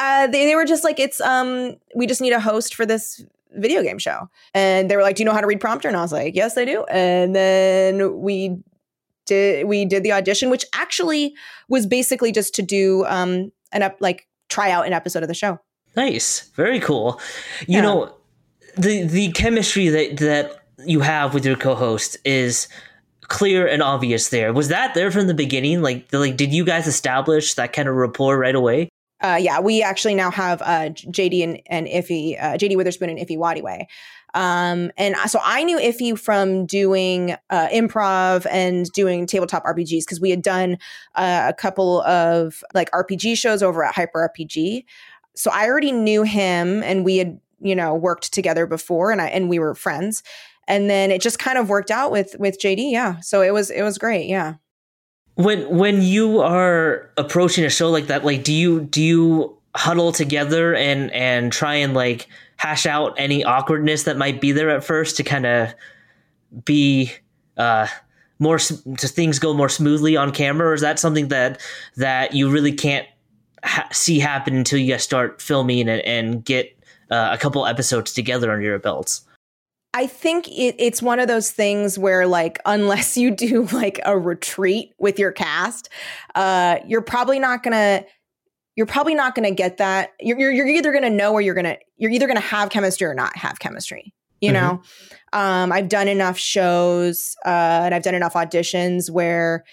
uh, 0.00 0.26
they, 0.26 0.46
they 0.46 0.56
were 0.56 0.64
just 0.64 0.82
like, 0.82 0.98
it's 0.98 1.20
um, 1.20 1.76
we 1.94 2.08
just 2.08 2.20
need 2.20 2.32
a 2.32 2.40
host 2.40 2.74
for 2.74 2.84
this 2.84 3.24
video 3.52 3.80
game 3.84 3.98
show, 3.98 4.28
and 4.52 4.90
they 4.90 4.96
were 4.96 5.02
like, 5.02 5.14
do 5.14 5.20
you 5.22 5.26
know 5.26 5.34
how 5.34 5.40
to 5.40 5.46
read 5.46 5.60
prompter? 5.60 5.86
And 5.86 5.96
I 5.96 6.02
was 6.02 6.10
like, 6.10 6.34
yes, 6.34 6.58
I 6.58 6.64
do. 6.64 6.82
And 6.86 7.36
then 7.36 8.20
we 8.20 8.56
did 9.26 9.68
we 9.68 9.84
did 9.84 10.02
the 10.02 10.10
audition, 10.10 10.50
which 10.50 10.64
actually 10.74 11.34
was 11.68 11.86
basically 11.86 12.32
just 12.32 12.52
to 12.56 12.62
do 12.62 13.04
um 13.06 13.52
an 13.70 13.84
up 13.84 13.98
like 14.00 14.26
try 14.48 14.72
out 14.72 14.88
an 14.88 14.92
episode 14.92 15.22
of 15.22 15.28
the 15.28 15.34
show. 15.34 15.60
Nice, 15.96 16.48
very 16.54 16.80
cool. 16.80 17.20
You 17.66 17.76
yeah. 17.76 17.80
know, 17.80 18.14
the 18.76 19.04
the 19.04 19.32
chemistry 19.32 19.88
that 19.88 20.18
that 20.18 20.64
you 20.86 21.00
have 21.00 21.34
with 21.34 21.44
your 21.44 21.56
co-host 21.56 22.16
is 22.24 22.68
clear 23.22 23.66
and 23.66 23.82
obvious 23.82 24.28
there. 24.28 24.52
Was 24.52 24.68
that 24.68 24.94
there 24.94 25.10
from 25.10 25.26
the 25.26 25.34
beginning? 25.34 25.82
Like, 25.82 26.06
like 26.12 26.36
did 26.36 26.52
you 26.52 26.64
guys 26.64 26.86
establish 26.86 27.54
that 27.54 27.72
kind 27.72 27.88
of 27.88 27.94
rapport 27.94 28.38
right 28.38 28.54
away? 28.54 28.88
uh, 29.20 29.38
yeah, 29.40 29.60
we 29.60 29.82
actually 29.82 30.14
now 30.14 30.30
have 30.30 30.62
uh, 30.62 30.90
JD 30.90 31.42
and, 31.42 31.60
and 31.66 31.86
Ify, 31.88 32.40
uh, 32.40 32.56
JD 32.56 32.76
Witherspoon 32.76 33.10
and 33.10 33.18
Ify 33.18 33.36
Nwadiwe. 33.36 33.86
Um, 34.34 34.92
and 34.96 35.16
so 35.26 35.40
I 35.42 35.64
knew 35.64 35.78
Ify 35.78 36.18
from 36.18 36.66
doing 36.66 37.34
uh, 37.50 37.68
improv 37.68 38.46
and 38.50 38.86
doing 38.92 39.26
tabletop 39.26 39.64
RPGs 39.64 40.00
because 40.00 40.20
we 40.20 40.30
had 40.30 40.42
done 40.42 40.78
uh, 41.14 41.46
a 41.48 41.54
couple 41.54 42.02
of 42.02 42.62
like 42.74 42.90
RPG 42.92 43.38
shows 43.38 43.62
over 43.62 43.84
at 43.84 43.94
Hyper 43.94 44.30
RPG. 44.36 44.84
So 45.38 45.50
I 45.50 45.66
already 45.68 45.92
knew 45.92 46.22
him, 46.22 46.82
and 46.82 47.04
we 47.04 47.18
had 47.18 47.40
you 47.60 47.74
know 47.74 47.94
worked 47.94 48.32
together 48.32 48.66
before, 48.66 49.10
and 49.10 49.20
I 49.20 49.28
and 49.28 49.48
we 49.48 49.58
were 49.58 49.74
friends. 49.74 50.22
And 50.66 50.90
then 50.90 51.10
it 51.10 51.22
just 51.22 51.38
kind 51.38 51.56
of 51.56 51.70
worked 51.70 51.90
out 51.90 52.10
with 52.10 52.36
with 52.38 52.60
JD. 52.60 52.90
Yeah, 52.90 53.20
so 53.20 53.40
it 53.40 53.52
was 53.52 53.70
it 53.70 53.82
was 53.82 53.98
great. 53.98 54.26
Yeah 54.26 54.54
when 55.38 55.68
when 55.68 56.02
you 56.02 56.40
are 56.40 57.12
approaching 57.16 57.64
a 57.64 57.70
show 57.70 57.90
like 57.90 58.08
that 58.08 58.24
like 58.24 58.42
do 58.42 58.52
you 58.52 58.80
do 58.80 59.00
you 59.00 59.56
huddle 59.76 60.10
together 60.10 60.74
and 60.74 61.12
and 61.12 61.52
try 61.52 61.74
and 61.74 61.94
like 61.94 62.26
hash 62.56 62.86
out 62.86 63.14
any 63.16 63.44
awkwardness 63.44 64.02
that 64.02 64.16
might 64.16 64.40
be 64.40 64.50
there 64.50 64.68
at 64.68 64.82
first 64.82 65.16
to 65.16 65.22
kind 65.22 65.46
of 65.46 65.72
be 66.64 67.12
uh 67.56 67.86
more 68.40 68.58
to 68.58 69.06
things 69.06 69.38
go 69.38 69.54
more 69.54 69.68
smoothly 69.68 70.16
on 70.16 70.32
camera 70.32 70.70
or 70.70 70.74
is 70.74 70.80
that 70.80 70.98
something 70.98 71.28
that 71.28 71.60
that 71.94 72.34
you 72.34 72.50
really 72.50 72.72
can't 72.72 73.06
ha- 73.64 73.88
see 73.92 74.18
happen 74.18 74.56
until 74.56 74.78
you 74.78 74.98
start 74.98 75.40
filming 75.40 75.88
and, 75.88 76.00
and 76.02 76.44
get 76.44 76.76
uh, 77.10 77.30
a 77.32 77.38
couple 77.38 77.66
episodes 77.66 78.12
together 78.12 78.50
under 78.52 78.64
your 78.64 78.78
belts 78.78 79.24
I 79.94 80.06
think 80.06 80.48
it, 80.48 80.76
it's 80.78 81.02
one 81.02 81.18
of 81.18 81.28
those 81.28 81.50
things 81.50 81.98
where, 81.98 82.26
like, 82.26 82.60
unless 82.66 83.16
you 83.16 83.30
do 83.30 83.64
like 83.72 84.00
a 84.04 84.18
retreat 84.18 84.92
with 84.98 85.18
your 85.18 85.32
cast, 85.32 85.88
uh, 86.34 86.78
you're 86.86 87.02
probably 87.02 87.38
not 87.38 87.62
gonna. 87.62 88.04
You're 88.76 88.86
probably 88.86 89.16
not 89.16 89.34
gonna 89.34 89.50
get 89.50 89.78
that. 89.78 90.12
You're 90.20 90.38
you're, 90.38 90.52
you're 90.52 90.66
either 90.68 90.92
gonna 90.92 91.10
know 91.10 91.32
or 91.32 91.40
you're 91.40 91.54
gonna 91.54 91.78
you're 91.96 92.12
either 92.12 92.28
gonna 92.28 92.38
have 92.38 92.70
chemistry 92.70 93.08
or 93.08 93.14
not 93.14 93.36
have 93.36 93.58
chemistry. 93.58 94.14
You 94.40 94.52
mm-hmm. 94.52 94.76
know, 94.76 94.82
um, 95.32 95.72
I've 95.72 95.88
done 95.88 96.06
enough 96.06 96.38
shows 96.38 97.34
uh, 97.44 97.82
and 97.84 97.92
I've 97.92 98.04
done 98.04 98.14
enough 98.14 98.34
auditions 98.34 99.10
where 99.10 99.64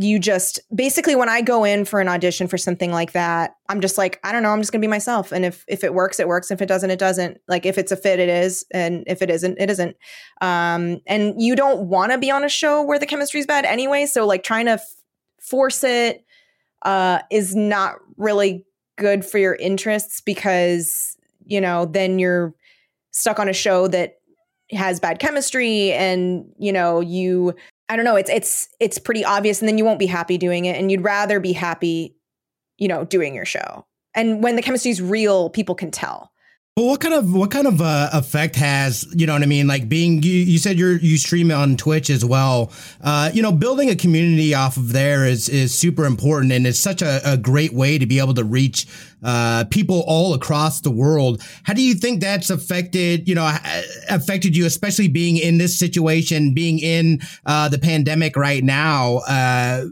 you 0.00 0.20
just 0.20 0.60
basically 0.72 1.16
when 1.16 1.28
I 1.28 1.40
go 1.40 1.64
in 1.64 1.84
for 1.84 2.00
an 2.00 2.08
audition 2.08 2.46
for 2.46 2.56
something 2.56 2.92
like 2.92 3.12
that, 3.12 3.56
I'm 3.68 3.80
just 3.80 3.98
like, 3.98 4.20
I 4.22 4.30
don't 4.30 4.44
know, 4.44 4.50
I'm 4.50 4.60
just 4.60 4.70
gonna 4.70 4.80
be 4.80 4.86
myself. 4.86 5.32
And 5.32 5.44
if 5.44 5.64
if 5.66 5.82
it 5.82 5.92
works, 5.92 6.20
it 6.20 6.28
works. 6.28 6.50
If 6.52 6.62
it 6.62 6.66
doesn't, 6.66 6.90
it 6.90 7.00
doesn't. 7.00 7.38
Like 7.48 7.66
if 7.66 7.78
it's 7.78 7.90
a 7.90 7.96
fit, 7.96 8.20
it 8.20 8.28
is. 8.28 8.64
And 8.70 9.02
if 9.08 9.22
it 9.22 9.30
isn't, 9.30 9.58
it 9.58 9.70
isn't. 9.70 9.96
Um, 10.40 11.00
and 11.06 11.34
you 11.42 11.56
don't 11.56 11.88
want 11.88 12.12
to 12.12 12.18
be 12.18 12.30
on 12.30 12.44
a 12.44 12.48
show 12.48 12.82
where 12.82 12.98
the 12.98 13.06
chemistry 13.06 13.40
is 13.40 13.46
bad 13.46 13.64
anyway. 13.64 14.06
So 14.06 14.24
like 14.24 14.44
trying 14.44 14.66
to 14.66 14.72
f- 14.72 14.94
force 15.40 15.82
it 15.82 16.24
uh, 16.82 17.20
is 17.30 17.56
not 17.56 17.96
really 18.16 18.64
good 18.96 19.24
for 19.24 19.38
your 19.38 19.56
interests 19.56 20.20
because 20.20 21.16
you 21.44 21.60
know 21.60 21.86
then 21.86 22.20
you're 22.20 22.54
stuck 23.10 23.40
on 23.40 23.48
a 23.48 23.52
show 23.52 23.88
that 23.88 24.14
has 24.70 25.00
bad 25.00 25.18
chemistry 25.18 25.92
and 25.92 26.44
you 26.58 26.72
know 26.72 27.00
you 27.00 27.54
I 27.88 27.96
don't 27.96 28.04
know, 28.04 28.16
it's 28.16 28.30
it's 28.30 28.68
it's 28.80 28.98
pretty 28.98 29.24
obvious 29.24 29.60
and 29.60 29.68
then 29.68 29.78
you 29.78 29.84
won't 29.84 29.98
be 29.98 30.06
happy 30.06 30.38
doing 30.38 30.66
it 30.66 30.76
and 30.76 30.90
you'd 30.90 31.02
rather 31.02 31.40
be 31.40 31.52
happy, 31.52 32.16
you 32.76 32.88
know, 32.88 33.04
doing 33.04 33.34
your 33.34 33.44
show. 33.44 33.86
And 34.14 34.42
when 34.42 34.56
the 34.56 34.62
chemistry 34.62 34.90
is 34.90 35.00
real, 35.00 35.50
people 35.50 35.74
can 35.74 35.90
tell. 35.90 36.32
But 36.78 36.84
what 36.84 37.00
kind 37.00 37.14
of 37.14 37.34
what 37.34 37.50
kind 37.50 37.66
of 37.66 37.80
uh, 37.80 38.08
effect 38.12 38.54
has 38.54 39.04
you 39.12 39.26
know 39.26 39.32
what 39.32 39.42
I 39.42 39.46
mean? 39.46 39.66
Like 39.66 39.88
being 39.88 40.22
you, 40.22 40.30
you 40.30 40.58
said 40.58 40.78
you're 40.78 40.96
you 40.98 41.18
stream 41.18 41.50
on 41.50 41.76
Twitch 41.76 42.08
as 42.08 42.24
well. 42.24 42.70
Uh, 43.00 43.32
you 43.34 43.42
know, 43.42 43.50
building 43.50 43.90
a 43.90 43.96
community 43.96 44.54
off 44.54 44.76
of 44.76 44.92
there 44.92 45.26
is 45.26 45.48
is 45.48 45.74
super 45.74 46.04
important, 46.04 46.52
and 46.52 46.68
it's 46.68 46.78
such 46.78 47.02
a, 47.02 47.20
a 47.24 47.36
great 47.36 47.72
way 47.72 47.98
to 47.98 48.06
be 48.06 48.20
able 48.20 48.34
to 48.34 48.44
reach 48.44 48.86
uh, 49.24 49.64
people 49.72 50.04
all 50.06 50.34
across 50.34 50.80
the 50.80 50.90
world. 50.92 51.42
How 51.64 51.74
do 51.74 51.82
you 51.82 51.94
think 51.94 52.20
that's 52.20 52.48
affected 52.48 53.28
you 53.28 53.34
know 53.34 53.58
affected 54.08 54.56
you, 54.56 54.64
especially 54.64 55.08
being 55.08 55.36
in 55.36 55.58
this 55.58 55.76
situation, 55.76 56.54
being 56.54 56.78
in 56.78 57.18
uh, 57.44 57.68
the 57.68 57.80
pandemic 57.80 58.36
right 58.36 58.62
now? 58.62 59.16
Uh, 59.28 59.86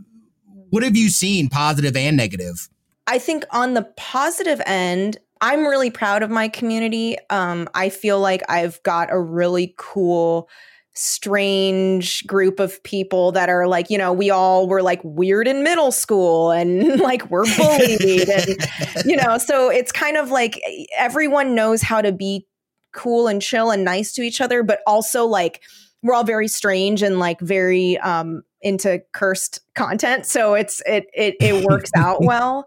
what 0.70 0.84
have 0.84 0.94
you 0.94 1.08
seen, 1.08 1.48
positive 1.48 1.96
and 1.96 2.16
negative? 2.16 2.68
I 3.08 3.18
think 3.18 3.44
on 3.50 3.74
the 3.74 3.82
positive 3.96 4.60
end, 4.66 5.18
I'm 5.40 5.66
really 5.66 5.90
proud 5.90 6.22
of 6.22 6.30
my 6.30 6.48
community. 6.48 7.16
Um, 7.30 7.68
I 7.74 7.88
feel 7.88 8.20
like 8.20 8.42
I've 8.48 8.82
got 8.82 9.12
a 9.12 9.20
really 9.20 9.74
cool, 9.76 10.48
strange 10.94 12.26
group 12.26 12.58
of 12.58 12.82
people 12.82 13.32
that 13.32 13.50
are 13.50 13.68
like, 13.68 13.90
you 13.90 13.98
know, 13.98 14.12
we 14.12 14.30
all 14.30 14.66
were 14.66 14.82
like 14.82 15.00
weird 15.04 15.46
in 15.46 15.62
middle 15.62 15.92
school 15.92 16.50
and 16.50 17.00
like 17.00 17.30
we're 17.30 17.44
bullied. 17.56 18.28
and, 18.28 18.56
you 19.04 19.16
know, 19.16 19.36
so 19.46 19.70
it's 19.70 19.92
kind 19.92 20.16
of 20.16 20.30
like 20.30 20.60
everyone 20.96 21.54
knows 21.54 21.82
how 21.82 22.00
to 22.00 22.12
be 22.12 22.46
cool 22.92 23.28
and 23.28 23.42
chill 23.42 23.70
and 23.70 23.84
nice 23.84 24.12
to 24.14 24.22
each 24.22 24.40
other, 24.40 24.62
but 24.62 24.80
also 24.86 25.26
like 25.26 25.62
we're 26.02 26.14
all 26.14 26.24
very 26.24 26.48
strange 26.48 27.02
and 27.02 27.18
like 27.18 27.40
very 27.40 27.98
um 27.98 28.42
into 28.62 29.02
cursed 29.12 29.60
content. 29.74 30.24
So 30.26 30.54
it's 30.54 30.82
it 30.86 31.06
it 31.14 31.36
it 31.40 31.64
works 31.64 31.90
out 31.94 32.20
well. 32.22 32.66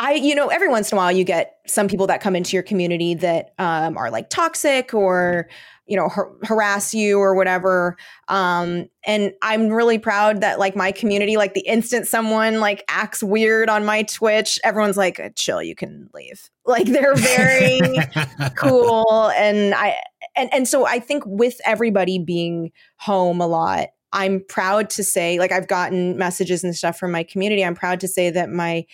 I, 0.00 0.14
you 0.14 0.34
know, 0.34 0.48
every 0.48 0.68
once 0.68 0.90
in 0.90 0.96
a 0.96 0.98
while 0.98 1.12
you 1.12 1.24
get 1.24 1.58
some 1.66 1.86
people 1.86 2.06
that 2.06 2.22
come 2.22 2.34
into 2.34 2.56
your 2.56 2.62
community 2.62 3.14
that 3.16 3.52
um, 3.58 3.98
are 3.98 4.10
like 4.10 4.30
toxic 4.30 4.94
or, 4.94 5.46
you 5.86 5.94
know, 5.94 6.08
har- 6.08 6.32
harass 6.44 6.94
you 6.94 7.18
or 7.18 7.34
whatever. 7.34 7.98
Um, 8.28 8.88
and 9.04 9.34
I'm 9.42 9.68
really 9.68 9.98
proud 9.98 10.40
that 10.40 10.58
like 10.58 10.74
my 10.74 10.90
community, 10.90 11.36
like 11.36 11.52
the 11.52 11.66
instant 11.66 12.08
someone 12.08 12.60
like 12.60 12.82
acts 12.88 13.22
weird 13.22 13.68
on 13.68 13.84
my 13.84 14.02
Twitch, 14.04 14.58
everyone's 14.64 14.96
like, 14.96 15.20
chill, 15.36 15.62
you 15.62 15.76
can 15.76 16.08
leave. 16.14 16.48
Like 16.66 16.86
they're 16.86 17.16
very 17.16 17.80
cool. 18.56 19.30
And 19.30 19.74
I, 19.74 19.96
and, 20.36 20.54
and 20.54 20.68
so 20.68 20.86
I 20.86 21.00
think 21.00 21.24
with 21.26 21.60
everybody 21.64 22.16
being 22.20 22.70
home 22.96 23.40
a 23.40 23.46
lot, 23.48 23.88
I'm 24.12 24.44
proud 24.48 24.90
to 24.90 25.04
say, 25.04 25.38
like 25.38 25.50
I've 25.50 25.68
gotten 25.68 26.16
messages 26.16 26.62
and 26.62 26.76
stuff 26.76 26.98
from 26.98 27.10
my 27.10 27.24
community. 27.24 27.64
I'm 27.64 27.74
proud 27.74 27.98
to 28.00 28.08
say 28.08 28.30
that 28.30 28.50
my 28.50 28.86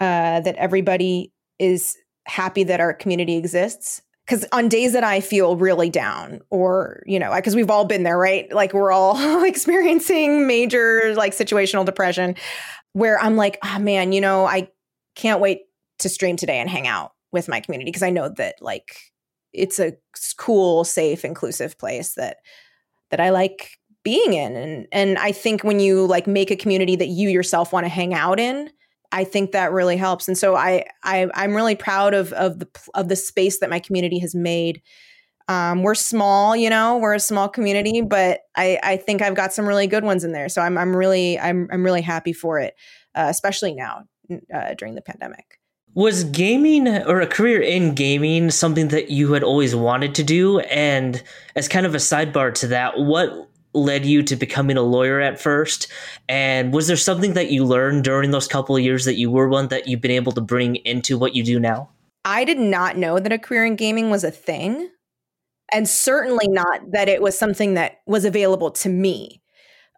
uh, 0.00 0.40
that 0.40 0.56
everybody 0.56 1.32
is 1.58 1.96
happy 2.26 2.64
that 2.64 2.80
our 2.80 2.92
community 2.92 3.36
exists. 3.36 4.02
Because 4.26 4.44
on 4.50 4.68
days 4.68 4.92
that 4.92 5.04
I 5.04 5.20
feel 5.20 5.56
really 5.56 5.88
down, 5.88 6.40
or, 6.50 7.04
you 7.06 7.18
know, 7.18 7.32
because 7.34 7.54
we've 7.54 7.70
all 7.70 7.84
been 7.84 8.02
there, 8.02 8.18
right? 8.18 8.52
Like 8.52 8.72
we're 8.72 8.90
all 8.90 9.44
experiencing 9.44 10.48
major 10.48 11.14
like 11.14 11.32
situational 11.32 11.84
depression, 11.84 12.34
where 12.92 13.20
I'm 13.20 13.36
like, 13.36 13.58
oh 13.62 13.78
man, 13.78 14.12
you 14.12 14.20
know, 14.20 14.46
I 14.46 14.68
can't 15.14 15.40
wait 15.40 15.60
to 16.00 16.08
stream 16.08 16.36
today 16.36 16.58
and 16.58 16.68
hang 16.68 16.88
out 16.88 17.12
with 17.32 17.48
my 17.48 17.60
community 17.60 17.90
because 17.90 18.02
I 18.02 18.10
know 18.10 18.28
that 18.30 18.56
like 18.60 18.96
it's 19.52 19.78
a 19.78 19.94
cool, 20.38 20.82
safe, 20.84 21.24
inclusive 21.24 21.78
place 21.78 22.14
that 22.14 22.38
that 23.10 23.20
I 23.20 23.30
like 23.30 23.78
being 24.02 24.34
in. 24.34 24.56
And 24.56 24.86
and 24.92 25.18
I 25.18 25.32
think 25.32 25.62
when 25.62 25.80
you 25.80 26.06
like 26.06 26.26
make 26.26 26.50
a 26.50 26.56
community 26.56 26.96
that 26.96 27.08
you 27.08 27.28
yourself 27.28 27.72
want 27.72 27.84
to 27.84 27.90
hang 27.90 28.14
out 28.14 28.40
in, 28.40 28.70
I 29.12 29.24
think 29.24 29.52
that 29.52 29.72
really 29.72 29.96
helps. 29.96 30.28
And 30.28 30.36
so 30.36 30.56
I, 30.56 30.84
I 31.02 31.28
I'm 31.34 31.54
really 31.54 31.76
proud 31.76 32.14
of 32.14 32.32
of 32.32 32.58
the 32.58 32.68
of 32.94 33.08
the 33.08 33.16
space 33.16 33.60
that 33.60 33.70
my 33.70 33.78
community 33.78 34.18
has 34.20 34.34
made. 34.34 34.82
Um, 35.48 35.84
we're 35.84 35.94
small, 35.94 36.56
you 36.56 36.68
know, 36.68 36.98
we're 36.98 37.14
a 37.14 37.20
small 37.20 37.48
community, 37.48 38.02
but 38.02 38.40
I, 38.56 38.80
I 38.82 38.96
think 38.96 39.22
I've 39.22 39.36
got 39.36 39.52
some 39.52 39.64
really 39.64 39.86
good 39.86 40.02
ones 40.02 40.24
in 40.24 40.32
there. 40.32 40.48
So 40.48 40.60
I'm 40.60 40.76
I'm 40.76 40.94
really 40.94 41.38
I'm 41.38 41.68
I'm 41.70 41.84
really 41.84 42.02
happy 42.02 42.32
for 42.32 42.58
it, 42.58 42.74
uh, 43.14 43.26
especially 43.28 43.74
now 43.74 44.04
uh, 44.52 44.74
during 44.74 44.94
the 44.94 45.02
pandemic. 45.02 45.60
Was 45.94 46.24
gaming 46.24 46.88
or 46.88 47.20
a 47.22 47.26
career 47.26 47.62
in 47.62 47.94
gaming 47.94 48.50
something 48.50 48.88
that 48.88 49.10
you 49.10 49.32
had 49.32 49.42
always 49.42 49.74
wanted 49.74 50.14
to 50.16 50.22
do? 50.22 50.58
And 50.60 51.22
as 51.54 51.68
kind 51.68 51.86
of 51.86 51.94
a 51.94 51.98
sidebar 51.98 52.52
to 52.56 52.66
that, 52.66 52.98
what 52.98 53.48
led 53.76 54.04
you 54.04 54.22
to 54.24 54.36
becoming 54.36 54.76
a 54.76 54.82
lawyer 54.82 55.20
at 55.20 55.40
first? 55.40 55.88
And 56.28 56.72
was 56.72 56.86
there 56.86 56.96
something 56.96 57.34
that 57.34 57.50
you 57.50 57.64
learned 57.64 58.04
during 58.04 58.30
those 58.30 58.48
couple 58.48 58.76
of 58.76 58.82
years 58.82 59.04
that 59.04 59.16
you 59.16 59.30
were 59.30 59.48
one 59.48 59.68
that 59.68 59.86
you've 59.86 60.00
been 60.00 60.10
able 60.10 60.32
to 60.32 60.40
bring 60.40 60.76
into 60.76 61.18
what 61.18 61.34
you 61.34 61.44
do 61.44 61.60
now? 61.60 61.90
I 62.24 62.44
did 62.44 62.58
not 62.58 62.96
know 62.96 63.18
that 63.18 63.32
a 63.32 63.38
career 63.38 63.64
in 63.64 63.76
gaming 63.76 64.10
was 64.10 64.24
a 64.24 64.30
thing. 64.30 64.90
And 65.72 65.88
certainly 65.88 66.48
not 66.48 66.80
that 66.92 67.08
it 67.08 67.20
was 67.20 67.38
something 67.38 67.74
that 67.74 68.00
was 68.06 68.24
available 68.24 68.70
to 68.72 68.88
me. 68.88 69.42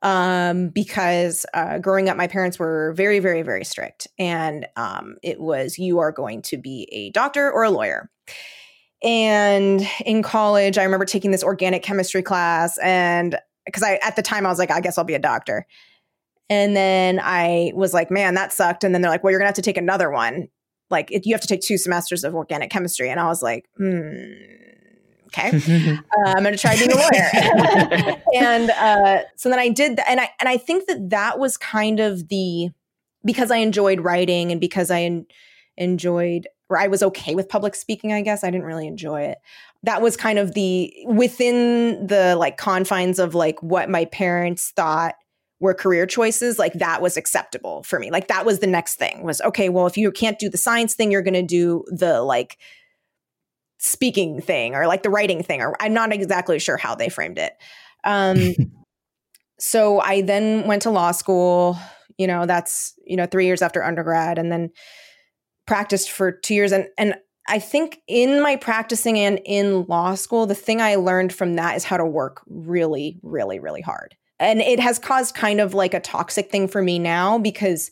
Um, 0.01 0.69
because 0.69 1.45
uh, 1.55 1.79
growing 1.79 2.09
up, 2.09 2.17
my 2.17 2.29
parents 2.29 2.59
were 2.59 2.93
very, 2.97 3.19
very, 3.19 3.43
very 3.43 3.65
strict. 3.65 4.07
And 4.19 4.67
um, 4.77 5.17
it 5.23 5.41
was 5.41 5.79
you 5.79 5.99
are 5.99 6.13
going 6.13 6.43
to 6.43 6.57
be 6.57 6.89
a 6.93 7.11
doctor 7.11 7.51
or 7.51 7.65
a 7.65 7.71
lawyer. 7.71 8.09
And 9.03 9.89
in 10.05 10.23
college, 10.23 10.77
I 10.77 10.85
remember 10.85 11.05
taking 11.05 11.31
this 11.31 11.45
organic 11.45 11.83
chemistry 11.83 12.23
class, 12.23 12.79
and 12.79 13.39
because 13.69 13.83
I 13.83 13.99
at 14.03 14.17
the 14.17 14.23
time 14.23 14.47
I 14.47 14.49
was 14.49 14.59
like, 14.59 14.71
I 14.71 14.81
guess 14.81 14.99
I'll 14.99 15.05
be 15.05 15.15
a 15.15 15.19
doctor. 15.19 15.67
And 16.51 16.75
then 16.75 17.21
I 17.23 17.73
was 17.75 17.93
like, 17.93 18.11
man, 18.11 18.35
that 18.35 18.53
sucked. 18.53 18.83
And 18.83 18.95
then 18.95 19.03
they're 19.03 19.11
like, 19.11 19.23
well, 19.23 19.31
you're 19.31 19.39
gonna 19.39 19.49
have 19.49 19.57
to 19.57 19.63
take 19.63 19.77
another 19.77 20.11
one. 20.11 20.49
Like 20.91 21.11
it, 21.11 21.27
you 21.27 21.35
have 21.35 21.43
to 21.43 21.47
take 21.47 21.61
two 21.61 21.77
semesters 21.77 22.25
of 22.25 22.35
organic 22.35 22.71
chemistry. 22.71 23.11
And 23.11 23.21
I 23.21 23.27
was 23.27 23.43
like, 23.43 23.69
hmm, 23.77 24.33
okay, 25.27 25.51
uh, 25.99 26.33
I'm 26.35 26.43
gonna 26.43 26.57
try 26.57 26.77
being 26.77 26.93
a 26.93 26.97
lawyer. 26.97 28.23
and 28.35 28.71
uh, 28.71 29.23
so 29.37 29.51
then 29.51 29.59
I 29.59 29.69
did 29.69 29.97
that, 29.97 30.09
and 30.09 30.21
I 30.21 30.31
and 30.41 30.49
I 30.49 30.57
think 30.57 30.87
that 30.87 31.11
that 31.11 31.39
was 31.39 31.57
kind 31.59 32.01
of 32.01 32.29
the 32.29 32.71
because 33.25 33.51
I 33.51 33.59
enjoyed 33.59 34.01
writing 34.01 34.51
and 34.51 34.61
because 34.61 34.91
I 34.91 35.03
en- 35.03 35.27
enjoyed 35.77 36.49
or 36.71 36.79
I 36.79 36.87
was 36.87 37.03
okay 37.03 37.35
with 37.35 37.49
public 37.49 37.75
speaking. 37.75 38.13
I 38.13 38.23
guess 38.23 38.43
I 38.43 38.51
didn't 38.51 38.67
really 38.67 38.87
enjoy 38.87 39.23
it 39.23 39.39
that 39.89 40.03
was 40.03 40.19
kind 40.19 40.39
of 40.39 40.53
the 40.53 40.95
within 41.07 42.07
the 42.07 42.37
like 42.37 42.59
confines 42.59 43.19
of 43.19 43.35
like 43.35 43.59
what 43.63 43.89
my 43.89 44.05
parents 44.05 44.71
thought 44.77 45.15
were 45.61 45.73
career 45.73 46.05
choices 46.05 46.59
like 46.59 46.75
that 46.75 47.01
was 47.01 47.17
acceptable 47.17 47.83
for 47.85 47.99
me. 47.99 48.11
Like 48.11 48.29
that 48.29 48.45
was 48.45 48.59
the 48.59 48.67
next 48.67 48.97
thing 48.97 49.23
was 49.23 49.41
okay 49.41 49.71
well 49.71 49.87
if 49.87 49.97
you 49.97 50.13
can't 50.13 50.39
do 50.39 50.51
the 50.51 50.59
science 50.59 50.93
thing 50.93 51.11
you're 51.11 51.23
going 51.23 51.33
to 51.33 51.43
do 51.43 51.85
the 51.87 52.21
like 52.21 52.59
speaking 53.79 54.43
thing 54.43 54.75
or 54.75 54.87
like 54.87 55.03
the 55.03 55.09
writing 55.09 55.43
thing 55.43 55.63
or 55.63 55.75
i'm 55.81 55.95
not 55.95 56.13
exactly 56.13 56.59
sure 56.59 56.77
how 56.77 56.95
they 56.95 57.09
framed 57.09 57.39
it. 57.39 57.55
Um 58.05 58.53
so 59.59 60.01
i 60.01 60.21
then 60.21 60.67
went 60.67 60.83
to 60.83 60.91
law 60.91 61.13
school 61.13 61.79
you 62.19 62.27
know 62.27 62.45
that's 62.45 62.93
you 63.07 63.17
know 63.17 63.25
3 63.25 63.47
years 63.47 63.63
after 63.63 63.83
undergrad 63.83 64.37
and 64.37 64.53
then 64.53 64.69
practiced 65.67 66.11
for 66.11 66.31
2 66.31 66.55
years 66.55 66.73
and 66.73 66.89
and 66.99 67.15
I 67.49 67.59
think 67.59 68.01
in 68.07 68.43
my 68.43 68.57
practicing 68.57 69.19
and 69.19 69.41
in 69.45 69.85
law 69.87 70.15
school, 70.15 70.47
the 70.47 70.55
thing 70.55 70.81
I 70.81 70.97
learned 70.97 71.33
from 71.33 71.57
that 71.57 71.77
is 71.77 71.85
how 71.85 71.97
to 71.97 72.05
work 72.05 72.43
really, 72.47 73.19
really, 73.23 73.59
really 73.59 73.81
hard. 73.81 74.15
And 74.39 74.61
it 74.61 74.79
has 74.79 74.99
caused 74.99 75.35
kind 75.35 75.61
of 75.61 75.75
like 75.75 75.95
a 75.95 76.01
toxic 76.01 76.51
thing 76.51 76.69
for 76.69 76.83
me 76.83 76.99
now 76.99 77.39
because 77.39 77.91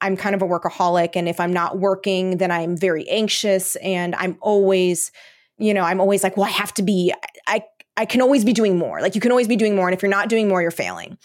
I'm 0.00 0.16
kind 0.16 0.34
of 0.34 0.42
a 0.42 0.44
workaholic. 0.44 1.10
And 1.14 1.28
if 1.28 1.40
I'm 1.40 1.52
not 1.52 1.78
working, 1.78 2.36
then 2.36 2.50
I'm 2.50 2.76
very 2.76 3.08
anxious 3.08 3.76
and 3.76 4.14
I'm 4.16 4.36
always, 4.40 5.10
you 5.56 5.72
know, 5.72 5.82
I'm 5.82 6.00
always 6.00 6.22
like, 6.22 6.36
well, 6.36 6.46
I 6.46 6.50
have 6.50 6.74
to 6.74 6.82
be, 6.82 7.14
I, 7.46 7.62
I 7.96 8.04
can 8.04 8.20
always 8.20 8.44
be 8.44 8.52
doing 8.52 8.76
more. 8.76 9.00
Like 9.00 9.14
you 9.14 9.20
can 9.20 9.30
always 9.30 9.48
be 9.48 9.56
doing 9.56 9.74
more. 9.74 9.88
And 9.88 9.94
if 9.94 10.02
you're 10.02 10.10
not 10.10 10.28
doing 10.28 10.48
more, 10.48 10.60
you're 10.60 10.70
failing, 10.70 11.16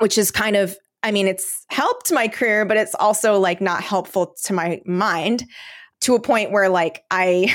which 0.00 0.18
is 0.18 0.30
kind 0.30 0.56
of, 0.56 0.76
I 1.02 1.12
mean, 1.12 1.26
it's 1.26 1.64
helped 1.70 2.12
my 2.12 2.28
career, 2.28 2.64
but 2.64 2.76
it's 2.76 2.94
also 2.96 3.38
like 3.38 3.60
not 3.60 3.82
helpful 3.82 4.34
to 4.44 4.52
my 4.52 4.82
mind 4.84 5.44
to 6.02 6.14
a 6.14 6.20
point 6.20 6.50
where 6.50 6.68
like 6.68 7.04
I 7.10 7.52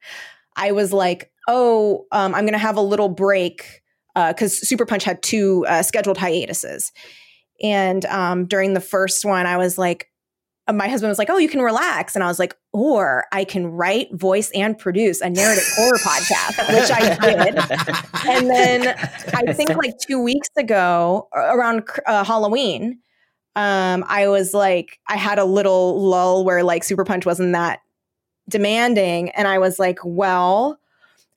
I 0.56 0.72
was 0.72 0.92
like, 0.92 1.32
oh, 1.48 2.06
um, 2.12 2.34
I'm 2.34 2.44
gonna 2.44 2.58
have 2.58 2.76
a 2.76 2.82
little 2.82 3.08
break 3.08 3.82
because 4.14 4.62
uh, 4.62 4.64
Super 4.66 4.86
Punch 4.86 5.02
had 5.04 5.22
two 5.22 5.64
uh, 5.66 5.82
scheduled 5.82 6.18
hiatuses, 6.18 6.92
and 7.62 8.04
um, 8.06 8.46
during 8.46 8.74
the 8.74 8.80
first 8.80 9.24
one, 9.24 9.46
I 9.46 9.56
was 9.56 9.76
like, 9.78 10.08
uh, 10.66 10.72
my 10.72 10.88
husband 10.88 11.10
was 11.10 11.18
like, 11.18 11.30
"Oh, 11.30 11.38
you 11.38 11.48
can 11.48 11.60
relax," 11.60 12.14
and 12.14 12.22
I 12.22 12.28
was 12.28 12.38
like, 12.38 12.56
"Or 12.72 13.24
I 13.32 13.44
can 13.44 13.66
write, 13.66 14.08
voice, 14.12 14.50
and 14.54 14.78
produce 14.78 15.20
a 15.20 15.30
narrative 15.30 15.64
horror 15.76 15.98
podcast," 15.98 16.58
which 16.72 16.90
I 16.90 17.14
did. 17.20 17.58
and 18.28 18.50
then 18.50 18.96
I 19.34 19.52
think 19.52 19.70
like 19.70 19.94
two 20.06 20.22
weeks 20.22 20.48
ago, 20.56 21.28
around 21.34 21.84
uh, 22.06 22.24
Halloween, 22.24 23.00
um, 23.56 24.04
I 24.08 24.28
was 24.28 24.54
like, 24.54 24.98
I 25.08 25.16
had 25.16 25.38
a 25.38 25.44
little 25.44 26.00
lull 26.00 26.44
where 26.44 26.62
like 26.62 26.82
Super 26.84 27.04
Punch 27.04 27.26
wasn't 27.26 27.52
that 27.52 27.80
demanding. 28.48 29.30
And 29.30 29.48
I 29.48 29.58
was 29.58 29.78
like, 29.78 29.98
well, 30.04 30.78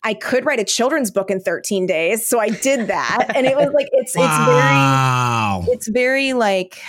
I 0.03 0.13
could 0.13 0.45
write 0.45 0.59
a 0.59 0.63
children's 0.63 1.11
book 1.11 1.29
in 1.29 1.39
13 1.39 1.85
days. 1.85 2.25
So 2.25 2.39
I 2.39 2.49
did 2.49 2.87
that. 2.87 3.31
and 3.35 3.45
it 3.45 3.55
was 3.57 3.71
like, 3.73 3.89
it's, 3.91 4.15
wow. 4.15 5.59
it's 5.63 5.67
very, 5.67 5.73
it's 5.75 5.87
very 5.87 6.33
like, 6.33 6.81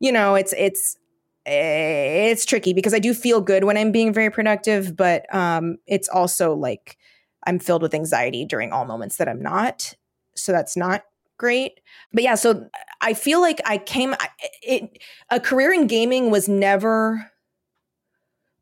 you 0.00 0.12
know, 0.12 0.34
it's, 0.34 0.54
it's, 0.56 0.96
eh, 1.46 2.30
it's 2.30 2.44
tricky 2.44 2.72
because 2.72 2.94
I 2.94 2.98
do 2.98 3.14
feel 3.14 3.40
good 3.40 3.64
when 3.64 3.76
I'm 3.76 3.92
being 3.92 4.12
very 4.12 4.30
productive, 4.30 4.96
but 4.96 5.32
um, 5.34 5.76
it's 5.86 6.08
also 6.08 6.54
like 6.54 6.98
I'm 7.46 7.58
filled 7.58 7.82
with 7.82 7.94
anxiety 7.94 8.44
during 8.44 8.72
all 8.72 8.84
moments 8.84 9.16
that 9.16 9.28
I'm 9.28 9.42
not. 9.42 9.94
So 10.34 10.52
that's 10.52 10.76
not 10.76 11.02
great. 11.36 11.80
But 12.12 12.22
yeah, 12.22 12.34
so 12.34 12.68
I 13.00 13.14
feel 13.14 13.40
like 13.40 13.60
I 13.64 13.78
came 13.78 14.14
it 14.62 14.98
a 15.30 15.40
career 15.40 15.72
in 15.72 15.86
gaming 15.86 16.30
was 16.30 16.48
never 16.48 17.30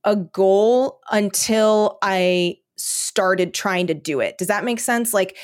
a 0.06 0.16
goal 0.16 1.00
until 1.10 1.98
I 2.00 2.58
started 2.76 3.52
trying 3.52 3.88
to 3.88 3.94
do 3.94 4.20
it. 4.20 4.38
Does 4.38 4.48
that 4.48 4.64
make 4.64 4.80
sense? 4.80 5.12
Like 5.12 5.36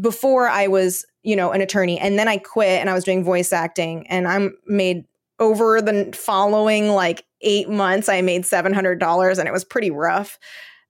before 0.00 0.48
I 0.48 0.68
was, 0.68 1.04
you 1.24 1.34
know, 1.34 1.50
an 1.50 1.60
attorney 1.60 1.98
and 1.98 2.18
then 2.18 2.28
I 2.28 2.38
quit 2.38 2.80
and 2.80 2.88
I 2.88 2.94
was 2.94 3.04
doing 3.04 3.24
voice 3.24 3.52
acting 3.52 4.06
and 4.06 4.28
I'm 4.28 4.56
made 4.66 5.04
over 5.40 5.82
the 5.82 6.12
following 6.14 6.90
like 6.90 7.24
8 7.40 7.68
months 7.68 8.08
I 8.08 8.22
made 8.22 8.44
$700 8.44 9.38
and 9.38 9.48
it 9.48 9.52
was 9.52 9.64
pretty 9.64 9.90
rough. 9.90 10.38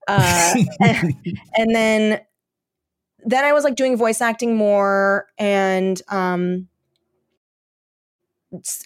Uh, 0.07 0.55
and, 0.79 1.15
and 1.57 1.75
then 1.75 2.21
then 3.23 3.43
I 3.43 3.53
was 3.53 3.63
like 3.63 3.75
doing 3.75 3.97
voice 3.97 4.19
acting 4.19 4.55
more 4.55 5.27
and 5.37 6.01
um 6.09 6.67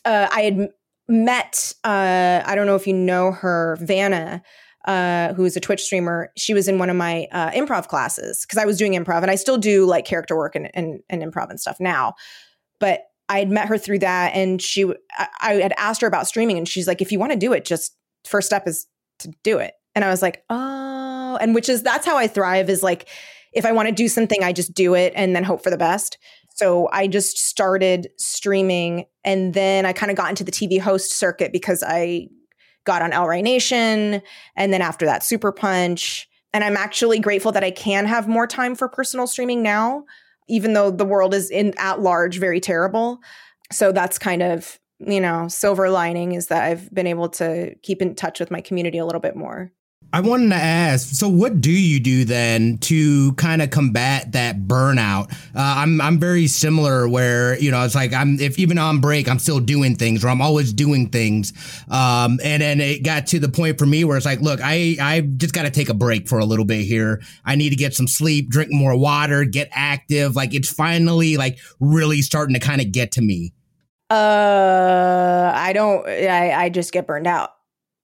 uh, 0.04 0.28
I 0.32 0.42
had 0.42 0.70
met 1.08 1.74
uh 1.84 2.42
I 2.46 2.56
don't 2.56 2.66
know 2.66 2.76
if 2.76 2.88
you 2.88 2.94
know 2.94 3.32
her 3.32 3.78
Vanna 3.82 4.42
uh, 4.86 5.34
who's 5.34 5.58
a 5.58 5.60
Twitch 5.60 5.82
streamer, 5.82 6.32
she 6.38 6.54
was 6.54 6.68
in 6.68 6.78
one 6.78 6.90
of 6.90 6.96
my 6.96 7.28
uh, 7.32 7.50
improv 7.52 7.88
classes 7.88 8.46
because 8.46 8.58
I 8.58 8.66
was 8.66 8.78
doing 8.78 8.94
improv 8.94 9.24
and 9.24 9.32
I 9.32 9.36
still 9.36 9.58
do 9.58 9.86
like 9.86 10.06
character 10.06 10.36
work 10.36 10.56
and, 10.56 10.70
and, 10.76 11.02
and 11.10 11.24
improv 11.24 11.50
and 11.50 11.60
stuff 11.60 11.80
now. 11.80 12.14
But 12.80 13.02
I 13.28 13.40
had 13.40 13.50
met 13.50 13.68
her 13.68 13.78
through 13.78 14.00
that 14.00 14.36
and 14.36 14.62
she, 14.62 14.86
I, 15.18 15.28
I 15.42 15.54
had 15.56 15.74
asked 15.78 16.02
her 16.02 16.08
about 16.08 16.28
streaming 16.28 16.58
and 16.58 16.68
she's 16.68 16.88
like, 16.88 17.02
if 17.02 17.12
you 17.12 17.20
want 17.20 17.32
to 17.32 17.38
do 17.38 17.52
it, 17.54 17.66
just 17.66 17.98
first 18.26 18.46
step 18.46 18.68
is 18.68 18.86
to 19.20 19.32
do 19.44 19.58
it. 19.58 19.74
And 19.96 20.06
I 20.06 20.10
was 20.10 20.22
like, 20.22 20.44
oh, 20.52 21.38
and 21.42 21.56
which 21.56 21.68
is, 21.68 21.82
that's 21.82 22.06
how 22.06 22.18
I 22.18 22.28
thrive 22.28 22.70
is 22.70 22.84
like, 22.84 23.10
if 23.54 23.66
I 23.66 23.72
want 23.72 23.88
to 23.88 23.96
do 23.96 24.08
something, 24.08 24.44
I 24.44 24.54
just 24.54 24.74
do 24.74 24.94
it 24.94 25.14
and 25.16 25.36
then 25.36 25.44
hope 25.44 25.64
for 25.64 25.72
the 25.72 25.78
best. 25.78 26.20
So 26.56 26.90
I 26.92 27.08
just 27.08 27.38
started 27.38 28.10
streaming 28.18 29.06
and 29.24 29.54
then 29.54 29.86
I 29.86 29.94
kind 29.94 30.10
of 30.10 30.18
got 30.18 30.30
into 30.30 30.44
the 30.44 30.52
TV 30.52 30.80
host 30.80 31.12
circuit 31.12 31.52
because 31.52 31.84
I 31.86 32.30
got 32.86 33.02
on 33.02 33.12
El 33.12 33.28
Rey 33.28 33.42
Nation 33.42 34.22
and 34.56 34.74
then 34.74 34.82
after 34.82 35.06
that 35.06 35.22
Super 35.24 35.52
Punch. 35.52 36.30
And 36.54 36.64
I'm 36.64 36.78
actually 36.78 37.20
grateful 37.20 37.52
that 37.52 37.66
I 37.66 37.72
can 37.72 38.06
have 38.06 38.30
more 38.30 38.48
time 38.48 38.76
for 38.76 38.88
personal 38.88 39.28
streaming 39.28 39.62
now, 39.62 40.06
even 40.48 40.72
though 40.72 40.92
the 40.92 41.04
world 41.04 41.34
is 41.34 41.52
in 41.52 41.74
at 41.78 42.00
large 42.00 42.40
very 42.40 42.62
terrible. 42.62 43.20
So 43.74 43.92
that's 43.92 44.18
kind 44.18 44.42
of, 44.42 44.80
you 45.00 45.20
know, 45.20 45.50
silver 45.50 45.90
lining 45.90 46.32
is 46.32 46.48
that 46.48 46.64
I've 46.64 46.94
been 46.94 47.08
able 47.08 47.28
to 47.30 47.76
keep 47.84 48.02
in 48.02 48.16
touch 48.16 48.40
with 48.40 48.50
my 48.50 48.62
community 48.62 48.98
a 48.98 49.06
little 49.06 49.20
bit 49.20 49.36
more. 49.36 49.74
I 50.14 50.22
wanted 50.22 50.50
to 50.50 50.56
ask, 50.56 51.10
so 51.10 51.28
what 51.28 51.60
do 51.60 51.72
you 51.72 52.00
do 52.00 52.24
then 52.24 52.78
to 52.80 53.34
kind 53.34 53.62
of 53.62 53.70
combat 53.70 54.32
that 54.32 54.60
burnout? 54.60 55.32
Uh, 55.54 55.76
I'm 55.78 56.00
I'm 56.00 56.20
very 56.20 56.48
similar 56.48 57.08
where 57.08 57.60
you 57.60 57.70
know 57.70 57.84
it's 57.84 57.96
like 57.96 58.14
I'm 58.14 58.40
if 58.40 58.58
even 58.58 58.78
on 58.78 59.02
break 59.02 59.28
I'm 59.28 59.40
still 59.40 59.60
doing 59.60 59.96
things 59.96 60.24
or 60.24 60.30
I'm 60.30 60.42
always 60.42 60.72
doing 60.72 61.10
things, 61.10 61.52
um, 61.90 62.40
and 62.44 62.62
then 62.62 62.80
it 62.80 63.04
got 63.04 63.28
to 63.28 63.40
the 63.40 63.50
point 63.50 63.78
for 63.78 63.86
me 63.86 64.06
where 64.06 64.16
it's 64.16 64.26
like, 64.26 64.40
look, 64.40 64.60
I 64.64 64.96
I 65.02 65.22
just 65.22 65.54
got 65.54 65.64
to 65.64 65.70
take 65.70 65.90
a 65.90 65.94
break 65.94 66.30
for 66.30 66.40
a 66.40 66.46
little 66.46 66.66
bit 66.66 66.86
here. 66.86 67.22
I 67.44 67.56
need 67.56 67.72
to 67.72 67.76
get 67.76 67.94
some 67.94 68.08
sleep, 68.08 68.50
drink 68.50 68.72
more 68.72 68.98
water, 68.98 69.44
get 69.44 69.68
active. 69.74 70.36
Like 70.36 70.54
it's 70.54 70.72
finally 70.72 71.36
like 71.36 71.58
really 71.80 72.22
starting 72.22 72.54
to 72.54 72.60
kind 72.60 72.80
of 72.80 72.92
get 72.92 73.12
to 73.14 73.22
me. 73.22 73.54
Uh, 74.10 75.52
I 75.56 75.74
don't. 75.74 76.08
I 76.08 76.54
I 76.54 76.70
just 76.70 76.94
get 76.94 77.08
burned 77.08 77.28
out. 77.28 77.55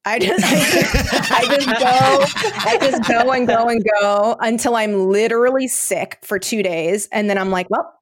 I 0.03 0.19
just, 0.19 0.43
I 0.43 1.45
just, 1.45 1.67
go, 1.67 2.59
I 2.69 2.77
just 2.81 3.07
go 3.07 3.31
and 3.31 3.47
go 3.47 3.67
and 3.67 3.83
go 3.99 4.35
until 4.39 4.75
I'm 4.75 5.09
literally 5.09 5.67
sick 5.67 6.17
for 6.23 6.39
two 6.39 6.63
days, 6.63 7.07
and 7.11 7.29
then 7.29 7.37
I'm 7.37 7.51
like, 7.51 7.69
well, 7.69 7.93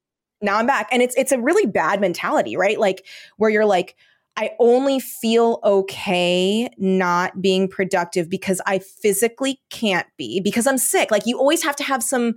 now 0.42 0.58
I'm 0.58 0.68
back, 0.68 0.88
and 0.92 1.02
it's 1.02 1.16
it's 1.18 1.32
a 1.32 1.40
really 1.40 1.66
bad 1.66 2.00
mentality, 2.00 2.56
right? 2.56 2.80
Like 2.80 3.06
where 3.38 3.50
you're 3.50 3.66
like, 3.66 3.96
I 4.38 4.52
only 4.60 5.02
feel 5.02 5.60
okay 5.66 6.70
not 6.78 7.42
being 7.42 7.68
productive 7.68 8.30
because 8.30 8.62
I 8.66 8.80
physically 8.80 9.60
can't 9.70 10.08
be 10.18 10.40
because 10.40 10.66
I'm 10.66 10.78
sick. 10.78 11.12
Like 11.12 11.26
you 11.26 11.38
always 11.38 11.62
have 11.64 11.76
to 11.76 11.84
have 11.84 12.02
some 12.02 12.36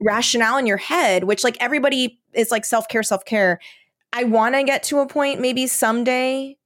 rationale 0.00 0.56
in 0.58 0.66
your 0.66 0.76
head, 0.78 1.24
which 1.24 1.44
like 1.44 1.56
everybody 1.60 2.20
is 2.32 2.50
like 2.50 2.64
self 2.64 2.88
care, 2.88 3.04
self 3.04 3.24
care. 3.24 3.60
I 4.12 4.24
want 4.24 4.56
to 4.56 4.64
get 4.64 4.82
to 4.84 4.98
a 4.98 5.06
point 5.06 5.40
maybe 5.40 5.68
someday 5.68 6.57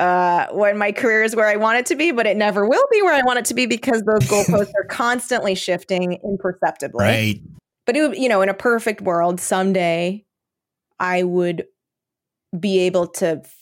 uh, 0.00 0.48
when 0.52 0.78
my 0.78 0.92
career 0.92 1.22
is 1.22 1.36
where 1.36 1.46
I 1.46 1.56
want 1.56 1.78
it 1.78 1.86
to 1.86 1.94
be, 1.94 2.10
but 2.10 2.26
it 2.26 2.36
never 2.36 2.66
will 2.66 2.86
be 2.90 3.02
where 3.02 3.14
I 3.14 3.20
want 3.22 3.38
it 3.38 3.44
to 3.46 3.54
be 3.54 3.66
because 3.66 4.02
those 4.02 4.26
goalposts 4.28 4.72
are 4.80 4.86
constantly 4.88 5.54
shifting 5.54 6.18
imperceptibly. 6.24 7.04
Right. 7.04 7.42
But 7.84 7.96
it 7.96 8.08
would, 8.08 8.18
you 8.18 8.28
know, 8.28 8.40
in 8.40 8.48
a 8.48 8.54
perfect 8.54 9.02
world, 9.02 9.40
someday 9.40 10.24
I 10.98 11.22
would 11.22 11.66
be 12.58 12.78
able 12.80 13.08
to 13.08 13.42
f- 13.44 13.54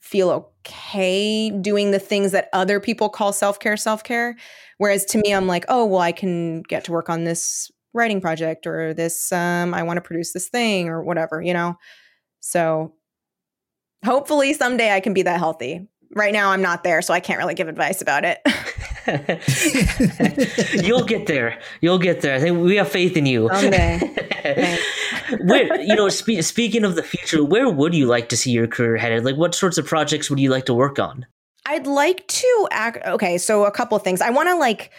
feel 0.00 0.30
okay 0.66 1.50
doing 1.50 1.92
the 1.92 2.00
things 2.00 2.32
that 2.32 2.48
other 2.52 2.80
people 2.80 3.08
call 3.08 3.32
self 3.32 3.60
care, 3.60 3.76
self 3.76 4.02
care. 4.02 4.36
Whereas 4.78 5.04
to 5.06 5.18
me, 5.18 5.32
I'm 5.32 5.46
like, 5.46 5.66
oh, 5.68 5.86
well, 5.86 6.00
I 6.00 6.10
can 6.10 6.62
get 6.62 6.82
to 6.84 6.92
work 6.92 7.08
on 7.08 7.22
this 7.22 7.70
writing 7.92 8.20
project 8.20 8.66
or 8.66 8.92
this, 8.92 9.30
um, 9.30 9.72
I 9.72 9.84
want 9.84 9.98
to 9.98 10.02
produce 10.02 10.32
this 10.32 10.48
thing 10.48 10.88
or 10.88 11.04
whatever, 11.04 11.40
you 11.40 11.52
know? 11.52 11.76
So 12.40 12.94
hopefully 14.04 14.52
someday 14.52 14.92
I 14.92 15.00
can 15.00 15.14
be 15.14 15.22
that 15.22 15.38
healthy. 15.38 15.86
Right 16.12 16.32
now, 16.32 16.50
I'm 16.50 16.62
not 16.62 16.82
there, 16.82 17.02
so 17.02 17.14
I 17.14 17.20
can't 17.20 17.38
really 17.38 17.54
give 17.54 17.68
advice 17.68 18.02
about 18.02 18.24
it. 18.24 18.40
You'll 20.84 21.04
get 21.04 21.28
there. 21.28 21.60
You'll 21.80 21.98
get 21.98 22.20
there. 22.20 22.34
I 22.34 22.40
think 22.40 22.58
we 22.58 22.74
have 22.76 22.88
faith 22.88 23.16
in 23.16 23.26
you. 23.26 23.48
Someday. 23.52 24.00
where 25.44 25.80
you 25.80 25.94
know, 25.94 26.08
spe- 26.08 26.40
speaking 26.40 26.84
of 26.84 26.96
the 26.96 27.04
future, 27.04 27.44
where 27.44 27.70
would 27.70 27.94
you 27.94 28.06
like 28.06 28.28
to 28.30 28.36
see 28.36 28.50
your 28.50 28.66
career 28.66 28.96
headed? 28.96 29.24
Like, 29.24 29.36
what 29.36 29.54
sorts 29.54 29.78
of 29.78 29.86
projects 29.86 30.28
would 30.30 30.40
you 30.40 30.50
like 30.50 30.64
to 30.66 30.74
work 30.74 30.98
on? 30.98 31.26
I'd 31.66 31.86
like 31.86 32.26
to 32.26 32.68
act. 32.72 33.06
Okay, 33.06 33.38
so 33.38 33.64
a 33.64 33.70
couple 33.70 33.96
of 33.96 34.02
things. 34.02 34.20
I 34.20 34.30
want 34.30 34.48
to 34.48 34.56
like 34.56 34.90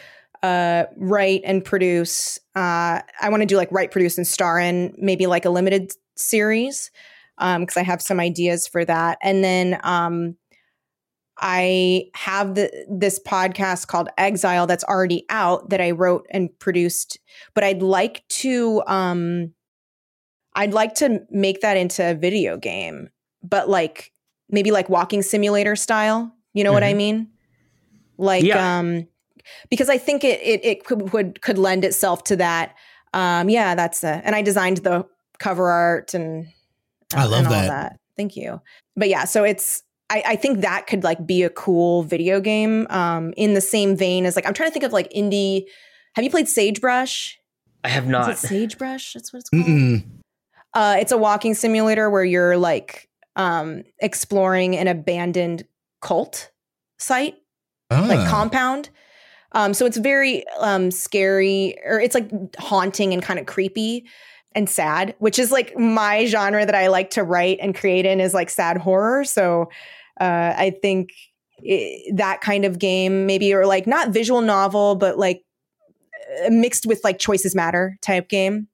uh, 0.44 0.86
write 0.96 1.42
and 1.44 1.64
produce. 1.64 2.40
Uh, 2.56 3.02
I 3.22 3.30
want 3.30 3.42
to 3.42 3.46
do 3.46 3.58
like 3.58 3.70
write, 3.72 3.92
produce, 3.92 4.18
and 4.18 4.26
star 4.26 4.60
in 4.60 4.96
maybe 4.98 5.28
like 5.28 5.44
a 5.44 5.50
limited 5.50 5.92
series 6.16 6.90
because 7.42 7.78
um, 7.78 7.82
I 7.82 7.84
have 7.84 8.02
some 8.02 8.20
ideas 8.20 8.68
for 8.68 8.86
that. 8.86 9.18
And 9.24 9.44
then 9.44 9.80
um, 9.84 10.36
I 11.40 12.06
have 12.14 12.54
the, 12.54 12.72
this 12.88 13.20
podcast 13.20 13.88
called 13.88 14.10
Exile 14.18 14.68
that's 14.68 14.84
already 14.84 15.26
out 15.30 15.70
that 15.70 15.82
I 15.82 15.92
wrote 15.92 16.28
and 16.30 16.50
produced, 16.60 17.20
but 17.56 17.64
I'd 17.64 17.82
like 17.82 18.24
to 18.30 18.84
um, 18.86 19.54
I'd 20.54 20.74
like 20.74 20.94
to 20.96 21.22
make 21.32 21.62
that 21.62 21.78
into 21.78 22.12
a 22.12 22.14
video 22.14 22.58
game, 22.58 23.10
but 23.42 23.70
like 23.70 24.12
maybe 24.50 24.72
like 24.72 24.90
walking 24.90 25.22
simulator 25.24 25.76
style. 25.76 26.32
You 26.54 26.64
know 26.64 26.70
mm-hmm. 26.70 26.74
what 26.76 26.84
I 26.84 26.90
mm-hmm. 26.90 26.98
mean? 26.98 27.28
Like 28.18 28.44
yeah. 28.44 28.80
um 28.80 29.08
because 29.70 29.90
I 29.90 29.98
think 29.98 30.24
it 30.24 30.40
it 30.42 30.64
it 30.64 30.86
could 30.86 31.14
would 31.14 31.42
could 31.42 31.58
lend 31.58 31.86
itself 31.86 32.24
to 32.26 32.36
that. 32.36 32.76
Um 33.14 33.50
yeah, 33.50 33.74
that's 33.74 34.02
the 34.02 34.22
and 34.24 34.36
I 34.36 34.42
designed 34.42 34.78
the 34.78 35.08
cover 35.40 35.70
art 35.70 36.14
and 36.14 36.48
I 37.14 37.26
love 37.26 37.46
that. 37.46 37.68
that. 37.68 38.00
Thank 38.18 38.36
you. 38.36 38.62
But 38.96 39.10
yeah, 39.10 39.26
so 39.26 39.44
it's 39.44 39.84
I, 40.10 40.24
I, 40.28 40.36
think 40.36 40.60
that 40.60 40.88
could 40.88 41.04
like 41.04 41.26
be 41.26 41.44
a 41.44 41.50
cool 41.50 42.04
video 42.04 42.42
game. 42.42 42.86
Um, 42.90 43.34
in 43.38 43.54
the 43.54 43.62
same 43.62 43.96
vein 43.96 44.26
as 44.26 44.36
like 44.36 44.46
I'm 44.46 44.54
trying 44.54 44.70
to 44.70 44.74
think 44.74 44.84
of 44.84 44.92
like 44.92 45.12
indie. 45.12 45.64
Have 46.16 46.26
you 46.26 46.30
played 46.30 46.50
Sagebrush? 46.50 47.38
I 47.84 47.90
have 47.90 48.08
not. 48.08 48.30
Is 48.30 48.44
it 48.44 48.48
Sagebrush? 48.50 49.14
That's 49.14 49.32
what 49.32 49.40
it's 49.40 49.50
called. 49.50 49.66
Mm-mm. 49.66 50.04
Uh, 50.74 50.98
it's 51.00 51.12
a 51.12 51.18
walking 51.18 51.54
simulator 51.54 52.10
where 52.10 52.24
you're 52.24 52.58
like 52.58 53.10
um, 53.36 53.84
exploring 54.00 54.78
an 54.78 54.88
abandoned 54.88 55.66
cult 56.02 56.52
site, 56.98 57.36
ah. 57.90 58.06
like 58.08 58.28
compound. 58.28 58.90
Um, 59.54 59.74
so 59.74 59.86
it's 59.86 59.98
very 59.98 60.46
um, 60.60 60.92
scary, 60.92 61.76
or 61.86 62.00
it's 62.00 62.16
like 62.16 62.30
haunting 62.58 63.14
and 63.14 63.22
kind 63.22 63.40
of 63.40 63.46
creepy 63.46 64.06
and 64.54 64.70
sad, 64.70 65.16
which 65.20 65.40
is 65.40 65.52
like 65.52 65.78
my 65.78 66.26
genre 66.26 66.66
that 66.66 66.76
I 66.76 66.88
like 66.88 67.12
to 67.12 67.24
write 67.24 67.60
and 67.62 67.76
create 67.76 68.06
in 68.06 68.20
is 68.20 68.34
like 68.34 68.50
sad 68.50 68.78
horror. 68.78 69.24
So 69.24 69.70
uh, 70.20 70.54
I 70.58 70.76
think 70.82 71.12
it, 71.60 72.16
that 72.18 72.42
kind 72.42 72.66
of 72.66 72.80
game, 72.80 73.26
maybe, 73.26 73.54
or 73.54 73.66
like 73.66 73.88
not 73.88 74.10
visual 74.10 74.42
novel, 74.42 74.96
but 74.96 75.18
like 75.18 75.44
uh, 76.46 76.50
mixed 76.50 76.86
with 76.86 77.02
like 77.04 77.20
choices 77.20 77.56
matter 77.56 77.98
type 78.02 78.30
game. 78.30 78.68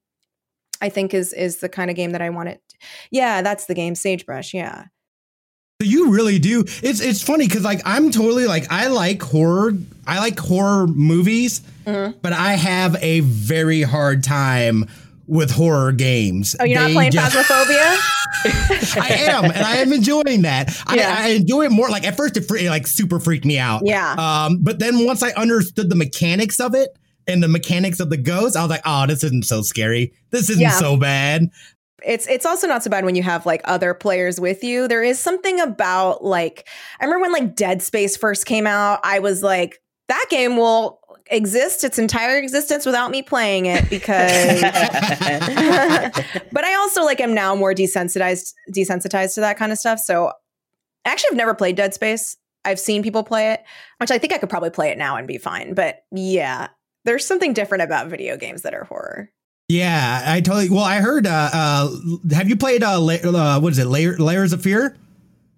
I 0.80 0.90
think 0.90 1.14
is 1.14 1.34
is 1.34 1.58
the 1.58 1.70
kind 1.70 1.90
of 1.90 1.96
game 1.96 2.12
that 2.12 2.22
I 2.22 2.30
want 2.30 2.50
it. 2.50 2.62
Yeah, 3.10 3.42
that's 3.42 3.66
the 3.66 3.74
game, 3.74 3.96
Sagebrush. 3.96 4.54
Yeah. 4.54 4.86
You 5.80 6.12
really 6.12 6.40
do. 6.40 6.62
It's 6.82 7.02
it's 7.02 7.22
funny 7.22 7.48
because 7.48 7.64
like 7.64 7.82
I'm 7.86 8.10
totally 8.10 8.46
like 8.46 8.66
I 8.72 8.88
like 8.88 9.22
horror. 9.22 9.74
I 10.08 10.20
like 10.20 10.40
horror 10.40 10.88
movies, 10.88 11.62
mm-hmm. 11.86 12.18
but 12.22 12.34
I 12.34 12.54
have 12.54 12.96
a 13.02 13.20
very 13.20 13.84
hard 13.84 14.24
time 14.24 14.88
with 15.28 15.52
horror 15.52 15.92
games. 15.92 16.56
Oh, 16.60 16.64
you're 16.64 16.80
not 16.80 16.92
playing 16.92 17.12
just- 17.12 17.36
Phasmophobia? 17.36 17.98
I 19.02 19.08
am, 19.30 19.46
and 19.46 19.58
I 19.66 19.78
am 19.78 19.92
enjoying 19.94 20.44
that. 20.44 20.70
Yeah. 20.94 21.16
I, 21.18 21.26
I 21.26 21.28
enjoy 21.30 21.64
it 21.66 21.72
more. 21.72 21.90
Like 21.90 22.06
at 22.06 22.16
first, 22.18 22.38
it 22.38 22.50
like 22.70 22.88
super 22.88 23.20
freaked 23.20 23.46
me 23.46 23.58
out. 23.58 23.82
Yeah. 23.86 24.14
Um, 24.14 24.60
but 24.62 24.80
then 24.80 25.06
once 25.06 25.24
I 25.24 25.32
understood 25.32 25.90
the 25.90 25.96
mechanics 25.96 26.60
of 26.60 26.74
it 26.76 26.90
and 27.28 27.42
the 27.44 27.48
mechanics 27.48 28.00
of 28.00 28.10
the 28.10 28.18
ghost, 28.18 28.56
I 28.56 28.62
was 28.62 28.70
like, 28.70 28.82
oh, 28.86 29.06
this 29.08 29.24
isn't 29.24 29.46
so 29.46 29.62
scary. 29.62 30.14
This 30.32 30.50
isn't 30.50 30.62
Yeah. 30.62 30.72
so 30.72 30.98
bad. 30.98 31.50
It's 32.06 32.28
it's 32.28 32.46
also 32.46 32.68
not 32.68 32.84
so 32.84 32.92
bad 32.92 33.06
when 33.06 33.16
you 33.16 33.24
have 33.24 33.46
like 33.46 33.62
other 33.66 33.94
players 33.96 34.40
with 34.40 34.64
you. 34.64 34.88
There 34.88 35.02
is 35.04 35.20
something 35.20 35.60
about 35.60 36.24
like 36.24 36.68
I 37.02 37.06
remember 37.06 37.24
when 37.24 37.32
like 37.34 37.56
Dead 37.56 37.82
Space 37.82 38.16
first 38.16 38.46
came 38.46 38.68
out, 38.68 39.00
I 39.04 39.20
was 39.20 39.42
like 39.42 39.80
that 40.08 40.26
game 40.30 40.58
will 40.58 41.00
exist 41.30 41.84
its 41.84 42.00
entire 42.00 42.38
existence 42.38 42.86
without 42.86 43.12
me 43.12 43.22
playing 43.22 43.66
it 43.66 43.90
because 43.90 44.62
but 44.62 46.64
I 46.64 46.76
also 46.76 47.04
like 47.04 47.20
am 47.20 47.34
now 47.34 47.56
more 47.56 47.74
desensitized 47.74 48.54
desensitized 48.76 49.36
to 49.36 49.42
that 49.42 49.58
kind 49.58 49.72
of 49.72 49.78
stuff. 49.78 50.00
So 50.00 50.32
actually 51.06 51.30
I've 51.32 51.38
never 51.38 51.54
played 51.54 51.76
Dead 51.76 51.94
Space. 51.94 52.38
I've 52.66 52.80
seen 52.80 53.04
people 53.04 53.24
play 53.24 53.52
it, 53.54 53.64
which 54.00 54.12
I 54.12 54.18
think 54.18 54.34
I 54.34 54.38
could 54.38 54.50
probably 54.50 54.72
play 54.72 54.90
it 54.90 54.98
now 54.98 55.16
and 55.16 55.28
be 55.28 55.38
fine. 55.38 55.74
But 55.74 56.00
yeah, 56.12 56.68
there's 57.06 57.26
something 57.26 57.54
different 57.54 57.84
about 57.84 58.08
video 58.08 58.36
games 58.38 58.64
that 58.64 58.74
are 58.74 58.84
horror. 58.84 59.30
Yeah, 59.70 60.24
I 60.26 60.42
totally. 60.42 60.70
Well, 60.70 60.84
I 60.84 60.98
heard. 60.98 61.28
Uh, 61.28 61.50
uh, 61.54 61.90
have 62.32 62.48
you 62.48 62.56
played? 62.56 62.84
Uh, 62.84 63.00
La- 63.02 63.16
uh 63.16 63.60
what 63.60 63.74
is 63.74 63.80
it? 63.80 63.88
Layer, 63.88 64.18
Layers 64.18 64.54
of 64.54 64.62
Fear. 64.62 64.96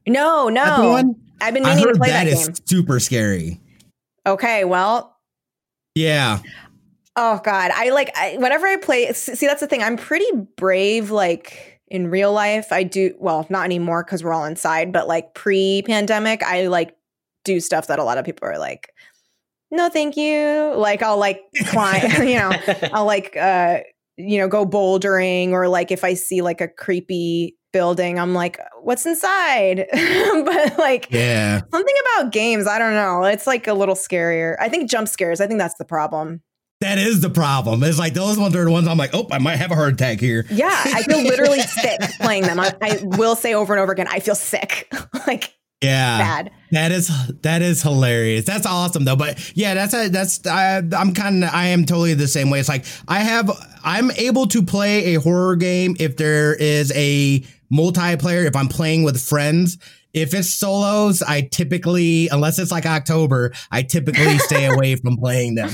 No, 0.08 0.50
That 0.52 0.78
the 0.78 0.84
no. 0.84 0.90
one? 0.90 1.16
I've 1.42 1.54
been 1.54 1.64
I 1.66 1.76
meaning 1.76 1.94
to 1.94 2.00
play 2.00 2.10
that 2.10 2.26
that, 2.26 2.28
is 2.28 2.48
game. 2.48 2.56
super 2.66 3.00
scary. 3.00 3.60
Okay, 4.26 4.66
well, 4.66 5.16
Yeah. 5.96 6.40
oh 7.16 7.42
god, 7.44 7.72
I 7.74 7.90
like 7.90 8.12
I, 8.16 8.38
whenever 8.38 8.68
I 8.68 8.78
play. 8.78 9.12
See, 9.14 9.48
that's 9.48 9.62
the 9.62 9.68
thing. 9.68 9.84
I'm 9.84 9.98
pretty 9.98 10.30
brave. 10.58 11.12
Like 11.12 11.82
in 11.88 12.10
real 12.10 12.32
life, 12.32 12.72
I 12.72 12.84
do 12.84 13.16
well, 13.20 13.46
not 13.50 13.66
anymore 13.66 14.04
because 14.04 14.24
we're 14.24 14.34
all 14.34 14.46
inside. 14.46 14.92
But 14.92 15.08
like 15.08 15.34
pre-pandemic, 15.34 16.44
I 16.44 16.68
like 16.68 16.96
do 17.46 17.60
stuff 17.60 17.88
that 17.88 18.00
a 18.00 18.04
lot 18.04 18.18
of 18.18 18.26
people 18.26 18.48
are 18.48 18.60
like, 18.60 18.94
no, 19.72 19.90
thank 19.90 20.18
you. 20.18 20.74
Like 20.76 21.02
I'll 21.02 21.18
like 21.18 21.42
climb, 21.68 22.04
you 22.28 22.36
know, 22.36 22.52
I'll 22.94 23.06
like 23.06 23.36
uh, 23.36 23.80
you 24.18 24.38
know, 24.38 24.48
go 24.48 24.66
bouldering 24.66 25.52
or 25.52 25.68
like 25.68 25.92
if 25.92 26.04
I 26.04 26.14
see 26.14 26.42
like 26.42 26.62
a 26.62 26.68
creepy 26.68 27.56
building, 27.72 28.20
I'm 28.20 28.34
like, 28.34 28.60
what's 28.82 29.06
inside? 29.06 29.86
but 29.94 30.78
like 30.78 31.08
Yeah. 31.12 31.62
Something 31.72 31.96
about 32.16 32.32
games, 32.32 32.68
I 32.68 32.80
don't 32.80 32.94
know. 32.94 33.24
It's 33.26 33.48
like 33.48 33.68
a 33.68 33.74
little 33.74 33.96
scarier. 33.96 34.56
I 34.60 34.70
think 34.70 34.90
jump 34.90 35.08
scares, 35.08 35.42
I 35.42 35.48
think 35.48 35.60
that's 35.60 35.76
the 35.78 35.86
problem. 35.86 36.42
That 36.82 36.98
is 36.98 37.20
the 37.20 37.30
problem. 37.30 37.84
It's 37.84 38.00
like 38.00 38.14
those 38.14 38.38
ones 38.38 38.56
are 38.56 38.64
the 38.64 38.72
ones 38.72 38.88
I'm 38.88 38.98
like, 38.98 39.10
oh, 39.14 39.28
I 39.32 39.38
might 39.40 39.58
have 39.58 39.70
a 39.72 39.76
heart 39.76 39.94
attack 39.94 40.20
here. 40.22 40.46
Yeah, 40.50 40.70
I 40.72 41.04
feel 41.04 41.22
literally 41.22 41.60
sick 41.82 42.00
playing 42.22 42.44
them. 42.44 42.58
I, 42.60 42.74
I 42.82 43.00
will 43.04 43.36
say 43.36 43.54
over 43.54 43.74
and 43.74 43.82
over 43.82 43.92
again, 43.92 44.08
I 44.10 44.22
feel 44.22 44.36
sick. 44.36 44.90
like 45.28 45.54
Yeah. 45.82 46.18
bad. 46.20 46.52
That 46.72 46.92
is 46.94 47.12
that 47.42 47.62
is 47.62 47.82
hilarious. 47.82 48.46
That's 48.46 48.66
awesome 48.66 49.04
though. 49.04 49.18
But 49.18 49.52
yeah, 49.58 49.74
that's 49.74 49.94
a, 49.94 50.08
that's 50.08 50.46
I, 50.48 50.78
I'm 50.78 51.14
kind 51.14 51.44
of 51.44 51.50
I 51.54 51.68
am 51.68 51.84
totally 51.84 52.14
the 52.14 52.28
same 52.30 52.50
way. 52.50 52.62
It's 52.62 52.70
like 52.70 52.86
I 53.10 53.20
have 53.20 53.52
I'm 53.84 54.10
able 54.12 54.48
to 54.48 54.64
play 54.64 55.16
a 55.16 55.20
horror 55.20 55.58
game 55.58 55.98
if 56.00 56.16
there 56.16 56.54
is 56.56 56.94
a 56.96 57.44
multiplayer. 57.72 58.46
If 58.46 58.56
I'm 58.56 58.68
playing 58.68 59.04
with 59.04 59.22
friends. 59.22 59.78
If 60.12 60.34
it's 60.34 60.52
solos, 60.52 61.22
I 61.22 61.42
typically, 61.42 62.30
unless 62.30 62.58
it's 62.58 62.72
like 62.72 62.88
October, 62.88 63.54
I 63.72 63.84
typically 63.84 64.38
stay 64.40 64.66
away 64.66 64.96
from 64.96 65.18
playing 65.18 65.54
them. 65.56 65.70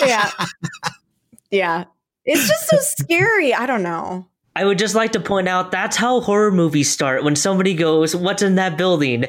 Yeah. 0.00 0.30
yeah. 1.50 1.84
It's 2.24 2.48
just 2.48 2.68
so 2.68 2.78
scary. 2.80 3.54
I 3.54 3.66
don't 3.66 3.84
know. 3.84 4.26
I 4.56 4.64
would 4.64 4.78
just 4.78 4.94
like 4.96 5.12
to 5.12 5.20
point 5.20 5.48
out 5.48 5.70
that's 5.70 5.96
how 5.96 6.20
horror 6.20 6.50
movies 6.50 6.90
start 6.90 7.22
when 7.22 7.36
somebody 7.36 7.72
goes, 7.72 8.16
What's 8.16 8.42
in 8.42 8.56
that 8.56 8.76
building? 8.76 9.24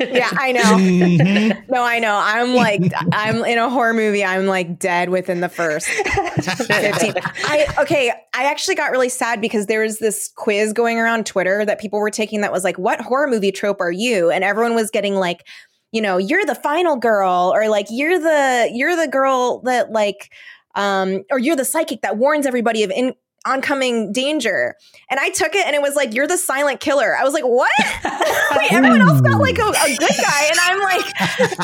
Yeah, 0.00 0.30
I 0.32 0.52
know. 0.52 0.62
Mhm. 0.78 1.68
No, 1.68 1.82
I 1.82 1.98
know. 1.98 2.18
I'm 2.20 2.54
like, 2.54 2.82
I'm 3.12 3.44
in 3.44 3.58
a 3.58 3.68
horror 3.70 3.94
movie. 3.94 4.24
I'm 4.24 4.46
like 4.46 4.78
dead 4.78 5.10
within 5.10 5.40
the 5.40 5.48
first 5.48 5.86
15. 5.88 7.14
I 7.44 7.66
okay. 7.80 8.12
I 8.34 8.44
actually 8.44 8.74
got 8.74 8.90
really 8.90 9.08
sad 9.08 9.40
because 9.40 9.66
there 9.66 9.80
was 9.80 9.98
this 9.98 10.30
quiz 10.36 10.72
going 10.72 10.98
around 10.98 11.26
Twitter 11.26 11.64
that 11.64 11.80
people 11.80 11.98
were 11.98 12.10
taking 12.10 12.40
that 12.40 12.52
was 12.52 12.64
like, 12.64 12.78
"What 12.78 13.00
horror 13.00 13.26
movie 13.26 13.52
trope 13.52 13.80
are 13.80 13.92
you?" 13.92 14.30
And 14.30 14.44
everyone 14.44 14.74
was 14.74 14.90
getting 14.90 15.14
like, 15.16 15.46
you 15.92 16.00
know, 16.00 16.16
you're 16.16 16.44
the 16.44 16.54
final 16.54 16.96
girl, 16.96 17.52
or 17.54 17.68
like 17.68 17.86
you're 17.90 18.18
the 18.18 18.70
you're 18.72 18.96
the 18.96 19.08
girl 19.08 19.60
that 19.62 19.90
like, 19.90 20.32
um, 20.74 21.22
or 21.30 21.38
you're 21.38 21.56
the 21.56 21.64
psychic 21.64 22.02
that 22.02 22.16
warns 22.16 22.46
everybody 22.46 22.82
of 22.82 22.90
in 22.90 23.14
oncoming 23.52 24.12
danger. 24.12 24.74
And 25.10 25.18
I 25.18 25.30
took 25.30 25.54
it 25.54 25.66
and 25.66 25.74
it 25.74 25.82
was 25.82 25.94
like, 25.94 26.14
you're 26.14 26.26
the 26.26 26.38
silent 26.38 26.80
killer. 26.80 27.16
I 27.16 27.24
was 27.24 27.32
like, 27.34 27.44
what? 27.44 27.70
Wait, 28.56 28.72
everyone 28.72 29.00
else 29.00 29.20
got 29.20 29.40
like 29.40 29.58
a, 29.58 29.62
a 29.62 29.96
good 29.96 30.16
guy, 30.20 30.48
and 30.50 30.58
I'm 30.60 30.80
like 30.80 31.04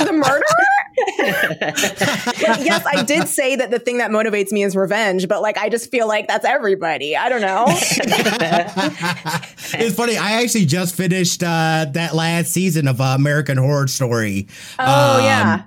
the 0.06 0.12
murderer. 0.12 0.42
Yes, 2.64 2.84
I 2.86 3.02
did 3.04 3.28
say 3.28 3.56
that 3.56 3.70
the 3.70 3.78
thing 3.78 3.98
that 3.98 4.10
motivates 4.10 4.52
me 4.52 4.62
is 4.62 4.76
revenge, 4.76 5.28
but 5.28 5.42
like 5.42 5.58
I 5.58 5.68
just 5.68 5.90
feel 5.90 6.06
like 6.08 6.28
that's 6.28 6.44
everybody. 6.44 7.16
I 7.16 7.28
don't 7.28 7.40
know. 7.40 7.64
it's 7.68 7.96
funny. 9.96 10.16
I 10.16 10.42
actually 10.42 10.66
just 10.66 10.94
finished 10.94 11.42
uh, 11.42 11.86
that 11.92 12.14
last 12.14 12.52
season 12.52 12.86
of 12.88 13.00
uh, 13.00 13.14
American 13.16 13.56
Horror 13.58 13.88
Story. 13.88 14.46
Oh 14.78 15.18
Um, 15.18 15.24
yeah. 15.24 15.62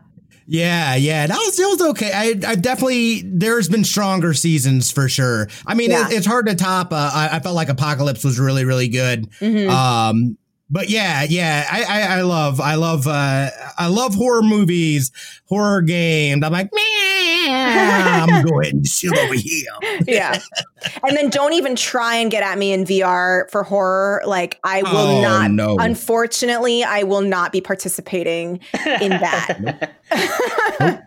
Yeah, 0.49 0.95
yeah, 0.95 1.27
that 1.27 1.37
was 1.37 1.59
it 1.59 1.65
was 1.67 1.81
okay. 1.91 2.11
I, 2.13 2.51
I 2.51 2.55
definitely 2.55 3.21
there's 3.25 3.67
been 3.67 3.83
stronger 3.83 4.33
seasons 4.33 4.89
for 4.91 5.09
sure. 5.09 5.49
I 5.65 5.73
mean, 5.73 5.91
Yeah. 5.91 6.07
it, 6.07 6.13
it's 6.13 6.25
hard 6.25 6.45
to 6.47 6.55
top. 6.55 6.93
Uh, 6.93 7.11
I, 7.13 7.29
I 7.33 7.39
felt 7.41 7.55
like 7.55 7.67
Apocalypse 7.67 8.23
was 8.23 8.39
really 8.39 8.63
really 8.63 8.87
good. 8.87 9.29
Mhm. 9.41 9.69
Um, 9.69 10.37
but 10.69 10.89
yeah, 10.89 11.25
yeah, 11.27 11.65
I, 11.69 11.83
I 11.83 12.01
I 12.19 12.21
love 12.21 12.61
I 12.61 12.75
love 12.75 13.07
uh 13.07 13.49
I 13.77 13.87
love 13.87 14.15
horror 14.15 14.41
movies, 14.41 15.11
horror 15.49 15.81
games. 15.81 16.43
I'm 16.45 16.51
like, 16.53 16.69
man, 16.73 16.81
I'm 17.49 18.45
going 18.45 18.83
to 18.83 18.89
sit 18.89 19.17
over 19.17 19.33
here. 19.33 19.65
yeah. 20.07 20.39
And 21.03 21.15
then 21.17 21.29
don't 21.29 21.53
even 21.53 21.75
try 21.75 22.15
and 22.15 22.29
get 22.31 22.43
at 22.43 22.57
me 22.57 22.71
in 22.73 22.83
VR 22.85 23.49
for 23.51 23.63
horror. 23.63 24.21
Like 24.25 24.59
I 24.63 24.81
will 24.83 24.97
Oh, 24.97 25.21
not 25.21 25.51
no. 25.51 25.77
unfortunately, 25.79 26.83
I 26.83 27.03
will 27.03 27.21
not 27.21 27.51
be 27.51 27.61
participating 27.61 28.59
in 29.01 29.09
that. 29.11 29.93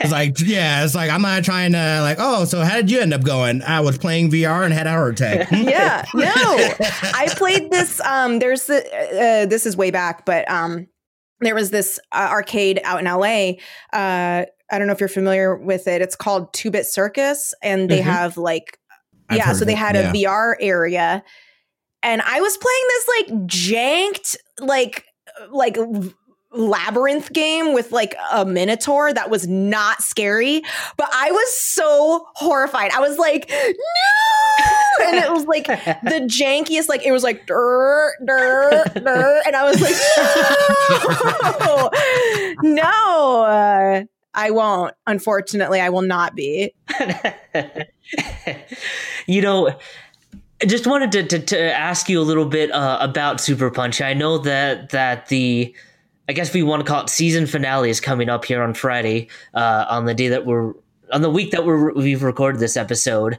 It's 0.00 0.12
like, 0.12 0.38
yeah, 0.38 0.84
it's 0.84 0.94
like 0.94 1.10
I'm 1.10 1.22
not 1.22 1.44
trying 1.44 1.72
to 1.72 2.00
like, 2.02 2.18
oh, 2.20 2.44
so 2.44 2.60
how 2.60 2.76
did 2.76 2.90
you 2.90 3.00
end 3.00 3.14
up 3.14 3.22
going? 3.24 3.62
I 3.62 3.80
was 3.80 3.96
playing 3.96 4.30
VR 4.30 4.64
and 4.64 4.72
had 4.72 4.86
a 4.86 4.90
heart 4.90 5.18
attack. 5.18 5.48
yeah. 5.52 6.04
No. 6.14 6.30
I 6.30 7.28
played 7.36 7.70
this 7.70 7.98
um 8.02 8.38
there's 8.38 8.66
the 8.66 8.84
uh, 8.84 9.46
this 9.46 9.64
is 9.64 9.74
way 9.76 9.90
back, 9.90 10.26
but 10.26 10.48
um 10.50 10.88
there 11.40 11.54
was 11.54 11.70
this 11.70 11.98
uh, 12.12 12.28
arcade 12.30 12.80
out 12.84 13.00
in 13.00 13.06
LA. 13.06 13.52
Uh 13.98 14.44
I 14.72 14.78
don't 14.78 14.86
know 14.88 14.92
if 14.94 15.00
you're 15.00 15.08
familiar 15.08 15.54
with 15.54 15.86
it. 15.86 16.00
It's 16.02 16.16
called 16.16 16.52
Two 16.52 16.70
Bit 16.70 16.86
Circus 16.86 17.54
and 17.62 17.88
they 17.90 18.00
Mhm. 18.00 18.04
have 18.04 18.36
like 18.36 18.78
I've 19.28 19.36
yeah, 19.38 19.52
so 19.52 19.64
they 19.64 19.72
it, 19.74 19.78
had 19.78 19.94
yeah. 19.94 20.10
a 20.10 20.12
VR 20.12 20.56
area, 20.60 21.22
and 22.02 22.20
I 22.22 22.40
was 22.40 22.56
playing 22.56 22.84
this 22.88 23.08
like 23.08 23.46
janked 23.46 24.36
like 24.60 25.04
like 25.50 25.78
labyrinth 26.54 27.32
game 27.32 27.72
with 27.72 27.92
like 27.92 28.14
a 28.30 28.44
minotaur 28.44 29.10
that 29.10 29.30
was 29.30 29.48
not 29.48 30.02
scary 30.02 30.60
but 30.98 31.08
i 31.14 31.30
was 31.30 31.56
so 31.58 32.26
horrified 32.34 32.90
i 32.90 33.00
was 33.00 33.16
like 33.16 33.48
no 33.48 35.06
and 35.06 35.16
it 35.16 35.32
was 35.32 35.46
like 35.46 35.66
the 35.66 36.28
jankiest 36.30 36.90
like 36.90 37.06
it 37.06 37.10
was 37.10 37.22
like 37.22 37.46
dur, 37.46 38.12
dur, 38.26 38.84
dur, 38.96 39.40
and 39.46 39.56
i 39.56 39.64
was 39.64 39.80
like 39.80 39.94
no 41.64 41.90
no 42.62 43.42
uh, 43.44 43.81
i 44.34 44.50
won't 44.50 44.94
unfortunately 45.06 45.80
i 45.80 45.88
will 45.88 46.02
not 46.02 46.34
be 46.34 46.72
you 49.26 49.40
know, 49.42 49.68
I 50.60 50.66
just 50.66 50.86
wanted 50.86 51.12
to, 51.12 51.24
to, 51.24 51.38
to 51.46 51.76
ask 51.76 52.08
you 52.08 52.20
a 52.20 52.22
little 52.22 52.46
bit 52.46 52.70
uh, 52.70 52.98
about 53.00 53.40
Super 53.40 53.70
Punch. 53.70 54.00
I 54.00 54.14
know 54.14 54.38
that 54.38 54.90
that 54.90 55.26
the 55.26 55.74
I 56.28 56.32
guess 56.32 56.54
we 56.54 56.62
want 56.62 56.84
to 56.84 56.90
call 56.90 57.02
it 57.02 57.10
season 57.10 57.46
finale 57.46 57.90
is 57.90 58.00
coming 58.00 58.28
up 58.28 58.44
here 58.44 58.62
on 58.62 58.74
Friday, 58.74 59.28
uh, 59.54 59.86
on 59.88 60.04
the 60.04 60.14
day 60.14 60.28
that 60.28 60.46
we're 60.46 60.72
on 61.12 61.20
the 61.20 61.30
week 61.30 61.50
that 61.50 61.66
we're, 61.66 61.92
we've 61.92 62.22
recorded 62.22 62.60
this 62.60 62.76
episode. 62.76 63.38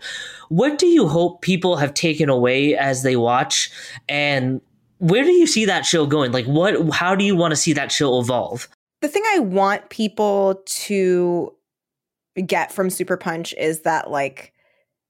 What 0.49 0.77
do 0.77 0.85
you 0.85 1.07
hope 1.07 1.41
people 1.41 1.77
have 1.77 1.93
taken 1.93 2.29
away 2.29 2.75
as 2.75 3.03
they 3.03 3.15
watch, 3.15 3.71
and 4.09 4.61
where 4.99 5.23
do 5.23 5.31
you 5.31 5.47
see 5.47 5.65
that 5.65 5.85
show 5.85 6.05
going? 6.05 6.31
Like, 6.31 6.45
what? 6.45 6.93
How 6.93 7.15
do 7.15 7.23
you 7.23 7.35
want 7.35 7.51
to 7.51 7.55
see 7.55 7.73
that 7.73 7.91
show 7.91 8.19
evolve? 8.19 8.67
The 9.03 9.09
thing 9.09 9.23
I 9.35 9.39
want 9.39 9.89
people 9.89 10.63
to 10.65 11.53
get 12.45 12.71
from 12.71 12.89
Super 12.89 13.17
Punch 13.17 13.53
is 13.57 13.81
that 13.81 14.09
like 14.09 14.53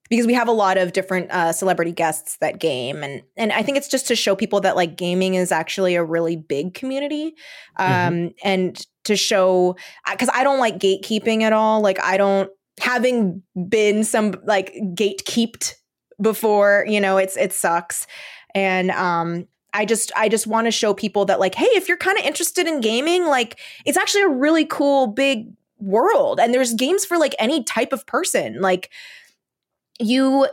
because 0.10 0.26
we 0.26 0.34
have 0.34 0.48
a 0.48 0.54
lot 0.54 0.78
of 0.78 0.94
different 0.94 1.32
uh, 1.32 1.54
celebrity 1.54 1.92
guests 1.92 2.38
that 2.38 2.60
game 2.60 3.04
and 3.04 3.22
and 3.38 3.52
I 3.52 3.62
think 3.62 3.78
it's 3.78 3.88
just 3.88 4.08
to 4.08 4.16
show 4.16 4.36
people 4.36 4.62
that 4.62 4.76
like 4.76 4.98
gaming 4.98 5.36
is 5.36 5.52
actually 5.52 5.94
a 5.94 6.04
really 6.04 6.36
big 6.36 6.74
community 6.74 7.36
um 7.78 8.32
and 8.44 8.84
to 9.04 9.16
show 9.16 9.76
because 10.10 10.30
I 10.34 10.44
don't 10.44 10.60
like 10.60 10.80
gatekeeping 10.80 11.44
at 11.44 11.54
all 11.54 11.82
like 11.82 12.04
I 12.04 12.18
don't 12.18 12.50
having 12.80 13.44
been 13.70 14.04
some 14.04 14.34
like 14.44 14.74
gatekept 14.96 15.76
before, 16.20 16.86
you 16.88 17.00
know, 17.00 17.18
it's 17.18 17.38
it 17.38 17.54
sucks. 17.54 18.08
And 18.56 18.90
um 18.90 19.48
I 19.74 19.86
just 19.86 20.12
I 20.16 20.30
just 20.30 20.48
want 20.48 20.66
to 20.66 20.72
show 20.72 20.94
people 20.94 21.26
that 21.26 21.40
like, 21.40 21.56
hey, 21.56 21.66
if 21.68 21.88
you're 21.88 21.98
kind 21.98 22.18
of 22.18 22.26
interested 22.26 22.68
in 22.68 22.82
gaming, 22.82 23.26
like 23.26 23.60
it's 23.86 23.98
actually 23.98 24.24
a 24.24 24.30
really 24.30 24.66
cool 24.66 25.08
big 25.08 25.52
world 25.80 26.40
and 26.40 26.54
there's 26.54 26.74
games 26.74 27.04
for 27.04 27.18
like 27.18 27.36
any 27.40 27.64
type 27.64 27.92
of 27.92 28.06
person. 28.06 28.62
Like 28.62 28.90
you 30.00 30.48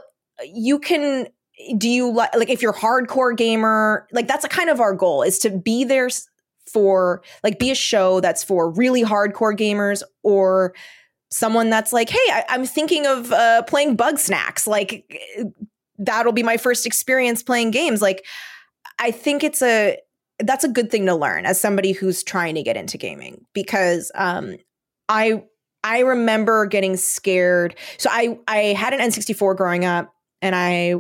you 0.45 0.79
can 0.79 1.29
do 1.77 1.89
you 1.89 2.13
like 2.13 2.35
like 2.35 2.49
if 2.49 2.63
you're 2.63 2.73
hardcore 2.73 3.37
gamer, 3.37 4.09
like 4.13 4.27
that's 4.27 4.45
a 4.45 4.49
kind 4.49 4.71
of 4.71 4.81
our 4.81 4.95
goal 4.95 5.23
is 5.23 5.39
to 5.41 5.51
be 5.51 5.85
there 5.85 6.09
for 6.73 7.23
like 7.43 7.59
be 7.59 7.71
a 7.71 7.75
show 7.75 8.21
that's 8.21 8.45
for 8.45 8.71
really 8.71 9.03
hardcore 9.03 9.57
gamers 9.57 10.03
or 10.23 10.75
someone 11.31 11.71
that's 11.71 11.93
like, 11.93 12.11
hey, 12.11 12.19
I, 12.31 12.45
am 12.49 12.67
thinking 12.67 13.07
of 13.07 13.33
uh, 13.33 13.63
playing 13.63 13.97
Bugsnax. 13.97 14.67
Like 14.67 15.21
that'll 15.99 16.33
be 16.33 16.43
my 16.43 16.57
first 16.57 16.87
experience 16.87 17.43
playing 17.43 17.71
games. 17.71 18.03
Like 18.03 18.25
I 18.99 19.11
think 19.11 19.45
it's 19.45 19.63
a 19.63 19.99
that's 20.39 20.65
a 20.65 20.69
good 20.69 20.91
thing 20.91 21.07
to 21.07 21.15
learn 21.15 21.45
as 21.47 21.61
somebody 21.61 21.93
who's 21.93 22.23
trying 22.23 22.55
to 22.55 22.63
get 22.63 22.77
into 22.77 22.97
gaming 22.97 23.45
because 23.53 24.11
um, 24.15 24.57
I 25.09 25.45
I 25.83 26.01
remember 26.01 26.67
getting 26.67 26.97
scared. 26.97 27.77
So 27.99 28.11
I 28.13 28.39
I 28.47 28.59
had 28.59 28.95
an 28.95 29.01
N64 29.01 29.57
growing 29.57 29.85
up 29.85 30.15
and 30.43 30.55
I 30.55 30.97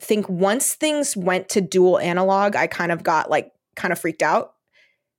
think 0.00 0.28
once 0.28 0.74
things 0.74 1.16
went 1.16 1.48
to 1.50 1.60
dual 1.60 1.98
analog, 1.98 2.56
I 2.56 2.66
kind 2.66 2.92
of 2.92 3.02
got 3.02 3.30
like 3.30 3.52
kind 3.76 3.92
of 3.92 3.98
freaked 3.98 4.22
out 4.22 4.52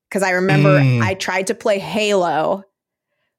because 0.09 0.23
I 0.23 0.31
remember 0.31 0.79
mm. 0.79 1.01
I 1.01 1.13
tried 1.13 1.47
to 1.47 1.55
play 1.55 1.79
Halo 1.79 2.63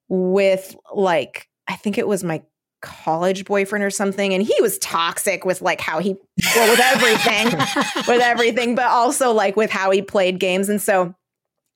with 0.08 0.76
like 0.94 1.48
I 1.68 1.76
think 1.76 1.98
it 1.98 2.06
was 2.06 2.24
my 2.24 2.42
college 2.82 3.44
boyfriend 3.44 3.84
or 3.84 3.90
something 3.90 4.32
and 4.32 4.42
he 4.42 4.54
was 4.60 4.78
toxic 4.78 5.44
with 5.44 5.60
like 5.60 5.80
how 5.80 5.98
he 5.98 6.16
well 6.56 6.70
with 6.70 6.80
everything 6.80 7.46
with 8.08 8.22
everything 8.22 8.74
but 8.74 8.86
also 8.86 9.32
like 9.32 9.54
with 9.54 9.70
how 9.70 9.90
he 9.90 10.00
played 10.00 10.40
games 10.40 10.68
and 10.68 10.80
so 10.80 11.14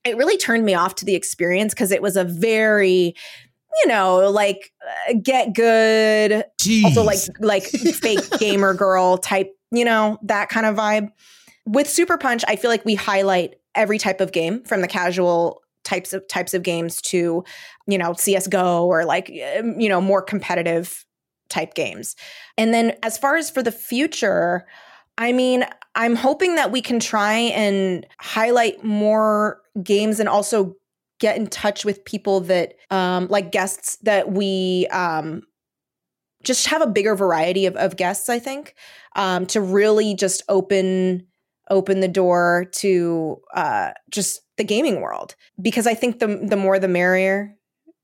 it 0.05 0.17
really 0.17 0.37
turned 0.37 0.65
me 0.65 0.75
off 0.75 0.95
to 0.95 1.05
the 1.05 1.15
experience 1.15 1.75
because 1.75 1.91
it 1.91 2.01
was 2.01 2.17
a 2.17 2.25
very 2.25 3.15
you 3.83 3.89
know 3.89 4.31
like 4.31 4.73
uh, 5.09 5.15
get 5.23 5.55
good 5.55 6.45
Jeez. 6.61 6.85
also 6.85 7.03
like 7.03 7.21
like 7.41 7.65
fake 7.65 8.31
gamer 8.39 8.73
girl 8.73 9.19
type 9.19 9.55
you 9.73 9.85
know 9.85 10.19
that 10.23 10.49
kind 10.49 10.65
of 10.65 10.77
vibe 10.77 11.11
with 11.67 11.89
super 11.89 12.17
punch 12.17 12.45
i 12.49 12.57
feel 12.57 12.71
like 12.71 12.85
we 12.85 12.95
highlight 12.95 13.57
every 13.75 13.99
type 13.99 14.21
of 14.21 14.33
game 14.33 14.63
from 14.65 14.81
the 14.81 14.89
casual 14.89 15.61
types 15.85 16.13
of 16.13 16.27
types 16.29 16.55
of 16.55 16.63
games 16.63 17.01
to 17.03 17.45
you 17.87 17.99
know 17.99 18.11
csgo 18.11 18.83
or 18.83 19.05
like 19.05 19.31
um, 19.59 19.79
you 19.79 19.89
know 19.89 20.01
more 20.01 20.23
competitive 20.23 21.05
type 21.51 21.75
games. 21.75 22.17
And 22.57 22.73
then 22.73 22.97
as 23.03 23.19
far 23.19 23.37
as 23.37 23.51
for 23.51 23.63
the 23.63 23.73
future 23.73 24.67
i 25.19 25.33
mean 25.33 25.65
i'm 25.95 26.17
hoping 26.17 26.57
that 26.57 26.73
we 26.73 26.81
can 26.81 26.99
try 26.99 27.35
and 27.35 28.07
highlight 28.19 28.83
more 28.83 29.61
games 29.83 30.21
and 30.21 30.29
also 30.29 30.75
get 31.21 31.37
in 31.37 31.47
touch 31.47 31.85
with 31.85 32.05
people 32.05 32.41
that 32.41 32.75
um 32.91 33.29
like 33.29 33.53
guests 33.53 33.97
that 34.03 34.33
we 34.33 34.87
um 34.91 35.43
just 36.43 36.67
have 36.67 36.83
a 36.83 36.87
bigger 36.87 37.15
variety 37.15 37.67
of, 37.67 37.77
of 37.77 37.97
guests 37.97 38.29
i 38.29 38.39
think 38.39 38.75
um 39.15 39.47
to 39.47 39.61
really 39.61 40.15
just 40.15 40.43
open 40.49 41.25
open 41.71 42.01
the 42.01 42.09
door 42.09 42.67
to 42.73 43.41
uh 43.55 43.91
just 44.11 44.41
the 44.57 44.65
gaming 44.65 45.01
world 45.01 45.35
because 45.61 45.87
I 45.87 45.95
think 45.95 46.19
the 46.19 46.41
the 46.43 46.57
more 46.57 46.79
the 46.79 46.89
merrier. 46.89 47.55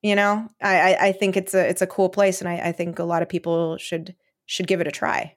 You 0.03 0.17
know, 0.17 0.49
I 0.63 0.97
I 0.99 1.13
think 1.13 1.37
it's 1.37 1.53
a 1.53 1.69
it's 1.69 1.83
a 1.83 1.87
cool 1.87 2.09
place, 2.09 2.41
and 2.41 2.49
I, 2.49 2.69
I 2.69 2.73
think 2.73 2.99
a 2.99 3.05
lot 3.05 3.21
of 3.21 3.29
people 3.29 3.77
should 3.77 4.15
should 4.47 4.67
give 4.67 4.81
it 4.81 4.89
a 4.89 4.91
try. 4.91 5.37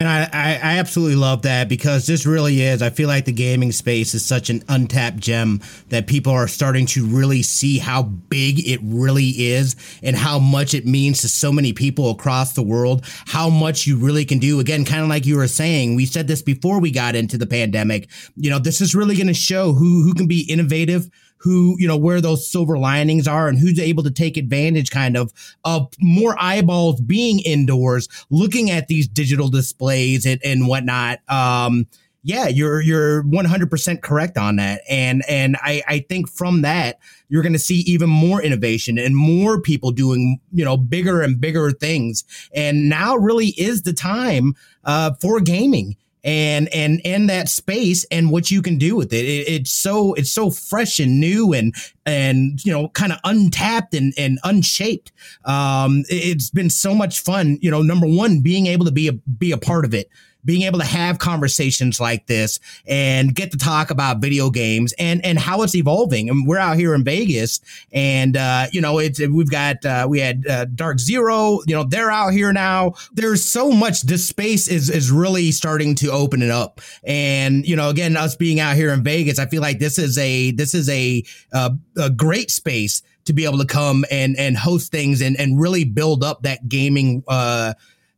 And 0.00 0.08
I, 0.08 0.22
I, 0.32 0.52
I, 0.54 0.78
absolutely 0.78 1.14
love 1.14 1.42
that 1.42 1.68
because 1.68 2.06
this 2.08 2.26
really 2.26 2.60
is. 2.60 2.82
I 2.82 2.90
feel 2.90 3.06
like 3.06 3.24
the 3.24 3.30
gaming 3.30 3.70
space 3.70 4.14
is 4.14 4.24
such 4.24 4.50
an 4.50 4.64
untapped 4.68 5.18
gem 5.18 5.60
that 5.90 6.08
people 6.08 6.32
are 6.32 6.48
starting 6.48 6.86
to 6.86 7.06
really 7.06 7.42
see 7.42 7.78
how 7.78 8.02
big 8.02 8.66
it 8.66 8.80
really 8.82 9.28
is 9.28 9.76
and 10.02 10.16
how 10.16 10.40
much 10.40 10.74
it 10.74 10.86
means 10.86 11.20
to 11.20 11.28
so 11.28 11.52
many 11.52 11.72
people 11.72 12.10
across 12.10 12.54
the 12.54 12.64
world, 12.64 13.04
how 13.26 13.48
much 13.48 13.86
you 13.86 13.96
really 13.96 14.24
can 14.24 14.40
do. 14.40 14.58
Again, 14.58 14.84
kind 14.84 15.02
of 15.02 15.08
like 15.08 15.24
you 15.24 15.36
were 15.36 15.46
saying, 15.46 15.94
we 15.94 16.06
said 16.06 16.26
this 16.26 16.42
before 16.42 16.80
we 16.80 16.90
got 16.90 17.14
into 17.14 17.38
the 17.38 17.46
pandemic. 17.46 18.10
You 18.34 18.50
know, 18.50 18.58
this 18.58 18.80
is 18.80 18.96
really 18.96 19.14
going 19.14 19.28
to 19.28 19.34
show 19.34 19.72
who, 19.72 20.02
who 20.02 20.14
can 20.14 20.26
be 20.26 20.40
innovative, 20.50 21.08
who, 21.42 21.74
you 21.78 21.88
know, 21.88 21.96
where 21.96 22.20
those 22.20 22.48
silver 22.48 22.78
linings 22.78 23.26
are 23.26 23.48
and 23.48 23.58
who's 23.58 23.78
able 23.78 24.02
to 24.04 24.10
take 24.10 24.36
advantage 24.36 24.90
kind 24.90 25.16
of 25.16 25.32
of 25.64 25.92
more 26.00 26.36
eyeballs 26.38 27.00
being 27.00 27.40
indoors, 27.40 28.08
looking 28.30 28.70
at 28.70 28.86
these 28.88 29.08
digital 29.08 29.48
displays 29.48 30.24
and, 30.24 30.40
and 30.44 30.68
whatnot. 30.68 31.18
Um, 31.28 31.86
yeah, 32.24 32.46
you're 32.46 32.80
you're 32.80 33.24
100% 33.24 34.02
correct 34.02 34.38
on 34.38 34.56
that. 34.56 34.82
And 34.88 35.24
and 35.28 35.56
I 35.60 35.82
I 35.88 35.98
think 36.08 36.28
from 36.30 36.62
that 36.62 37.00
you're 37.28 37.42
going 37.42 37.54
to 37.54 37.58
see 37.58 37.80
even 37.80 38.08
more 38.08 38.40
innovation 38.40 38.96
and 38.96 39.16
more 39.16 39.60
people 39.60 39.90
doing, 39.90 40.38
you 40.52 40.64
know, 40.64 40.76
bigger 40.76 41.22
and 41.22 41.40
bigger 41.40 41.72
things. 41.72 42.22
And 42.54 42.88
now 42.88 43.16
really 43.16 43.48
is 43.48 43.82
the 43.82 43.92
time 43.92 44.54
uh, 44.84 45.14
for 45.20 45.40
gaming 45.40 45.96
and 46.24 46.68
and 46.72 47.00
in 47.04 47.26
that 47.26 47.48
space 47.48 48.04
and 48.10 48.30
what 48.30 48.50
you 48.50 48.62
can 48.62 48.78
do 48.78 48.96
with 48.96 49.12
it. 49.12 49.24
it. 49.24 49.48
it's 49.48 49.72
so 49.72 50.14
it's 50.14 50.30
so 50.30 50.50
fresh 50.50 50.98
and 50.98 51.20
new 51.20 51.52
and 51.52 51.74
and 52.06 52.64
you 52.64 52.72
know 52.72 52.88
kind 52.90 53.12
of 53.12 53.18
untapped 53.24 53.94
and 53.94 54.12
and 54.16 54.38
unshaped 54.44 55.12
um 55.44 56.04
it's 56.08 56.50
been 56.50 56.70
so 56.70 56.94
much 56.94 57.20
fun 57.20 57.58
you 57.60 57.70
know 57.70 57.82
number 57.82 58.06
one 58.06 58.40
being 58.40 58.66
able 58.66 58.84
to 58.84 58.92
be 58.92 59.08
a 59.08 59.12
be 59.12 59.52
a 59.52 59.58
part 59.58 59.84
of 59.84 59.94
it 59.94 60.08
being 60.44 60.62
able 60.62 60.78
to 60.78 60.84
have 60.84 61.18
conversations 61.18 62.00
like 62.00 62.26
this 62.26 62.58
and 62.86 63.34
get 63.34 63.50
to 63.52 63.58
talk 63.58 63.90
about 63.90 64.18
video 64.18 64.50
games 64.50 64.92
and 64.98 65.24
and 65.24 65.38
how 65.38 65.62
it's 65.62 65.74
evolving. 65.74 66.28
And 66.28 66.46
we're 66.46 66.58
out 66.58 66.76
here 66.76 66.94
in 66.94 67.04
Vegas, 67.04 67.60
and 67.92 68.36
uh, 68.36 68.66
you 68.72 68.80
know, 68.80 68.98
it's 68.98 69.20
we've 69.20 69.50
got 69.50 69.84
uh, 69.84 70.06
we 70.08 70.20
had 70.20 70.46
uh, 70.46 70.64
Dark 70.66 70.98
Zero. 70.98 71.60
You 71.66 71.74
know, 71.74 71.84
they're 71.84 72.10
out 72.10 72.32
here 72.32 72.52
now. 72.52 72.94
There's 73.12 73.44
so 73.44 73.70
much. 73.70 74.02
This 74.02 74.26
space 74.26 74.68
is 74.68 74.90
is 74.90 75.10
really 75.10 75.52
starting 75.52 75.94
to 75.96 76.10
open 76.10 76.42
it 76.42 76.50
up. 76.50 76.80
And 77.04 77.66
you 77.66 77.76
know, 77.76 77.88
again, 77.88 78.16
us 78.16 78.36
being 78.36 78.60
out 78.60 78.76
here 78.76 78.92
in 78.92 79.02
Vegas, 79.02 79.38
I 79.38 79.46
feel 79.46 79.62
like 79.62 79.78
this 79.78 79.98
is 79.98 80.18
a 80.18 80.50
this 80.52 80.74
is 80.74 80.88
a 80.88 81.22
uh, 81.52 81.70
a 81.96 82.10
great 82.10 82.50
space 82.50 83.02
to 83.24 83.32
be 83.32 83.44
able 83.44 83.58
to 83.58 83.66
come 83.66 84.04
and 84.10 84.36
and 84.36 84.56
host 84.56 84.90
things 84.90 85.22
and 85.22 85.38
and 85.38 85.60
really 85.60 85.84
build 85.84 86.24
up 86.24 86.42
that 86.42 86.68
gaming 86.68 87.22
uh 87.28 87.72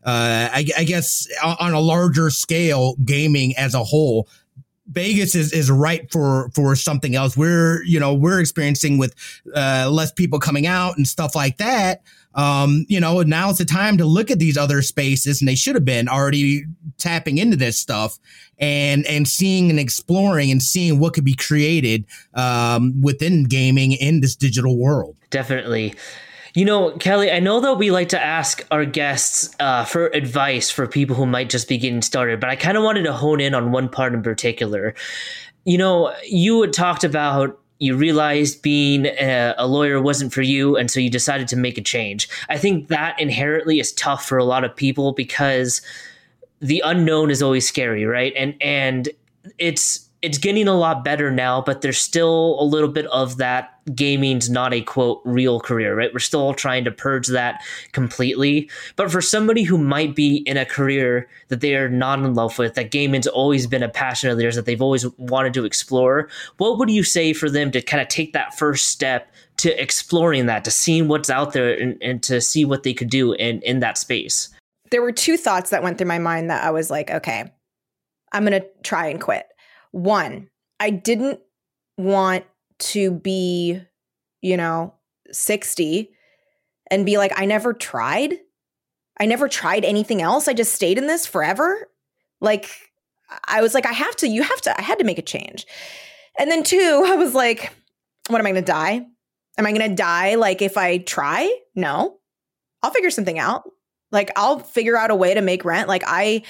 uh, 0.05 0.51
I, 0.53 0.67
I, 0.77 0.85
guess 0.85 1.27
on 1.43 1.73
a 1.73 1.81
larger 1.81 2.29
scale, 2.29 2.95
gaming 3.05 3.57
as 3.57 3.75
a 3.75 3.83
whole, 3.83 4.29
Vegas 4.87 5.35
is 5.35 5.53
is 5.53 5.71
ripe 5.71 6.11
for 6.11 6.51
for 6.55 6.77
something 6.77 7.15
else. 7.15 7.37
We're 7.37 7.83
you 7.85 7.99
know 7.99 8.13
we're 8.13 8.39
experiencing 8.39 8.99
with 8.99 9.15
uh, 9.55 9.89
less 9.91 10.13
people 10.13 10.39
coming 10.39 10.67
out 10.67 10.97
and 10.97 11.09
stuff 11.09 11.35
like 11.35 11.57
that. 11.57 12.03
Um, 12.35 12.85
you 12.89 13.01
know, 13.01 13.23
now 13.23 13.49
it's 13.49 13.61
the 13.61 13.65
time 13.65 13.97
to 13.99 14.05
look 14.05 14.31
at 14.31 14.39
these 14.39 14.59
other 14.59 14.83
spaces, 14.83 15.41
and 15.41 15.49
they 15.49 15.55
should 15.55 15.75
have 15.75 15.85
been 15.85 16.09
already 16.09 16.65
tapping 16.99 17.39
into 17.39 17.57
this 17.57 17.79
stuff 17.79 18.19
and 18.59 19.07
and 19.07 19.27
seeing 19.27 19.71
and 19.71 19.79
exploring 19.79 20.51
and 20.51 20.63
seeing 20.63 20.99
what 20.99 21.15
could 21.15 21.25
be 21.25 21.35
created 21.35 22.05
um, 22.35 23.01
within 23.01 23.45
gaming 23.45 23.93
in 23.93 24.21
this 24.21 24.37
digital 24.37 24.77
world. 24.77 25.17
Definitely. 25.31 25.95
You 26.55 26.65
know, 26.65 26.93
Kelly, 26.93 27.33
I 27.33 27.41
know 27.41 27.59
that 27.61 27.79
we 27.79 27.91
like 27.91 28.11
to 28.11 28.23
ask 28.23 28.65
our 28.71 28.85
guests 28.85 29.53
uh, 29.59 29.85
for 29.85 30.07
advice 30.07 30.71
for 30.71 30.87
people 30.87 31.17
who 31.17 31.27
might 31.27 31.51
just 31.51 31.69
be 31.69 31.79
getting 31.79 32.01
started, 32.01 32.39
but 32.39 32.49
I 32.49 32.55
kind 32.55 32.77
of 32.77 32.85
wanted 32.85 33.03
to 33.03 33.13
hone 33.13 33.41
in 33.41 33.55
on 33.55 33.73
one 33.73 33.89
part 33.89 34.15
in 34.15 34.23
particular. 34.23 34.95
You 35.65 35.79
know, 35.79 36.15
you 36.25 36.61
had 36.61 36.73
talked 36.73 37.03
about 37.03 37.59
you 37.81 37.97
realized 37.97 38.63
being 38.63 39.07
a, 39.07 39.55
a, 39.59 39.67
lawyer 39.67 40.01
wasn't 40.01 40.33
for 40.33 40.43
you 40.43 40.77
and 40.77 40.89
so 40.89 41.01
you 41.01 41.11
decided 41.11 41.49
to 41.49 41.57
make 41.57 41.77
a 41.77 41.83
change 41.83 42.29
i 42.49 42.57
think 42.57 42.87
that 42.87 43.19
inherently 43.21 43.81
is 43.81 43.93
tough 43.93 44.25
for 44.25 44.39
a 44.39 44.45
lot 44.45 44.63
of 44.63 44.75
people 44.75 45.13
because 45.13 45.83
the 46.61 46.81
unknown 46.85 47.31
is 47.31 47.43
always 47.43 47.67
scary 47.67 48.05
right 48.05 48.33
and 48.37 48.55
and 48.61 49.09
it's 49.59 50.09
it's 50.25 50.39
getting 50.39 50.69
a 50.69 50.75
lot 50.75 51.05
better 51.05 51.31
now, 51.31 51.61
but 51.61 51.83
there's 51.83 51.99
still 51.99 52.57
a 52.59 52.65
little 52.65 52.89
bit 52.89 53.05
of 53.09 53.37
that 53.37 53.79
gaming's 53.95 54.49
not 54.49 54.73
a 54.73 54.81
quote 54.81 55.21
real 55.27 55.61
career, 55.61 55.95
right? 55.95 56.15
We're 56.15 56.21
still 56.21 56.55
trying 56.55 56.85
to 56.85 56.91
purge 56.91 57.27
that 57.27 57.63
completely. 57.93 58.71
But 58.97 59.11
for 59.11 59.21
somebody 59.21 59.65
who 59.65 59.77
might 59.77 60.15
be 60.15 60.37
in 60.47 60.57
a 60.57 60.65
career 60.65 61.29
that 61.49 61.61
they 61.61 61.77
are 61.77 61.91
not 61.91 62.21
in 62.21 62.33
love 62.33 62.59
with, 62.59 62.73
that 62.73 62.91
gaming's 62.91 63.27
always 63.27 63.67
been 63.67 63.83
a 63.83 63.89
passion 63.91 64.31
of 64.31 64.39
theirs 64.39 64.57
that 64.57 64.65
they've 64.65 64.81
always 64.81 65.07
wanted 65.19 65.53
to 65.55 65.67
explore, 65.67 66.31
what 66.57 66.79
would 66.79 66.89
you 66.89 67.05
say 67.05 67.35
for 67.35 67.51
them 67.51 67.71
to 67.73 67.83
kind 67.83 68.01
of 68.01 68.09
take 68.09 68.33
that 68.33 68.57
first 68.57 68.87
step 68.87 69.31
to 69.59 69.79
exploring 69.79 70.47
that, 70.47 70.65
to 70.65 70.71
seeing 70.71 71.07
what's 71.07 71.29
out 71.29 71.53
there 71.53 71.79
and, 71.79 72.03
and 72.03 72.23
to 72.23 72.41
see 72.41 72.65
what 72.65 72.83
they 72.83 72.95
could 72.95 73.11
do 73.11 73.35
in, 73.35 73.61
in 73.61 73.81
that 73.81 73.99
space? 73.99 74.49
There 74.91 75.03
were 75.03 75.13
two 75.13 75.37
thoughts 75.37 75.69
that 75.69 75.83
went 75.83 75.99
through 75.99 76.09
my 76.09 76.19
mind 76.19 76.49
that 76.49 76.65
I 76.65 76.71
was 76.71 76.91
like, 76.91 77.11
okay, 77.11 77.53
I'm 78.33 78.47
going 78.47 78.59
to 78.59 78.67
try 78.83 79.09
and 79.09 79.21
quit 79.21 79.45
one, 79.95 80.51
I 80.81 80.91
didn't 80.91 81.41
want 81.97 82.45
to 82.81 83.13
be, 83.13 83.81
you 84.43 84.57
know, 84.57 84.95
60 85.31 86.11
and 86.91 87.07
be 87.07 87.17
like, 87.17 87.33
I 87.37 87.45
never 87.45 87.73
tried. 87.73 88.35
I 89.21 89.27
never 89.27 89.49
tried 89.49 89.85
anything 89.85 90.21
else. 90.21 90.49
I 90.49 90.53
just 90.53 90.75
stayed 90.75 90.99
in 90.99 91.07
this 91.07 91.27
forever. 91.27 91.89
Like, 92.41 92.69
I 93.47 93.63
was 93.63 93.73
like, 93.73 93.87
I 93.87 93.93
have 93.93 94.17
to, 94.17 94.29
you 94.29 94.43
have 94.43 94.61
to, 94.63 94.79
I 94.79 94.83
had 94.83 94.99
to 94.99 95.05
make 95.05 95.19
a 95.19 95.23
change. 95.23 95.65
And 96.39 96.51
then 96.51 96.65
two, 96.65 97.05
I 97.07 97.15
was 97.15 97.33
like, 97.33 97.73
what 98.29 98.41
am 98.41 98.47
I 98.47 98.51
going 98.51 98.65
to 98.65 98.73
die? 98.73 99.07
Am 99.57 99.67
I 99.67 99.73
going 99.73 99.89
to 99.89 99.95
die 99.95 100.35
like 100.35 100.61
if 100.61 100.77
I 100.77 100.99
try? 100.99 101.57
No. 101.77 102.19
I'll 102.83 102.91
figure 102.91 103.11
something 103.11 103.39
out. 103.39 103.63
Like 104.11 104.33
I'll 104.35 104.59
figure 104.59 104.97
out 104.97 105.13
a 105.13 105.15
way 105.15 105.35
to 105.35 105.41
make 105.41 105.65
rent. 105.65 105.89
Like 105.89 106.03
I 106.05 106.43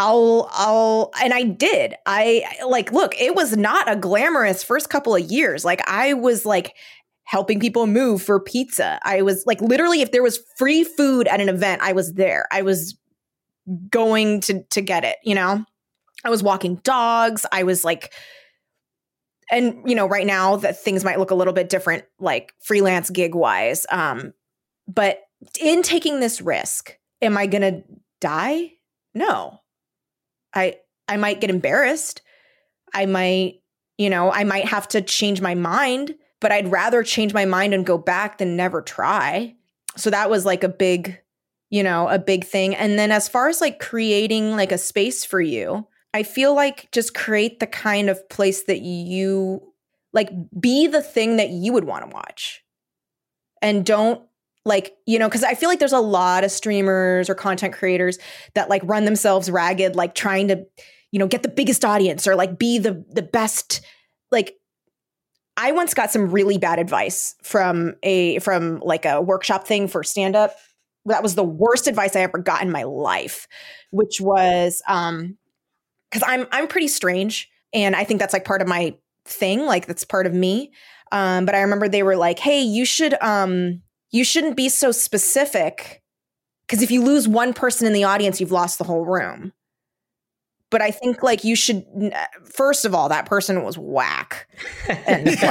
I'll 0.00 0.48
I'll 0.52 1.10
and 1.22 1.34
I 1.34 1.42
did. 1.42 1.94
I 2.06 2.42
like 2.66 2.90
look, 2.90 3.14
it 3.20 3.34
was 3.34 3.54
not 3.54 3.90
a 3.90 3.96
glamorous 3.96 4.64
first 4.64 4.88
couple 4.88 5.14
of 5.14 5.20
years. 5.30 5.62
Like 5.62 5.86
I 5.86 6.14
was 6.14 6.46
like 6.46 6.74
helping 7.24 7.60
people 7.60 7.86
move 7.86 8.22
for 8.22 8.40
pizza. 8.40 8.98
I 9.02 9.20
was 9.20 9.44
like 9.46 9.60
literally 9.60 10.00
if 10.00 10.10
there 10.10 10.22
was 10.22 10.40
free 10.56 10.84
food 10.84 11.28
at 11.28 11.42
an 11.42 11.50
event, 11.50 11.82
I 11.82 11.92
was 11.92 12.14
there. 12.14 12.46
I 12.50 12.62
was 12.62 12.96
going 13.90 14.40
to 14.42 14.62
to 14.62 14.80
get 14.80 15.04
it, 15.04 15.18
you 15.22 15.34
know? 15.34 15.66
I 16.24 16.30
was 16.30 16.42
walking 16.42 16.76
dogs. 16.76 17.44
I 17.52 17.64
was 17.64 17.84
like 17.84 18.14
and 19.50 19.82
you 19.84 19.94
know, 19.94 20.06
right 20.06 20.26
now 20.26 20.56
that 20.56 20.80
things 20.80 21.04
might 21.04 21.18
look 21.18 21.30
a 21.30 21.34
little 21.34 21.52
bit 21.52 21.68
different 21.68 22.04
like 22.18 22.54
freelance 22.60 23.10
gig 23.10 23.34
wise. 23.34 23.84
Um 23.90 24.32
but 24.88 25.20
in 25.60 25.82
taking 25.82 26.20
this 26.20 26.40
risk, 26.40 26.96
am 27.20 27.36
I 27.36 27.46
going 27.46 27.62
to 27.62 27.82
die? 28.20 28.72
No. 29.14 29.59
I 30.54 30.76
I 31.08 31.16
might 31.16 31.40
get 31.40 31.50
embarrassed. 31.50 32.22
I 32.94 33.06
might, 33.06 33.60
you 33.98 34.10
know, 34.10 34.32
I 34.32 34.44
might 34.44 34.66
have 34.66 34.88
to 34.88 35.00
change 35.00 35.40
my 35.40 35.54
mind, 35.54 36.14
but 36.40 36.52
I'd 36.52 36.70
rather 36.70 37.02
change 37.02 37.34
my 37.34 37.44
mind 37.44 37.74
and 37.74 37.86
go 37.86 37.98
back 37.98 38.38
than 38.38 38.56
never 38.56 38.82
try. 38.82 39.54
So 39.96 40.10
that 40.10 40.30
was 40.30 40.44
like 40.44 40.64
a 40.64 40.68
big, 40.68 41.20
you 41.68 41.82
know, 41.82 42.08
a 42.08 42.18
big 42.18 42.44
thing. 42.44 42.74
And 42.74 42.98
then 42.98 43.10
as 43.12 43.28
far 43.28 43.48
as 43.48 43.60
like 43.60 43.78
creating 43.78 44.52
like 44.56 44.72
a 44.72 44.78
space 44.78 45.24
for 45.24 45.40
you, 45.40 45.86
I 46.14 46.22
feel 46.22 46.54
like 46.54 46.90
just 46.92 47.14
create 47.14 47.60
the 47.60 47.66
kind 47.66 48.08
of 48.08 48.28
place 48.28 48.64
that 48.64 48.80
you 48.80 49.72
like 50.12 50.30
be 50.58 50.86
the 50.86 51.02
thing 51.02 51.36
that 51.36 51.50
you 51.50 51.72
would 51.72 51.84
want 51.84 52.08
to 52.08 52.14
watch. 52.14 52.64
And 53.62 53.84
don't 53.84 54.22
like 54.64 54.94
you 55.06 55.18
know 55.18 55.28
because 55.28 55.44
i 55.44 55.54
feel 55.54 55.68
like 55.68 55.78
there's 55.78 55.92
a 55.92 56.00
lot 56.00 56.44
of 56.44 56.50
streamers 56.50 57.30
or 57.30 57.34
content 57.34 57.72
creators 57.72 58.18
that 58.54 58.68
like 58.68 58.82
run 58.84 59.04
themselves 59.04 59.50
ragged 59.50 59.96
like 59.96 60.14
trying 60.14 60.48
to 60.48 60.64
you 61.12 61.18
know 61.18 61.26
get 61.26 61.42
the 61.42 61.48
biggest 61.48 61.84
audience 61.84 62.26
or 62.26 62.36
like 62.36 62.58
be 62.58 62.78
the 62.78 63.04
the 63.10 63.22
best 63.22 63.80
like 64.30 64.56
i 65.56 65.72
once 65.72 65.94
got 65.94 66.10
some 66.10 66.30
really 66.30 66.58
bad 66.58 66.78
advice 66.78 67.34
from 67.42 67.94
a 68.02 68.38
from 68.40 68.80
like 68.80 69.04
a 69.04 69.20
workshop 69.20 69.66
thing 69.66 69.88
for 69.88 70.02
stand 70.02 70.36
up 70.36 70.54
that 71.06 71.22
was 71.22 71.34
the 71.34 71.44
worst 71.44 71.86
advice 71.86 72.14
i 72.14 72.20
ever 72.20 72.38
got 72.38 72.62
in 72.62 72.70
my 72.70 72.82
life 72.82 73.46
which 73.90 74.20
was 74.20 74.82
um 74.86 75.36
because 76.10 76.26
i'm 76.28 76.46
i'm 76.52 76.68
pretty 76.68 76.88
strange 76.88 77.48
and 77.72 77.96
i 77.96 78.04
think 78.04 78.20
that's 78.20 78.34
like 78.34 78.44
part 78.44 78.60
of 78.60 78.68
my 78.68 78.94
thing 79.24 79.64
like 79.64 79.86
that's 79.86 80.04
part 80.04 80.26
of 80.26 80.34
me. 80.34 80.72
Um 81.12 81.44
but 81.44 81.54
i 81.54 81.60
remember 81.60 81.88
they 81.88 82.02
were 82.02 82.16
like 82.16 82.38
hey 82.38 82.60
you 82.60 82.84
should 82.84 83.14
um 83.22 83.82
you 84.10 84.24
shouldn't 84.24 84.56
be 84.56 84.68
so 84.68 84.92
specific 84.92 86.02
because 86.66 86.82
if 86.82 86.90
you 86.90 87.02
lose 87.02 87.26
one 87.26 87.52
person 87.52 87.86
in 87.86 87.92
the 87.92 88.04
audience, 88.04 88.40
you've 88.40 88.52
lost 88.52 88.78
the 88.78 88.84
whole 88.84 89.04
room. 89.04 89.52
But 90.70 90.80
I 90.82 90.92
think 90.92 91.24
like 91.24 91.42
you 91.42 91.56
should 91.56 91.84
first 92.44 92.84
of 92.84 92.94
all, 92.94 93.08
that 93.08 93.26
person 93.26 93.64
was 93.64 93.76
whack. 93.76 94.48
And 94.88 95.26
like, 95.26 95.38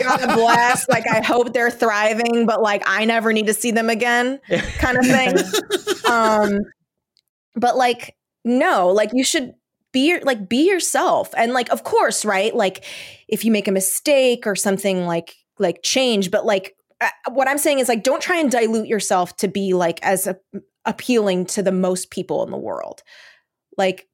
God 0.00 0.34
bless. 0.34 0.88
Like 0.88 1.06
I 1.06 1.20
hope 1.20 1.52
they're 1.52 1.70
thriving, 1.70 2.46
but 2.46 2.62
like 2.62 2.82
I 2.86 3.04
never 3.04 3.34
need 3.34 3.46
to 3.48 3.54
see 3.54 3.70
them 3.70 3.90
again, 3.90 4.40
kind 4.78 4.96
of 4.96 5.04
thing. 5.04 5.36
um, 6.10 6.60
but 7.54 7.76
like, 7.76 8.16
no, 8.46 8.88
like 8.88 9.10
you 9.12 9.24
should 9.24 9.52
be 9.92 10.18
like 10.20 10.48
be 10.48 10.68
yourself. 10.70 11.34
And 11.36 11.52
like, 11.52 11.70
of 11.70 11.84
course, 11.84 12.24
right? 12.24 12.54
Like 12.54 12.82
if 13.28 13.44
you 13.44 13.52
make 13.52 13.68
a 13.68 13.72
mistake 13.72 14.46
or 14.46 14.56
something 14.56 15.06
like 15.06 15.36
like 15.58 15.82
change, 15.82 16.30
but 16.30 16.46
like 16.46 16.74
what 17.30 17.48
I'm 17.48 17.58
saying 17.58 17.78
is 17.78 17.88
like 17.88 18.02
don't 18.02 18.22
try 18.22 18.38
and 18.38 18.50
dilute 18.50 18.86
yourself 18.86 19.36
to 19.36 19.48
be 19.48 19.74
like 19.74 20.00
as 20.02 20.26
a, 20.26 20.38
appealing 20.84 21.46
to 21.46 21.62
the 21.62 21.72
most 21.72 22.10
people 22.10 22.44
in 22.44 22.50
the 22.50 22.56
world. 22.56 23.02
Like 23.76 24.08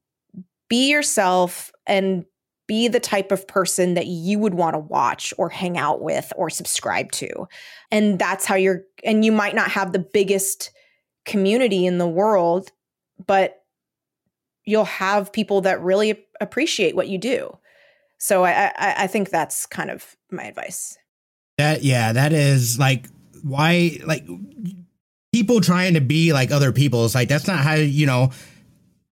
be 0.68 0.90
yourself 0.90 1.72
and 1.86 2.24
be 2.66 2.86
the 2.86 3.00
type 3.00 3.32
of 3.32 3.48
person 3.48 3.94
that 3.94 4.06
you 4.06 4.38
would 4.38 4.54
want 4.54 4.74
to 4.74 4.78
watch 4.78 5.34
or 5.36 5.48
hang 5.48 5.76
out 5.76 6.00
with 6.00 6.32
or 6.36 6.48
subscribe 6.48 7.10
to. 7.10 7.48
And 7.90 8.18
that's 8.18 8.46
how 8.46 8.54
you're 8.54 8.82
and 9.02 9.24
you 9.24 9.32
might 9.32 9.54
not 9.54 9.72
have 9.72 9.92
the 9.92 9.98
biggest 9.98 10.70
community 11.24 11.84
in 11.84 11.98
the 11.98 12.08
world, 12.08 12.70
but 13.26 13.56
you'll 14.64 14.84
have 14.84 15.32
people 15.32 15.62
that 15.62 15.82
really 15.82 16.24
appreciate 16.40 16.94
what 16.94 17.08
you 17.08 17.18
do. 17.18 17.56
So 18.18 18.44
I, 18.44 18.66
I, 18.76 18.94
I 18.98 19.06
think 19.06 19.30
that's 19.30 19.66
kind 19.66 19.90
of 19.90 20.14
my 20.30 20.44
advice. 20.44 20.96
That 21.60 21.84
yeah, 21.84 22.14
that 22.14 22.32
is 22.32 22.78
like 22.78 23.06
why 23.42 23.98
like 24.06 24.26
people 25.30 25.60
trying 25.60 25.92
to 25.92 26.00
be 26.00 26.32
like 26.32 26.50
other 26.50 26.72
people. 26.72 27.04
It's 27.04 27.14
like 27.14 27.28
that's 27.28 27.46
not 27.46 27.58
how 27.58 27.74
you 27.74 28.06
know 28.06 28.30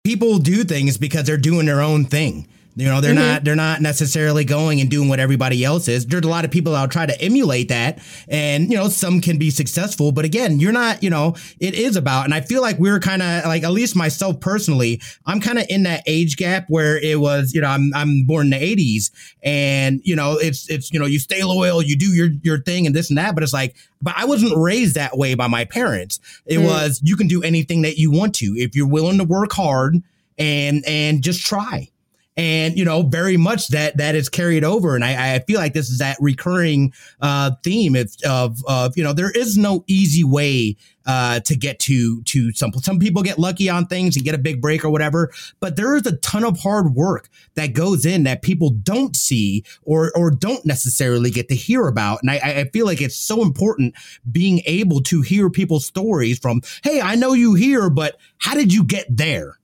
people 0.04 0.38
do 0.38 0.64
things 0.64 0.98
because 0.98 1.24
they're 1.24 1.38
doing 1.38 1.66
their 1.66 1.82
own 1.82 2.06
thing. 2.06 2.48
You 2.78 2.88
know, 2.88 3.00
they're 3.00 3.14
mm-hmm. 3.14 3.22
not 3.22 3.44
they're 3.46 3.56
not 3.56 3.82
necessarily 3.82 4.44
going 4.44 4.82
and 4.82 4.90
doing 4.90 5.08
what 5.08 5.22
everybody 5.22 5.64
else 5.64 5.88
is. 5.88 6.06
There's 6.06 6.26
a 6.26 6.30
lot 6.30 6.44
of 6.44 6.52
people 6.52 6.74
that'll 6.74 6.90
try 6.90 7.06
to 7.06 7.22
emulate 7.22 7.70
that, 7.70 8.00
and 8.28 8.70
you 8.70 8.76
know, 8.76 8.90
some 8.90 9.22
can 9.22 9.38
be 9.38 9.50
successful. 9.50 10.12
But 10.12 10.26
again, 10.26 10.60
you're 10.60 10.74
not. 10.74 11.02
You 11.02 11.10
know, 11.10 11.36
it 11.62 11.74
is 11.74 11.96
about, 11.96 12.26
and 12.26 12.34
I 12.34 12.42
feel 12.42 12.62
like 12.62 12.78
we're 12.78 13.00
kind 13.00 13.22
of 13.22 13.46
like 13.46 13.64
at 13.64 13.72
least 13.72 13.96
myself 13.96 14.42
personally, 14.42 15.02
I'm 15.26 15.40
kind 15.40 15.58
of 15.58 15.66
in 15.70 15.84
that 15.84 16.04
age 16.06 16.36
gap 16.36 16.66
where 16.68 16.98
it 16.98 17.22
was. 17.22 17.54
You 17.54 17.62
know, 17.62 17.68
I'm 17.70 17.94
I'm 17.96 18.26
born 18.26 18.52
in 18.54 18.60
the 18.60 18.76
'80s, 18.76 19.10
and 19.42 20.02
you 20.04 20.18
know, 20.18 20.34
it's 20.34 20.70
it's 20.70 20.92
you 20.92 21.00
know, 21.00 21.06
you 21.06 21.20
stay 21.20 21.44
loyal, 21.46 21.82
you 21.82 21.96
do 21.96 22.08
your 22.08 22.28
your 22.44 22.60
thing, 22.62 22.86
and 22.86 22.94
this 22.94 23.10
and 23.10 23.18
that. 23.18 23.36
But 23.36 23.44
it's 23.44 23.54
like, 23.54 23.78
but 24.02 24.16
I 24.18 24.26
wasn't 24.26 24.58
raised 24.58 24.96
that 24.96 25.18
way 25.18 25.34
by 25.36 25.48
my 25.48 25.64
parents. 25.64 26.20
It 26.46 26.58
mm. 26.58 26.66
was 26.66 27.00
you 27.02 27.16
can 27.16 27.28
do 27.28 27.42
anything 27.42 27.84
that 27.84 27.98
you 27.98 28.12
want 28.12 28.36
to 28.36 28.48
if 28.58 28.76
you're 28.76 28.86
willing 28.86 29.18
to 29.20 29.24
work 29.24 29.54
hard 29.54 30.04
and 30.38 30.84
and 30.86 31.24
just 31.24 31.46
try 31.46 31.90
and 32.38 32.78
you 32.78 32.84
know 32.84 33.02
very 33.04 33.38
much 33.38 33.70
that 33.70 33.98
that 33.98 34.16
is 34.16 34.30
carried 34.30 34.64
over. 34.64 34.96
And 34.96 35.04
i, 35.04 35.36
I 35.36 35.40
feel 35.40 35.60
like 35.60 35.74
this 35.74 35.90
is 35.90 36.00
that 36.00 36.18
recurring 36.20 36.94
uh, 37.22 37.52
theme 37.64 37.96
of, 37.96 38.14
of, 38.26 38.60
of 38.68 38.98
you 38.98 39.04
know 39.04 39.14
there 39.14 39.32
is 39.32 39.58
no 39.58 39.84
easy 39.88 40.24
way 40.24 40.76
uh, 41.06 41.40
to 41.42 41.56
get 41.56 41.80
to 41.80 42.22
to 42.24 42.52
some 42.54 42.74
some 42.74 43.00
people 43.00 43.22
get 43.22 43.38
lucky 43.38 43.70
on 43.70 43.86
things 43.86 44.16
and 44.16 44.26
get 44.26 44.36
a 44.36 44.40
big 44.40 44.62
break 44.62 44.84
or 44.84 44.90
whatever 44.90 45.32
but 45.60 45.76
there 45.76 45.96
is 45.96 46.06
a 46.08 46.18
ton 46.18 46.44
of 46.44 46.60
hard 46.60 46.96
work 46.96 47.30
that 47.54 47.74
goes 47.74 48.06
in 48.06 48.24
that 48.24 48.42
people 48.42 48.72
don't 48.72 49.16
see 49.16 49.64
or 49.84 50.12
or 50.16 50.32
don't 50.32 50.66
necessarily 50.66 51.30
get 51.30 51.48
to 51.50 51.56
hear 51.56 51.88
about. 51.88 52.22
And 52.22 52.32
i, 52.32 52.36
I 52.38 52.64
feel 52.66 52.86
like 52.86 53.02
it's 53.02 53.18
so 53.18 53.42
important 53.42 53.96
being 54.32 54.62
able 54.66 55.02
to 55.04 55.22
hear 55.22 55.50
people's 55.50 55.86
stories 55.86 56.40
from 56.40 56.62
hey 56.84 57.02
i 57.02 57.16
know 57.16 57.34
you 57.34 57.54
here 57.54 57.90
but 57.90 58.18
how 58.40 58.56
did 58.56 58.74
you 58.74 58.84
get 58.84 59.06
there 59.10 59.60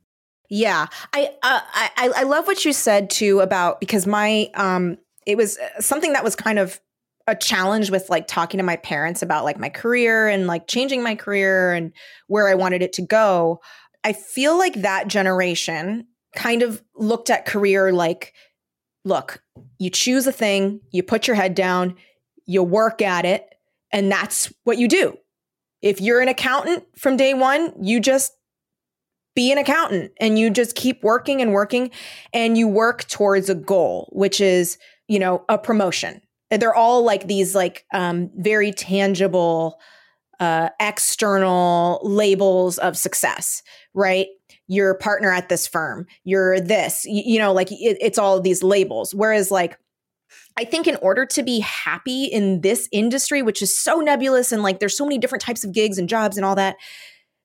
yeah, 0.51 0.87
I, 1.13 1.29
uh, 1.41 1.61
I 1.73 2.11
I 2.13 2.23
love 2.23 2.45
what 2.45 2.65
you 2.65 2.73
said 2.73 3.09
too 3.09 3.39
about 3.39 3.79
because 3.79 4.05
my 4.05 4.51
um 4.53 4.97
it 5.25 5.37
was 5.37 5.57
uh, 5.57 5.79
something 5.79 6.11
that 6.11 6.25
was 6.25 6.35
kind 6.35 6.59
of 6.59 6.81
a 7.25 7.35
challenge 7.35 7.89
with 7.89 8.09
like 8.09 8.27
talking 8.27 8.57
to 8.57 8.63
my 8.63 8.75
parents 8.75 9.21
about 9.21 9.45
like 9.45 9.57
my 9.57 9.69
career 9.69 10.27
and 10.27 10.47
like 10.47 10.67
changing 10.67 11.03
my 11.03 11.15
career 11.15 11.71
and 11.71 11.93
where 12.27 12.49
I 12.49 12.55
wanted 12.55 12.81
it 12.81 12.91
to 12.93 13.01
go. 13.01 13.61
I 14.03 14.11
feel 14.11 14.57
like 14.57 14.81
that 14.81 15.07
generation 15.07 16.07
kind 16.35 16.63
of 16.63 16.83
looked 16.95 17.29
at 17.29 17.45
career 17.45 17.93
like 17.93 18.33
look, 19.05 19.41
you 19.79 19.89
choose 19.89 20.27
a 20.27 20.33
thing, 20.33 20.81
you 20.91 21.01
put 21.01 21.27
your 21.27 21.35
head 21.35 21.55
down, 21.55 21.95
you 22.45 22.61
work 22.61 23.01
at 23.01 23.23
it, 23.23 23.47
and 23.93 24.11
that's 24.11 24.51
what 24.65 24.77
you 24.77 24.89
do. 24.89 25.17
If 25.81 26.01
you're 26.01 26.19
an 26.19 26.27
accountant 26.27 26.83
from 26.97 27.15
day 27.15 27.33
1, 27.33 27.83
you 27.83 28.01
just 28.01 28.33
be 29.35 29.51
an 29.51 29.57
accountant 29.57 30.11
and 30.19 30.37
you 30.37 30.49
just 30.49 30.75
keep 30.75 31.03
working 31.03 31.41
and 31.41 31.53
working 31.53 31.91
and 32.33 32.57
you 32.57 32.67
work 32.67 33.07
towards 33.07 33.49
a 33.49 33.55
goal 33.55 34.09
which 34.11 34.41
is 34.41 34.77
you 35.07 35.19
know 35.19 35.43
a 35.49 35.57
promotion. 35.57 36.21
They're 36.49 36.75
all 36.75 37.03
like 37.03 37.27
these 37.27 37.55
like 37.55 37.85
um, 37.93 38.29
very 38.35 38.71
tangible 38.71 39.79
uh, 40.39 40.69
external 40.79 41.99
labels 42.03 42.77
of 42.77 42.97
success 42.97 43.61
right? 43.93 44.27
You're 44.67 44.91
a 44.91 44.97
partner 44.97 45.31
at 45.31 45.49
this 45.49 45.67
firm. 45.67 46.05
You're 46.23 46.59
this 46.59 47.05
you, 47.05 47.23
you 47.25 47.39
know 47.39 47.53
like 47.53 47.71
it, 47.71 47.97
it's 48.01 48.17
all 48.17 48.39
these 48.39 48.63
labels. 48.63 49.13
Whereas 49.13 49.51
like 49.51 49.77
I 50.57 50.65
think 50.65 50.87
in 50.87 50.97
order 50.97 51.25
to 51.25 51.43
be 51.43 51.59
happy 51.59 52.25
in 52.25 52.61
this 52.61 52.87
industry, 52.91 53.41
which 53.41 53.61
is 53.61 53.77
so 53.77 53.99
nebulous 53.99 54.51
and 54.51 54.63
like 54.63 54.79
there's 54.79 54.97
so 54.97 55.05
many 55.05 55.17
different 55.17 55.41
types 55.41 55.63
of 55.63 55.73
gigs 55.73 55.97
and 55.97 56.09
jobs 56.09 56.37
and 56.37 56.45
all 56.45 56.55
that, 56.55 56.75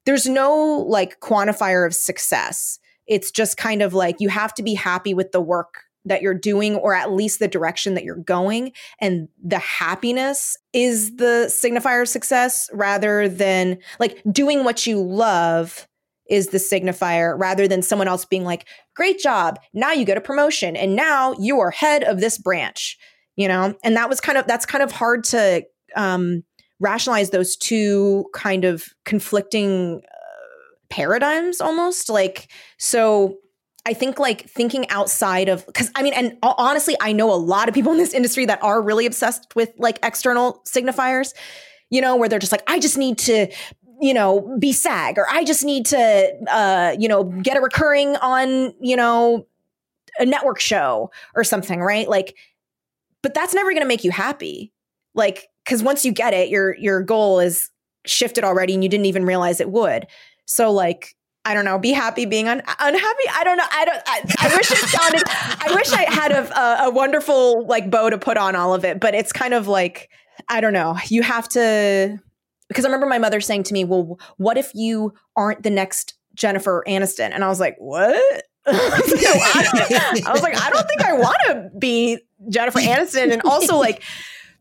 there's 0.07 0.27
no 0.27 0.85
like 0.89 1.21
quantifier 1.21 1.87
of 1.87 1.95
success. 1.95 2.79
It's 3.07 3.31
just 3.31 3.57
kind 3.57 3.83
of 3.83 3.95
like 3.95 4.17
you 4.21 4.29
have 4.29 4.55
to 4.55 4.63
be 4.63 4.75
happy 4.75 5.15
with 5.15 5.33
the 5.33 5.41
work 5.41 5.83
that 6.05 6.23
you're 6.23 6.35
doing 6.35 6.77
or 6.77 6.95
at 6.95 7.13
least 7.13 7.41
the 7.41 7.49
direction 7.49 7.95
that 7.95 8.05
you're 8.05 8.17
going. 8.17 8.73
And 9.01 9.29
the 9.45 9.59
happiness 9.59 10.57
is 10.73 11.17
the 11.17 11.47
signifier 11.49 12.03
of 12.03 12.09
success 12.09 12.71
rather 12.73 13.29
than 13.29 13.79
like 13.99 14.23
doing 14.31 14.63
what 14.65 14.87
you 14.87 15.03
love 15.03 15.89
is 16.31 16.49
the 16.49 16.59
signifier 16.59 17.39
rather 17.39 17.69
than 17.69 17.83
someone 17.83 18.09
else 18.09 18.25
being 18.25 18.45
like 18.45 18.67
great 18.95 19.19
job. 19.19 19.59
Now 19.75 19.93
you 19.93 20.05
get 20.05 20.17
a 20.17 20.21
promotion 20.21 20.77
and 20.77 20.97
now 20.97 21.35
you 21.39 21.59
are 21.61 21.71
head 21.71 22.05
of 22.05 22.21
this 22.21 22.39
branch 22.39 22.99
you 23.37 23.49
know? 23.49 23.75
And 23.85 23.97
that 23.97 24.09
was 24.09 24.21
kind 24.21 24.39
of 24.39 24.47
that's 24.47 24.67
kind 24.67 24.83
of 24.83 24.91
hard 24.91 25.25
to 25.25 25.65
um 25.95 26.43
rationalize 26.81 27.31
those 27.31 27.57
two 27.57 28.27
kind 28.33 28.65
of 28.65 28.89
conflicting 29.05 30.01
uh, 30.05 30.75
paradigms 30.89 31.61
almost 31.61 32.09
like 32.09 32.49
so 32.79 33.39
I 33.87 33.95
think 33.95 34.19
like 34.19 34.49
thinking 34.51 34.91
outside 34.91 35.49
of 35.49 35.65
because 35.65 35.93
I 35.95 36.03
mean, 36.03 36.13
and 36.13 36.37
honestly, 36.43 36.97
I 37.01 37.13
know 37.13 37.33
a 37.33 37.37
lot 37.39 37.69
of 37.69 37.75
people 37.75 37.93
in 37.93 37.99
this 37.99 38.15
industry 38.15 38.45
that 38.47 38.63
are 38.63 38.83
really 38.83 39.07
obsessed 39.07 39.55
with 39.55 39.73
like 39.79 40.01
external 40.03 40.61
signifiers, 40.67 41.33
you 41.89 42.01
know, 42.01 42.17
where 42.17 42.29
they're 42.29 42.41
just 42.41 42.51
like, 42.51 42.65
I 42.67 42.81
just 42.81 42.99
need 42.99 43.17
to, 43.19 43.47
you 44.01 44.13
know, 44.13 44.57
be 44.59 44.73
SAG 44.73 45.19
or 45.19 45.27
I 45.31 45.45
just 45.45 45.65
need 45.65 45.87
to, 45.87 46.33
uh, 46.51 46.97
you 46.99 47.07
know, 47.07 47.23
get 47.23 47.57
a 47.57 47.61
recurring 47.61 48.17
on, 48.17 48.75
you 48.81 48.97
know, 48.97 49.47
a 50.19 50.27
network 50.27 50.59
show 50.59 51.13
or 51.37 51.45
something, 51.45 51.81
right? 51.81 52.09
Like, 52.09 52.37
but 53.23 53.35
that's 53.35 53.55
never 53.55 53.71
going 53.71 53.83
to 53.83 53.89
make 53.89 54.03
you 54.03 54.11
happy. 54.11 54.73
Like, 55.15 55.47
because 55.67 55.83
once 55.83 56.05
you 56.05 56.13
get 56.13 56.33
it, 56.33 56.49
your 56.49 56.77
your 56.77 57.03
goal 57.03 57.41
is 57.41 57.71
shifted 58.07 58.45
already, 58.45 58.75
and 58.75 58.83
you 58.83 58.89
didn't 58.89 59.07
even 59.07 59.25
realize 59.25 59.61
it 59.61 59.71
would. 59.71 60.07
So, 60.47 60.71
like, 60.71 61.17
I 61.45 61.55
don't 61.55 61.65
know, 61.65 61.79
be 61.79 61.93
happy 61.93 62.25
being 62.25 62.49
un- 62.49 62.63
unhappy. 62.81 63.25
I 63.33 63.45
don't 63.45 63.57
know. 63.57 63.67
I 63.71 63.85
don't. 63.85 64.03
I, 64.07 64.23
I 64.39 64.57
wish 64.57 64.71
it 64.71 64.79
sounded. 64.79 65.23
I 65.27 65.75
wish 65.75 65.93
I 65.93 66.03
had 66.03 66.33
a, 66.33 66.85
a, 66.85 66.91
wonderful 66.91 67.67
like 67.67 67.91
bow 67.91 68.11
to 68.11 68.19
put 68.19 68.37
on 68.37 68.55
all 68.55 68.75
of 68.75 68.85
it, 68.85 69.01
but 69.01 69.15
it's 69.15 69.33
kind 69.33 69.55
of 69.55 69.67
like 69.67 70.09
I 70.49 70.61
don't 70.61 70.73
know. 70.73 70.97
You 71.09 71.23
have 71.23 71.49
to 71.51 72.19
because 72.69 72.85
I 72.85 72.89
remember 72.89 73.07
my 73.07 73.19
mother 73.19 73.41
saying 73.41 73.65
to 73.65 73.73
me, 73.73 73.85
"Well, 73.85 74.19
what 74.37 74.57
if 74.57 74.71
you 74.75 75.15
aren't 75.37 75.63
the 75.63 75.71
next 75.71 76.15
Jennifer 76.35 76.85
Aniston?" 76.87 77.31
And 77.33 77.43
I 77.43 77.49
was 77.49 77.61
like, 77.61 77.77
"What?" 77.79 78.45
I 78.69 80.33
was 80.33 80.43
like, 80.43 80.61
I 80.61 80.71
don't 80.71 80.89
think 80.89 81.01
I 81.01 81.13
want 81.13 81.37
to 81.47 81.71
be 81.79 82.19
Jennifer 82.49 82.81
Aniston, 82.81 83.33
and 83.33 83.43
also 83.43 83.77
like 83.77 84.03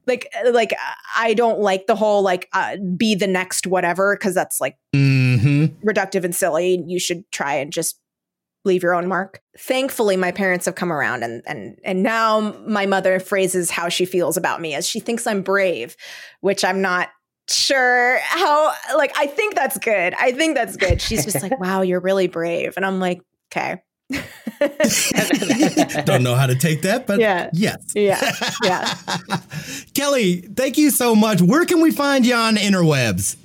like 0.07 0.31
like 0.51 0.73
I 1.17 1.33
don't 1.33 1.59
like 1.59 1.87
the 1.87 1.95
whole 1.95 2.21
like 2.21 2.47
uh, 2.53 2.77
be 2.97 3.15
the 3.15 3.27
next 3.27 3.67
whatever 3.67 4.15
because 4.15 4.33
that's 4.33 4.61
like 4.61 4.77
mm-hmm. 4.95 5.65
reductive 5.87 6.23
and 6.23 6.35
silly. 6.35 6.83
You 6.85 6.99
should 6.99 7.29
try 7.31 7.55
and 7.55 7.71
just 7.71 7.99
leave 8.65 8.83
your 8.83 8.93
own 8.93 9.07
mark. 9.07 9.41
Thankfully, 9.57 10.17
my 10.17 10.31
parents 10.31 10.65
have 10.65 10.75
come 10.75 10.91
around 10.91 11.23
and 11.23 11.41
and 11.47 11.77
and 11.83 12.03
now 12.03 12.55
my 12.67 12.85
mother 12.85 13.19
phrases 13.19 13.69
how 13.69 13.89
she 13.89 14.05
feels 14.05 14.37
about 14.37 14.61
me 14.61 14.73
as 14.73 14.87
she 14.87 14.99
thinks 14.99 15.25
I'm 15.25 15.41
brave, 15.41 15.95
which 16.41 16.65
I'm 16.65 16.81
not 16.81 17.09
sure 17.47 18.17
how 18.23 18.73
like 18.95 19.13
I 19.17 19.27
think 19.27 19.55
that's 19.55 19.77
good. 19.77 20.13
I 20.19 20.31
think 20.31 20.55
that's 20.55 20.75
good. 20.75 21.01
She's 21.01 21.23
just 21.23 21.41
like, 21.41 21.59
"Wow, 21.59 21.81
you're 21.81 21.99
really 21.99 22.27
brave." 22.27 22.73
And 22.75 22.85
I'm 22.85 22.99
like, 22.99 23.21
"Okay." 23.51 23.81
Don't 26.05 26.23
know 26.23 26.35
how 26.35 26.45
to 26.45 26.55
take 26.55 26.83
that, 26.83 27.05
but 27.07 27.19
yeah. 27.19 27.49
yes. 27.53 27.77
Yeah. 27.95 28.31
Yeah. 28.63 28.93
Kelly, 29.93 30.41
thank 30.41 30.77
you 30.77 30.91
so 30.91 31.15
much. 31.15 31.41
Where 31.41 31.65
can 31.65 31.81
we 31.81 31.91
find 31.91 32.25
you 32.25 32.35
on 32.35 32.55
interwebs? 32.55 33.37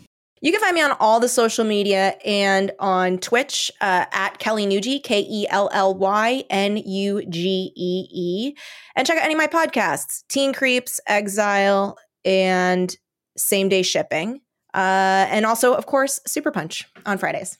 You 0.43 0.53
can 0.53 0.61
find 0.61 0.75
me 0.75 0.81
on 0.81 0.93
all 1.01 1.21
the 1.21 1.29
social 1.29 1.65
media 1.67 2.17
and 2.25 2.73
on 2.79 3.19
Twitch 3.19 3.71
uh, 3.83 4.07
at 4.11 4.39
Kelly 4.39 4.67
Nugee, 4.67 5.03
K 5.03 5.21
E 5.29 5.47
L 5.51 5.69
L 5.73 5.95
Y 5.95 6.45
N 6.49 6.79
U 6.79 7.23
G 7.29 7.73
E 7.77 8.09
E. 8.11 8.55
And 8.97 9.07
check 9.07 9.19
out 9.19 9.25
any 9.25 9.35
of 9.35 9.39
my 9.39 9.47
podcasts 9.47 10.25
Teen 10.29 10.55
Creeps, 10.55 10.99
Exile, 11.07 11.99
and 12.25 12.97
Same 13.37 13.69
Day 13.69 13.83
Shipping. 13.83 14.41
Uh, 14.73 15.27
and 15.29 15.45
also, 15.45 15.75
of 15.75 15.85
course, 15.87 16.21
Super 16.27 16.51
Punch 16.51 16.87
on 17.05 17.19
Fridays 17.19 17.59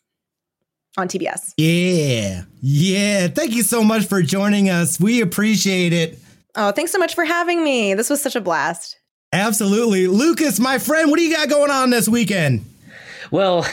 on 0.97 1.09
TBS. 1.09 1.55
Yeah. 1.57 2.43
Yeah. 2.61 3.29
Thank 3.29 3.53
you 3.53 3.63
so 3.63 3.83
much 3.83 4.07
for 4.07 4.23
joining 4.23 4.69
us. 4.71 4.99
We 5.01 5.21
appreciate 5.21 5.93
it. 5.93 6.19
Oh, 6.57 6.73
thanks 6.73 6.93
so 6.93 6.99
much 6.99 7.15
for 7.15 7.25
having 7.25 7.63
me. 7.63 7.95
This 7.95 8.11
was 8.11 8.21
such 8.21 8.37
a 8.37 8.41
blast. 8.41 8.99
Absolutely. 9.33 10.09
Lucas, 10.09 10.59
my 10.59 10.79
friend, 10.79 11.11
what 11.11 11.19
do 11.19 11.23
you 11.23 11.35
got 11.35 11.49
going 11.49 11.71
on 11.71 11.91
this 11.91 12.09
weekend? 12.09 12.65
Well, 13.31 13.65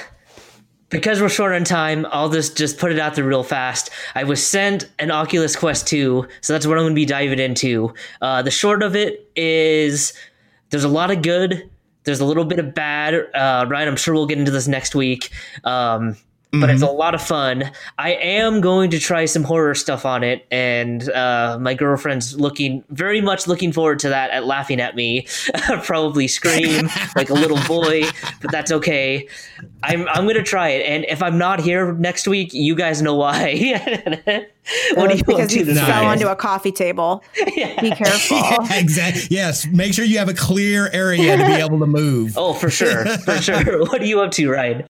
because 0.89 1.19
we're 1.19 1.29
short 1.29 1.53
on 1.53 1.63
time, 1.63 2.05
I'll 2.11 2.29
just 2.29 2.55
just 2.55 2.77
put 2.77 2.91
it 2.91 2.99
out 2.99 3.15
there 3.15 3.25
real 3.25 3.43
fast. 3.43 3.89
I 4.13 4.23
was 4.23 4.45
sent 4.45 4.87
an 4.99 5.09
Oculus 5.09 5.55
Quest 5.55 5.87
2, 5.87 6.27
so 6.41 6.53
that's 6.53 6.67
what 6.67 6.77
I'm 6.77 6.83
going 6.83 6.93
to 6.93 6.95
be 6.95 7.05
diving 7.05 7.39
into. 7.39 7.93
Uh, 8.21 8.43
the 8.43 8.51
short 8.51 8.83
of 8.83 8.95
it 8.95 9.29
is 9.35 10.13
there's 10.69 10.83
a 10.83 10.89
lot 10.89 11.09
of 11.09 11.23
good, 11.23 11.69
there's 12.03 12.19
a 12.19 12.25
little 12.25 12.45
bit 12.45 12.59
of 12.59 12.75
bad. 12.75 13.15
Uh, 13.33 13.65
Ryan, 13.67 13.89
I'm 13.89 13.95
sure 13.95 14.13
we'll 14.13 14.27
get 14.27 14.37
into 14.37 14.51
this 14.51 14.67
next 14.67 14.93
week. 14.93 15.31
Um, 15.63 16.15
but 16.59 16.67
mm-hmm. 16.67 16.75
it's 16.75 16.83
a 16.83 16.87
lot 16.87 17.15
of 17.15 17.21
fun. 17.21 17.71
I 17.97 18.13
am 18.13 18.61
going 18.61 18.89
to 18.91 18.99
try 18.99 19.25
some 19.25 19.43
horror 19.43 19.75
stuff 19.75 20.05
on 20.05 20.23
it, 20.23 20.45
and 20.51 21.09
uh, 21.09 21.57
my 21.59 21.73
girlfriend's 21.73 22.39
looking 22.39 22.83
very 22.89 23.21
much 23.21 23.47
looking 23.47 23.71
forward 23.71 23.99
to 23.99 24.09
that. 24.09 24.31
At 24.31 24.45
laughing 24.45 24.79
at 24.79 24.95
me, 24.95 25.27
probably 25.83 26.27
scream 26.27 26.89
like 27.15 27.29
a 27.29 27.33
little 27.33 27.59
boy, 27.67 28.03
but 28.41 28.51
that's 28.51 28.71
okay. 28.71 29.27
I'm 29.83 30.07
I'm 30.09 30.27
gonna 30.27 30.43
try 30.43 30.69
it, 30.69 30.85
and 30.85 31.05
if 31.05 31.21
I'm 31.23 31.37
not 31.37 31.59
here 31.59 31.93
next 31.93 32.27
week, 32.27 32.53
you 32.53 32.75
guys 32.75 33.01
know 33.01 33.15
why. 33.15 33.55
what 34.95 35.09
do 35.09 35.17
you 35.17 35.23
because 35.23 35.55
you 35.55 35.65
fell 35.75 36.05
onto 36.05 36.27
a 36.27 36.35
coffee 36.35 36.71
table. 36.71 37.23
Yeah. 37.57 37.81
Be 37.81 37.89
careful. 37.91 38.37
Yeah, 38.37 38.75
exactly. 38.75 39.23
Yes. 39.31 39.65
Make 39.65 39.93
sure 39.93 40.05
you 40.05 40.19
have 40.19 40.29
a 40.29 40.33
clear 40.33 40.89
area 40.93 41.37
to 41.37 41.45
be 41.45 41.53
able 41.53 41.79
to 41.79 41.87
move. 41.87 42.37
Oh, 42.37 42.53
for 42.53 42.69
sure, 42.69 43.05
for 43.19 43.41
sure. 43.41 43.79
What 43.85 44.01
are 44.01 44.05
you 44.05 44.21
up 44.21 44.31
to, 44.31 44.51
Ryan? 44.51 44.85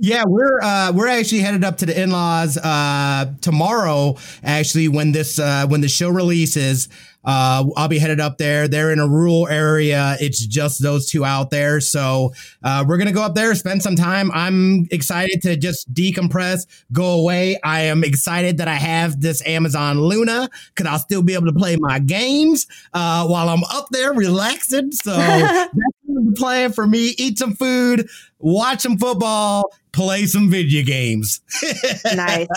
Yeah, 0.00 0.24
we're 0.26 0.60
uh, 0.60 0.92
we're 0.94 1.08
actually 1.08 1.40
headed 1.40 1.64
up 1.64 1.78
to 1.78 1.86
the 1.86 2.00
in-laws 2.00 2.56
uh, 2.58 3.32
tomorrow. 3.40 4.16
Actually, 4.42 4.88
when 4.88 5.12
this 5.12 5.38
uh, 5.38 5.66
when 5.66 5.80
the 5.80 5.88
show 5.88 6.08
releases, 6.08 6.88
uh, 7.24 7.64
I'll 7.76 7.88
be 7.88 7.98
headed 7.98 8.20
up 8.20 8.38
there. 8.38 8.68
They're 8.68 8.90
in 8.90 8.98
a 8.98 9.06
rural 9.06 9.46
area. 9.48 10.16
It's 10.20 10.44
just 10.44 10.82
those 10.82 11.06
two 11.06 11.24
out 11.24 11.50
there. 11.50 11.80
So 11.80 12.32
uh, 12.62 12.84
we're 12.86 12.96
gonna 12.98 13.12
go 13.12 13.22
up 13.22 13.34
there, 13.34 13.54
spend 13.54 13.82
some 13.82 13.96
time. 13.96 14.30
I'm 14.32 14.86
excited 14.90 15.42
to 15.42 15.56
just 15.56 15.92
decompress, 15.92 16.66
go 16.92 17.20
away. 17.20 17.58
I 17.62 17.82
am 17.82 18.02
excited 18.02 18.58
that 18.58 18.68
I 18.68 18.74
have 18.74 19.20
this 19.20 19.44
Amazon 19.46 20.00
Luna 20.00 20.48
because 20.74 20.90
I'll 20.90 20.98
still 20.98 21.22
be 21.22 21.34
able 21.34 21.46
to 21.46 21.52
play 21.52 21.76
my 21.76 21.98
games 21.98 22.66
uh, 22.94 23.26
while 23.26 23.48
I'm 23.48 23.64
up 23.64 23.88
there 23.90 24.12
relaxing. 24.12 24.92
So 24.92 25.12
the 26.14 26.34
plan 26.36 26.72
for 26.72 26.86
me. 26.86 27.14
Eat 27.18 27.38
some 27.38 27.54
food, 27.54 28.08
watch 28.38 28.80
some 28.80 28.98
football, 28.98 29.72
play 29.92 30.26
some 30.26 30.50
video 30.50 30.84
games. 30.84 31.40
nice. 32.14 32.48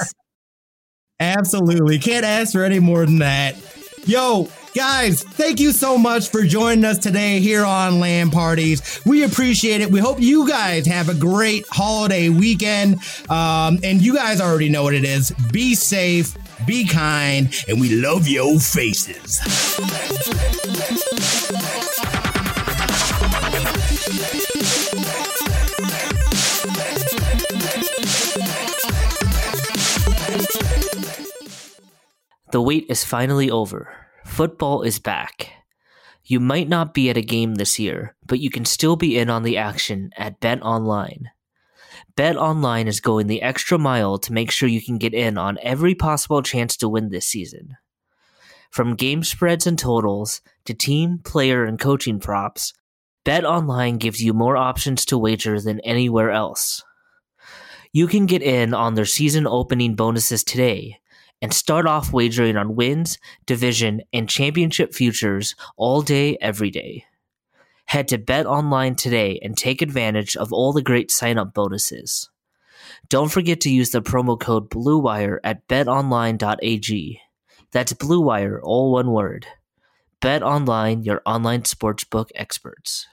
Absolutely. 1.20 1.99
Can't 1.99 2.26
ask 2.26 2.53
for 2.53 2.64
any 2.64 2.80
more 2.80 3.06
than 3.06 3.20
that. 3.20 3.56
Yo, 4.06 4.47
guys, 4.76 5.24
thank 5.24 5.60
you 5.60 5.72
so 5.72 5.97
much 5.97 6.30
for 6.30 6.43
joining 6.43 6.86
us 6.86 6.99
today 6.99 7.39
here 7.39 7.66
on 7.66 7.99
LAN 7.99 8.30
Parties. 8.30 9.01
We 9.03 9.24
appreciate 9.24 9.82
it. 9.82 9.89
We 9.89 9.99
hope 9.99 10.20
you 10.20 10.47
guys 10.47 10.86
have 10.86 11.10
a 11.10 11.16
great 11.16 11.66
holiday 11.70 12.30
weekend. 12.30 12.99
Um, 13.30 13.80
and 13.84 14.01
you 14.01 14.14
guys 14.14 14.41
already 14.41 14.70
know 14.70 14.84
what 14.84 14.93
it 14.93 15.06
is. 15.06 15.32
Be 15.51 15.74
safe, 15.74 16.38
be 16.68 16.86
kind, 16.86 17.51
and 17.68 17.82
we 17.82 17.95
love 17.95 18.28
your 18.28 18.60
faces. 18.60 19.41
The 32.56 32.62
wait 32.62 32.86
is 32.88 33.03
finally 33.03 33.51
over. 33.51 33.93
Football 34.24 34.84
is 34.84 34.97
back. 34.97 35.51
You 36.24 36.39
might 36.39 36.70
not 36.70 36.93
be 36.93 37.10
at 37.10 37.18
a 37.18 37.22
game 37.22 37.56
this 37.56 37.78
year, 37.80 38.16
but 38.26 38.39
you 38.39 38.49
can 38.49 38.64
still 38.64 38.95
be 38.95 39.18
in 39.18 39.30
on 39.30 39.43
the 39.43 39.58
action 39.58 40.12
at 40.16 40.39
Bet 40.39 40.62
Online. 40.62 41.32
Bet 42.16 42.38
Online 42.38 42.88
is 42.88 43.01
going 43.01 43.28
the 43.28 43.41
extra 43.41 43.78
mile 43.78 44.18
to 44.20 44.32
make 44.32 44.51
sure 44.51 44.70
you 44.70 44.82
can 44.82 44.97
get 44.97 45.14
in 45.14 45.38
on 45.38 45.58
every 45.62 45.95
possible 45.95 46.41
chance 46.41 46.78
to 46.78 46.88
win 46.88 47.10
this 47.10 47.28
season. 47.28 47.76
From 48.72 48.95
game 48.95 49.22
spreads 49.26 49.68
and 49.68 49.78
totals 49.78 50.39
to 50.64 50.74
team, 50.74 51.20
player, 51.26 51.66
and 51.66 51.78
coaching 51.78 52.22
props, 52.22 52.72
Bet 53.26 53.43
Online 53.43 53.97
gives 53.97 54.24
you 54.24 54.34
more 54.34 54.56
options 54.56 55.03
to 55.08 55.18
wager 55.18 55.60
than 55.60 55.82
anywhere 55.82 56.32
else. 56.32 56.82
You 57.91 58.08
can 58.08 58.26
get 58.26 58.41
in 58.41 58.74
on 58.74 58.93
their 58.93 59.03
season 59.03 59.45
opening 59.45 59.95
bonuses 59.95 60.45
today 60.45 61.01
and 61.45 61.53
start 61.53 61.85
off 61.85 62.11
wagering 62.11 62.57
on 62.57 62.75
wins, 62.75 63.19
division, 63.45 64.01
and 64.11 64.27
championship 64.27 64.95
futures 64.95 65.53
all 65.77 66.01
day, 66.01 66.35
every 66.41 66.71
day. 66.71 67.05
Head 67.85 68.07
to 68.07 68.17
Bet 68.17 68.47
Online 68.47 68.95
today 68.95 69.39
and 69.43 69.55
take 69.55 69.83
advantage 69.83 70.35
of 70.35 70.51
all 70.51 70.73
the 70.73 70.81
great 70.81 71.11
sign 71.11 71.37
up 71.37 71.53
bonuses. 71.53 72.31
Don't 73.09 73.31
forget 73.31 73.61
to 73.61 73.69
use 73.69 73.91
the 73.91 74.01
promo 74.01 74.39
code 74.39 74.71
BLUEWIRE 74.71 75.37
at 75.43 75.67
betonline.ag. 75.67 77.21
That's 77.71 77.93
Blue 77.93 78.21
Wire, 78.21 78.59
all 78.63 78.91
one 78.93 79.11
word. 79.11 79.45
Bet 80.21 80.41
online, 80.41 81.03
your 81.03 81.21
online 81.27 81.61
sportsbook 81.61 82.29
experts. 82.33 83.05